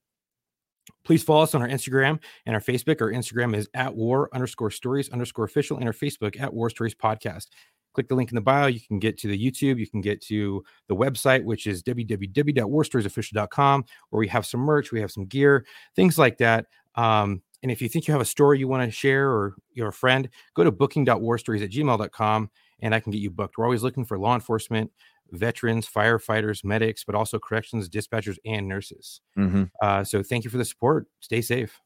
Please 1.06 1.24
follow 1.24 1.44
us 1.44 1.56
on 1.56 1.62
our 1.62 1.70
Instagram 1.70 2.20
and 2.46 2.56
our 2.56 2.62
Facebook. 2.62 3.00
Our 3.00 3.14
Instagram 3.14 3.56
is 3.56 3.70
at 3.74 3.96
war 3.96 4.30
underscore 4.34 4.70
stories 4.70 5.10
underscore 5.12 5.46
official 5.46 5.78
and 5.78 5.88
our 5.88 5.94
Facebook 5.94 6.38
at 6.38 6.54
war 6.54 6.70
stories 6.70 6.94
podcast. 6.94 7.48
Click 7.94 8.10
the 8.10 8.16
link 8.16 8.30
in 8.30 8.36
the 8.36 8.42
bio. 8.42 8.68
You 8.68 8.82
can 8.86 9.00
get 9.00 9.18
to 9.20 9.30
the 9.30 9.40
YouTube. 9.40 9.80
You 9.80 9.88
can 9.88 10.02
get 10.02 10.22
to 10.24 10.62
the 10.90 10.96
website, 10.96 11.46
which 11.46 11.68
is 11.68 11.84
www.warstoriesofficial.com, 11.84 13.86
where 14.10 14.20
we 14.20 14.28
have 14.28 14.46
some 14.46 14.60
merch, 14.60 14.92
we 14.92 15.00
have 15.00 15.12
some 15.12 15.26
gear, 15.26 15.66
things 15.96 16.18
like 16.18 16.38
that. 16.40 16.66
Um, 16.96 17.44
and 17.64 17.72
if 17.72 17.82
you 17.82 17.90
think 17.90 18.08
you 18.08 18.12
have 18.12 18.22
a 18.22 18.26
story 18.26 18.60
you 18.60 18.68
want 18.68 18.84
to 18.84 18.92
share 18.92 19.30
or 19.32 19.56
you're 19.72 19.88
a 19.88 19.94
friend, 19.94 20.30
go 20.56 20.64
to 20.64 20.72
booking.warstories 20.72 21.64
at 21.64 21.72
gmail.com 21.72 22.52
and 22.82 22.94
I 22.94 23.00
can 23.00 23.12
get 23.12 23.20
you 23.22 23.32
booked. 23.32 23.58
We're 23.58 23.66
always 23.66 23.82
looking 23.84 24.04
for 24.06 24.20
law 24.20 24.36
enforcement, 24.36 24.92
veterans, 25.32 25.88
firefighters, 25.88 26.64
medics, 26.66 27.04
but 27.06 27.16
also 27.16 27.40
corrections, 27.40 27.90
dispatchers, 27.90 28.38
and 28.46 28.68
nurses. 28.68 29.22
Mhm. 29.38 29.72
Uh, 29.82 30.04
so 30.04 30.22
thank 30.22 30.44
you 30.44 30.50
for 30.50 30.58
the 30.58 30.66
support. 30.66 31.08
Stay 31.22 31.42
safe. 31.42 31.80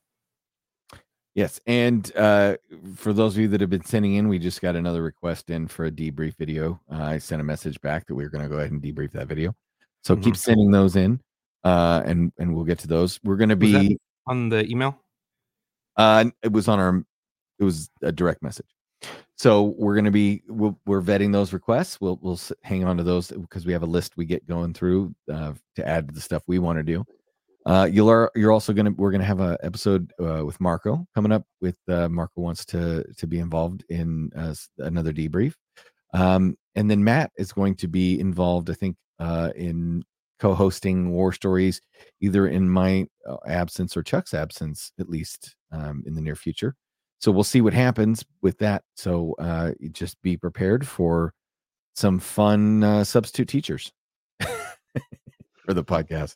Yes, 1.36 1.62
and 1.68 2.12
uh, 2.16 2.58
for 2.96 3.14
those 3.14 3.36
of 3.36 3.42
you 3.42 3.48
that 3.50 3.62
have 3.62 3.70
been 3.70 3.86
sending 3.86 4.16
in, 4.16 4.28
we 4.28 4.40
just 4.40 4.60
got 4.60 4.76
another 4.76 5.04
request 5.04 5.52
in 5.52 5.68
for 5.68 5.86
a 5.86 5.92
debrief 5.92 6.36
video. 6.36 6.82
Uh, 6.92 7.04
I 7.04 7.18
sent 7.20 7.40
a 7.40 7.44
message 7.44 7.80
back 7.82 8.08
that 8.08 8.16
we 8.16 8.24
were 8.24 8.32
going 8.32 8.44
to 8.44 8.50
go 8.50 8.58
ahead 8.58 8.72
and 8.72 8.82
debrief 8.82 9.12
that 9.12 9.28
video. 9.28 9.56
So 10.04 10.16
keep 10.16 10.34
Mhm. 10.34 10.38
sending 10.38 10.72
those 10.72 10.96
in, 10.96 11.22
uh, 11.64 12.02
and 12.06 12.34
and 12.40 12.56
we'll 12.56 12.66
get 12.66 12.80
to 12.80 12.88
those. 12.88 13.20
We're 13.24 13.36
going 13.36 13.50
to 13.50 13.56
be. 13.56 14.00
On 14.26 14.50
the 14.50 14.66
email? 14.68 15.00
Uh, 15.98 16.26
it 16.44 16.52
was 16.52 16.68
on 16.68 16.80
our. 16.80 17.04
It 17.60 17.64
was 17.64 17.90
a 18.04 18.12
direct 18.12 18.44
message. 18.44 18.68
So 19.36 19.76
we're 19.78 19.96
going 19.96 20.06
to 20.06 20.12
be. 20.12 20.44
We'll, 20.48 20.80
we're 20.86 21.02
vetting 21.02 21.32
those 21.32 21.54
requests. 21.54 22.00
We'll 22.00 22.20
we'll 22.22 22.40
hang 22.64 22.84
on 22.84 22.98
to 22.98 23.04
those 23.04 23.32
because 23.32 23.66
we 23.66 23.74
have 23.74 23.84
a 23.84 23.88
list 23.88 24.18
we 24.18 24.26
get 24.26 24.48
going 24.48 24.74
through 24.74 25.14
uh, 25.32 25.54
to 25.76 25.88
add 25.88 26.08
to 26.08 26.14
the 26.14 26.22
stuff 26.22 26.44
we 26.48 26.60
want 26.60 26.78
to 26.78 26.84
do. 26.84 27.06
Uh, 27.68 27.88
you'll 27.92 28.10
are 28.10 28.32
you're 28.34 28.54
also 28.54 28.72
gonna 28.72 28.92
we're 28.92 29.12
gonna 29.12 29.26
have 29.26 29.42
a 29.42 29.58
episode 29.62 30.12
uh, 30.22 30.44
with 30.46 30.60
Marco 30.62 31.06
coming 31.14 31.34
up. 31.34 31.44
With 31.60 31.78
uh, 31.90 32.08
Marco 32.08 32.40
wants 32.42 32.64
to 32.68 33.04
to 33.18 33.28
be 33.28 33.40
involved 33.40 33.84
in 33.90 34.32
uh, 34.38 34.56
another 34.78 35.12
debrief, 35.12 35.54
um, 36.14 36.58
and 36.76 36.90
then 36.90 37.04
Matt 37.04 37.32
is 37.38 37.52
going 37.52 37.76
to 37.76 37.90
be 37.90 38.20
involved. 38.22 38.70
I 38.70 38.74
think 38.74 38.96
uh, 39.20 39.52
in 39.56 40.04
co-hosting 40.40 41.12
War 41.12 41.32
Stories, 41.34 41.82
either 42.22 42.48
in 42.48 42.70
my 42.70 43.08
uh, 43.28 43.38
absence 43.48 43.96
or 43.98 44.04
Chuck's 44.04 44.34
absence, 44.34 44.92
at 45.00 45.10
least 45.10 45.56
um, 45.72 46.04
in 46.06 46.14
the 46.16 46.22
near 46.22 46.36
future. 46.36 46.76
So 47.20 47.32
we'll 47.32 47.44
see 47.44 47.62
what 47.62 47.74
happens 47.74 48.24
with 48.42 48.58
that. 48.60 48.84
So 48.96 49.36
uh, 49.40 49.72
just 49.92 50.22
be 50.22 50.38
prepared 50.38 50.88
for 50.88 51.34
some 51.96 52.20
fun 52.20 52.84
uh, 52.84 53.04
substitute 53.04 53.48
teachers 53.48 53.92
for 55.66 55.74
the 55.74 55.84
podcast. 55.84 56.36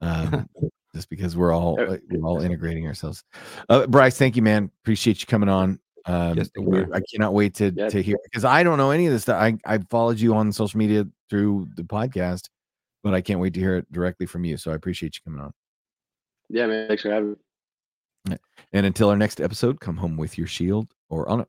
Um, 0.00 0.48
just 0.94 1.08
because 1.08 1.36
we're 1.36 1.52
all 1.52 1.80
uh, 1.80 1.96
we're 2.10 2.26
all 2.26 2.40
integrating 2.40 2.86
ourselves. 2.86 3.24
Uh, 3.68 3.86
Bryce, 3.86 4.16
thank 4.18 4.36
you, 4.36 4.42
man. 4.42 4.70
Appreciate 4.82 5.20
you 5.20 5.26
coming 5.26 5.48
on. 5.48 5.80
Um, 6.04 6.36
Yes, 6.36 6.50
I 6.92 7.00
cannot 7.12 7.32
wait 7.34 7.54
to 7.54 7.72
Yeah. 7.74 7.88
to 7.88 8.02
hear 8.02 8.16
because 8.24 8.44
I 8.44 8.62
don't 8.62 8.78
know 8.78 8.90
any 8.90 9.06
of 9.06 9.12
this 9.12 9.22
stuff. 9.22 9.40
I 9.40 9.56
I 9.64 9.78
followed 9.90 10.20
you 10.20 10.34
on 10.34 10.52
social 10.52 10.78
media 10.78 11.06
through 11.30 11.68
the 11.76 11.82
podcast, 11.82 12.48
but 13.02 13.14
I 13.14 13.20
can't 13.20 13.40
wait 13.40 13.54
to 13.54 13.60
hear 13.60 13.76
it 13.76 13.92
directly 13.92 14.26
from 14.26 14.44
you. 14.44 14.56
So 14.56 14.70
I 14.70 14.74
appreciate 14.74 15.16
you 15.16 15.20
coming 15.24 15.44
on. 15.44 15.52
Yeah, 16.48 16.66
man. 16.66 16.88
Thanks 16.88 17.02
for 17.02 17.10
having 17.10 17.36
me. 18.28 18.36
And 18.72 18.86
until 18.86 19.10
our 19.10 19.16
next 19.16 19.40
episode, 19.40 19.80
come 19.80 19.96
home 19.96 20.16
with 20.16 20.38
your 20.38 20.46
shield 20.46 20.88
or 21.10 21.28
on 21.28 21.40
it. 21.40 21.48